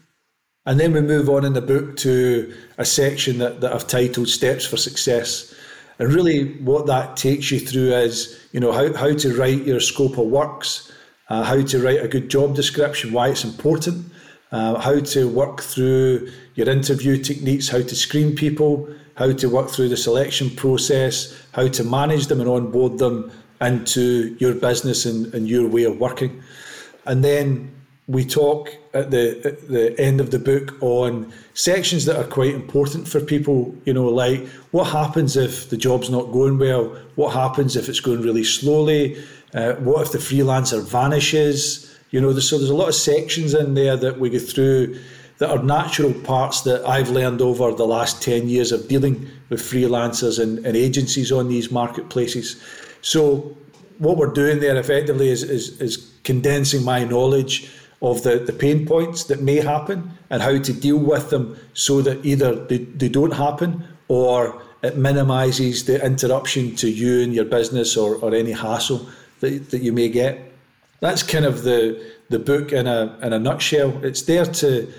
And 0.66 0.81
then 0.81 0.93
we 0.93 1.01
move 1.01 1.29
on 1.29 1.45
in 1.45 1.53
the 1.53 1.62
book 1.62 1.97
to 1.99 2.53
a 2.77 2.85
section 2.85 3.39
that, 3.39 3.61
that 3.61 3.72
I've 3.72 3.87
titled 3.87 4.29
Steps 4.29 4.66
for 4.66 4.77
Success. 4.77 5.55
And 5.99 6.12
really 6.12 6.55
what 6.59 6.87
that 6.87 7.16
takes 7.16 7.51
you 7.53 7.61
through 7.61 7.95
is, 7.95 8.37
you 8.53 8.61
know, 8.61 8.72
how, 8.72 8.93
how 8.95 9.14
to 9.14 9.37
write 9.39 9.64
your 9.64 9.81
scope 9.81 10.18
of 10.18 10.27
works, 10.27 10.93
uh, 11.29 11.43
how 11.43 11.61
to 11.61 11.83
write 11.83 12.03
a 12.03 12.09
good 12.09 12.29
job 12.29 12.55
description, 12.55 13.12
why 13.12 13.29
it's 13.29 13.45
important, 13.45 14.12
uh, 14.53 14.79
how 14.79 15.01
to 15.01 15.29
work 15.29 15.61
through 15.61 16.31
your 16.55 16.68
interview 16.68 17.22
techniques, 17.22 17.68
how 17.68 17.83
to 17.83 17.95
screen 17.97 18.35
people, 18.35 18.89
how 19.16 19.33
to 19.33 19.49
work 19.49 19.68
through 19.70 19.89
the 19.89 19.97
selection 19.97 20.51
process, 20.51 21.37
how 21.53 21.68
to 21.68 21.85
manage 21.85 22.27
them 22.27 22.41
and 22.41 22.49
onboard 22.49 22.99
them 22.99 23.31
into 23.61 24.37
your 24.39 24.55
business 24.55 25.07
and, 25.07 25.33
and 25.35 25.49
your 25.49 25.66
way 25.68 25.85
of 25.85 25.99
working. 25.99 26.43
And 27.07 27.24
then 27.24 27.74
we 28.07 28.24
talk 28.24 28.70
at 28.97 29.11
the 29.11 29.40
at 29.44 29.68
the 29.68 29.99
end 30.01 30.20
of 30.20 30.30
the 30.30 30.38
book 30.38 30.74
on 30.80 31.32
sections 31.55 32.05
that 32.07 32.16
are 32.16 32.28
quite 32.28 32.55
important 32.55 33.07
for 33.09 33.20
people. 33.20 33.74
You 33.84 33.94
know, 33.94 34.07
like 34.07 34.47
what 34.70 34.84
happens 34.84 35.36
if 35.36 35.70
the 35.70 35.76
job's 35.76 36.11
not 36.11 36.32
going 36.32 36.59
well? 36.59 36.84
What 37.16 37.32
happens 37.32 37.76
if 37.76 37.88
it's 37.88 38.01
going 38.01 38.22
really 38.22 38.44
slowly? 38.44 39.22
Uh, 39.55 39.74
what 39.74 40.03
if 40.03 40.12
the 40.12 40.18
freelancer 40.18 40.82
vanishes? 40.82 41.94
You 42.11 42.20
know, 42.20 42.32
so 42.38 42.59
there's 42.59 42.70
a 42.70 42.74
lot 42.74 42.88
of 42.88 42.94
sections 42.94 43.55
in 43.55 43.74
there 43.74 43.97
that 43.97 44.18
we 44.18 44.30
go 44.30 44.38
through 44.38 44.99
that 45.38 45.51
are 45.51 45.62
natural 45.62 46.14
parts 46.14 46.62
that 46.62 46.84
I've 46.86 47.11
learned 47.11 47.42
over 47.42 47.72
the 47.72 47.86
last 47.86 48.22
10 48.22 48.49
years 48.49 48.72
of 48.72 48.88
dealing 48.88 49.28
with 49.51 49.61
freelancers 49.61 50.42
and, 50.42 50.64
and 50.64 50.76
agencies 50.76 51.30
on 51.30 51.49
these 51.49 51.70
marketplaces. 51.70 52.61
So, 53.03 53.57
what 53.99 54.16
we're 54.16 54.32
doing 54.32 54.61
there 54.61 54.76
effectively 54.76 55.28
is, 55.30 55.42
is, 55.42 55.80
is 55.80 56.11
condensing 56.24 56.84
my 56.84 57.05
knowledge 57.05 57.70
of 58.03 58.22
the, 58.22 58.38
the 58.38 58.53
pain 58.53 58.86
points 58.86 59.24
that 59.24 59.40
may 59.40 59.57
happen 59.57 60.11
and 60.30 60.42
how 60.42 60.59
to 60.59 60.72
deal 60.72 60.99
with 60.99 61.30
them 61.30 61.57
so 61.74 62.03
that 62.03 62.24
either 62.24 62.55
they, 62.66 62.78
they 62.78 63.09
don't 63.09 63.34
happen 63.34 63.86
or 64.09 64.62
it 64.82 64.97
minimises 64.97 65.84
the 65.84 66.05
interruption 66.05 66.76
to 66.76 66.90
you 66.90 67.22
and 67.22 67.34
your 67.34 67.44
business 67.44 67.97
or, 67.97 68.16
or 68.16 68.34
any 68.34 68.53
hassle 68.53 69.09
that, 69.40 69.70
that 69.70 69.82
you 69.82 69.92
may 69.92 70.09
get. 70.09 70.53
That's 71.01 71.22
kind 71.22 71.44
of 71.44 71.62
the, 71.62 72.12
the 72.28 72.38
book 72.38 72.72
in 72.72 72.86
a, 72.86 73.18
in 73.22 73.32
a 73.32 73.38
nutshell. 73.38 74.05
It's 74.05 74.22
there 74.22 74.44
to, 74.44 74.92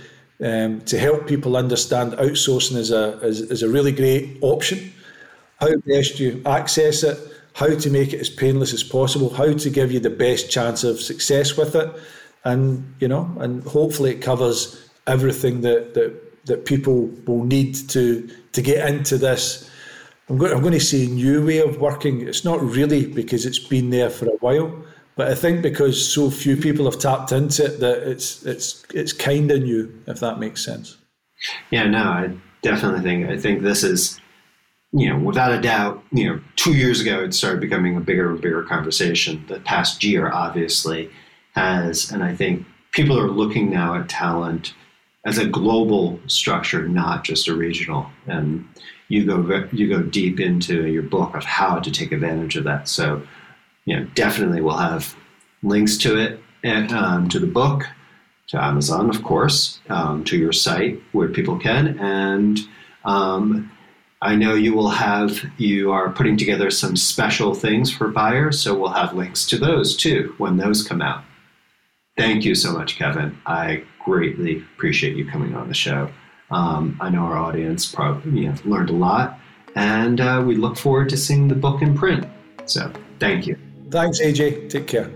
um, 0.43 0.81
to 0.81 0.97
help 0.97 1.27
people 1.27 1.55
understand 1.55 2.13
outsourcing 2.13 2.77
is 2.77 2.91
a, 2.91 3.19
is, 3.19 3.41
is 3.41 3.63
a 3.63 3.69
really 3.69 3.91
great 3.91 4.37
option, 4.41 4.91
how 5.59 5.75
best 5.85 6.19
you 6.19 6.41
access 6.45 7.03
it, 7.03 7.17
how 7.53 7.73
to 7.75 7.89
make 7.89 8.13
it 8.13 8.19
as 8.19 8.29
painless 8.29 8.73
as 8.73 8.83
possible, 8.83 9.29
how 9.29 9.53
to 9.53 9.69
give 9.69 9.91
you 9.91 9.99
the 9.99 10.09
best 10.09 10.49
chance 10.51 10.83
of 10.83 10.99
success 10.99 11.55
with 11.55 11.75
it 11.75 11.89
and 12.43 12.95
you 12.99 13.07
know, 13.07 13.29
and 13.39 13.63
hopefully 13.63 14.11
it 14.11 14.21
covers 14.21 14.89
everything 15.05 15.61
that 15.61 15.93
that 15.93 16.45
that 16.45 16.65
people 16.65 17.09
will 17.25 17.43
need 17.43 17.75
to 17.89 18.29
to 18.53 18.61
get 18.61 18.87
into 18.89 19.17
this. 19.17 19.69
I'm 20.29 20.37
going, 20.37 20.53
I'm 20.53 20.61
going 20.61 20.73
to 20.73 20.79
say 20.79 21.07
new 21.07 21.45
way 21.45 21.59
of 21.59 21.79
working. 21.79 22.27
It's 22.27 22.43
not 22.43 22.61
really 22.61 23.05
because 23.05 23.45
it's 23.45 23.59
been 23.59 23.91
there 23.91 24.09
for 24.09 24.25
a 24.25 24.37
while, 24.39 24.75
but 25.15 25.29
I 25.29 25.35
think 25.35 25.61
because 25.61 26.13
so 26.13 26.29
few 26.29 26.57
people 26.57 26.85
have 26.85 26.99
tapped 26.99 27.31
into 27.31 27.65
it 27.65 27.79
that 27.79 28.09
it's 28.09 28.43
it's 28.45 28.85
it's 28.93 29.13
kind 29.13 29.49
of 29.51 29.61
new, 29.61 30.03
if 30.07 30.19
that 30.19 30.39
makes 30.39 30.63
sense. 30.63 30.97
Yeah, 31.71 31.87
no, 31.87 32.03
I 32.03 32.31
definitely 32.61 33.01
think 33.01 33.29
I 33.29 33.37
think 33.37 33.61
this 33.61 33.83
is, 33.83 34.19
you 34.91 35.09
know, 35.09 35.17
without 35.17 35.51
a 35.51 35.61
doubt, 35.61 36.03
you 36.11 36.27
know, 36.27 36.41
two 36.55 36.73
years 36.73 37.01
ago 37.01 37.23
it 37.23 37.33
started 37.33 37.61
becoming 37.61 37.95
a 37.95 38.01
bigger 38.01 38.29
and 38.29 38.41
bigger 38.41 38.63
conversation. 38.63 39.45
The 39.47 39.59
past 39.61 40.03
year, 40.03 40.31
obviously, 40.31 41.09
has, 41.57 42.11
and 42.11 42.23
I 42.23 42.35
think 42.35 42.65
people 42.91 43.19
are 43.19 43.29
looking 43.29 43.69
now 43.69 43.95
at 43.95 44.09
talent 44.09 44.73
as 45.25 45.37
a 45.37 45.45
global 45.45 46.19
structure, 46.27 46.87
not 46.87 47.23
just 47.23 47.47
a 47.47 47.53
regional. 47.53 48.07
And 48.27 48.67
you 49.09 49.25
go 49.25 49.67
you 49.71 49.89
go 49.89 50.01
deep 50.01 50.39
into 50.39 50.87
your 50.87 51.03
book 51.03 51.35
of 51.35 51.43
how 51.43 51.79
to 51.79 51.91
take 51.91 52.11
advantage 52.11 52.55
of 52.57 52.63
that. 52.65 52.87
So, 52.87 53.21
you 53.85 53.95
know, 53.95 54.05
definitely 54.15 54.61
we'll 54.61 54.77
have 54.77 55.15
links 55.63 55.97
to 55.97 56.17
it 56.17 56.39
and 56.63 56.91
um, 56.91 57.29
to 57.29 57.39
the 57.39 57.47
book, 57.47 57.85
to 58.47 58.63
Amazon, 58.63 59.09
of 59.09 59.23
course, 59.23 59.79
um, 59.89 60.23
to 60.25 60.37
your 60.37 60.53
site 60.53 61.01
where 61.11 61.29
people 61.29 61.57
can, 61.57 61.99
and 61.99 62.59
um, 63.05 63.71
I 64.21 64.35
know 64.35 64.55
you 64.55 64.73
will 64.73 64.89
have 64.89 65.45
you 65.57 65.91
are 65.91 66.09
putting 66.09 66.37
together 66.37 66.71
some 66.71 66.95
special 66.95 67.53
things 67.53 67.91
for 67.91 68.07
buyers, 68.07 68.59
so 68.59 68.77
we'll 68.77 68.89
have 68.89 69.13
links 69.13 69.45
to 69.47 69.57
those 69.57 69.95
too 69.95 70.33
when 70.37 70.57
those 70.57 70.87
come 70.87 71.01
out. 71.01 71.23
Thank 72.17 72.45
you 72.45 72.55
so 72.55 72.73
much, 72.73 72.97
Kevin. 72.97 73.37
I 73.45 73.83
greatly 74.03 74.57
appreciate 74.57 75.15
you 75.15 75.29
coming 75.29 75.55
on 75.55 75.67
the 75.67 75.75
show. 75.75 76.09
Um, 76.49 76.97
I 76.99 77.09
know 77.09 77.19
our 77.19 77.37
audience 77.37 77.85
probably 77.91 78.41
you 78.41 78.49
know, 78.49 78.55
learned 78.65 78.89
a 78.89 78.93
lot, 78.93 79.39
and 79.75 80.19
uh, 80.19 80.43
we 80.45 80.55
look 80.55 80.77
forward 80.77 81.09
to 81.09 81.17
seeing 81.17 81.47
the 81.47 81.55
book 81.55 81.81
in 81.83 81.95
print. 81.95 82.25
So, 82.65 82.91
thank 83.19 83.45
you. 83.45 83.57
Thanks, 83.91 84.19
AJ. 84.19 84.69
Take 84.69 84.87
care. 84.87 85.11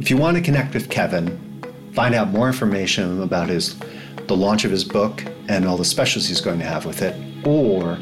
If 0.00 0.10
you 0.10 0.16
want 0.16 0.36
to 0.38 0.42
connect 0.42 0.72
with 0.72 0.88
Kevin, 0.88 1.62
find 1.92 2.14
out 2.14 2.28
more 2.28 2.46
information 2.46 3.20
about 3.22 3.48
his 3.48 3.78
the 4.28 4.36
launch 4.36 4.64
of 4.64 4.70
his 4.70 4.82
book 4.82 5.22
and 5.48 5.66
all 5.66 5.76
the 5.76 5.84
specials 5.84 6.26
he's 6.26 6.40
going 6.40 6.58
to 6.58 6.64
have 6.64 6.84
with 6.84 7.02
it, 7.02 7.14
or 7.46 7.96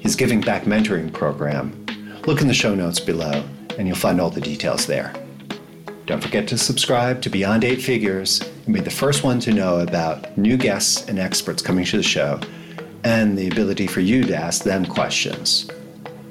his 0.00 0.16
Giving 0.16 0.40
Back 0.40 0.64
mentoring 0.64 1.12
program, 1.12 1.86
look 2.26 2.40
in 2.40 2.48
the 2.48 2.54
show 2.54 2.74
notes 2.74 2.98
below, 2.98 3.44
and 3.76 3.86
you'll 3.86 3.96
find 3.96 4.20
all 4.20 4.30
the 4.30 4.40
details 4.40 4.86
there. 4.86 5.12
Don't 6.08 6.22
forget 6.22 6.48
to 6.48 6.56
subscribe 6.56 7.20
to 7.20 7.28
Beyond 7.28 7.64
Eight 7.64 7.82
Figures 7.82 8.40
and 8.64 8.72
be 8.72 8.80
the 8.80 8.88
first 8.88 9.24
one 9.24 9.40
to 9.40 9.52
know 9.52 9.80
about 9.80 10.38
new 10.38 10.56
guests 10.56 11.06
and 11.06 11.18
experts 11.18 11.60
coming 11.60 11.84
to 11.84 11.98
the 11.98 12.02
show 12.02 12.40
and 13.04 13.36
the 13.36 13.46
ability 13.46 13.86
for 13.86 14.00
you 14.00 14.24
to 14.24 14.34
ask 14.34 14.64
them 14.64 14.86
questions. 14.86 15.70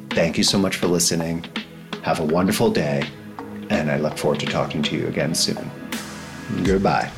Thank 0.09 0.35
you 0.35 0.43
so 0.43 0.57
much 0.57 0.77
for 0.77 0.87
listening. 0.87 1.45
Have 2.01 2.19
a 2.19 2.25
wonderful 2.25 2.71
day, 2.71 3.07
and 3.69 3.91
I 3.91 3.97
look 3.97 4.17
forward 4.17 4.39
to 4.39 4.47
talking 4.47 4.81
to 4.81 4.97
you 4.97 5.05
again 5.09 5.35
soon. 5.35 5.69
Goodbye. 6.63 7.11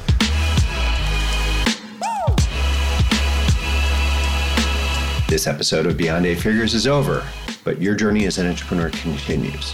This 5.30 5.48
episode 5.48 5.86
of 5.86 5.96
Beyond 5.96 6.26
Eight 6.26 6.42
Figures 6.42 6.74
is 6.74 6.88
over, 6.88 7.26
but 7.64 7.82
your 7.82 7.96
journey 7.96 8.26
as 8.26 8.38
an 8.38 8.48
entrepreneur 8.48 8.90
continues. 8.90 9.74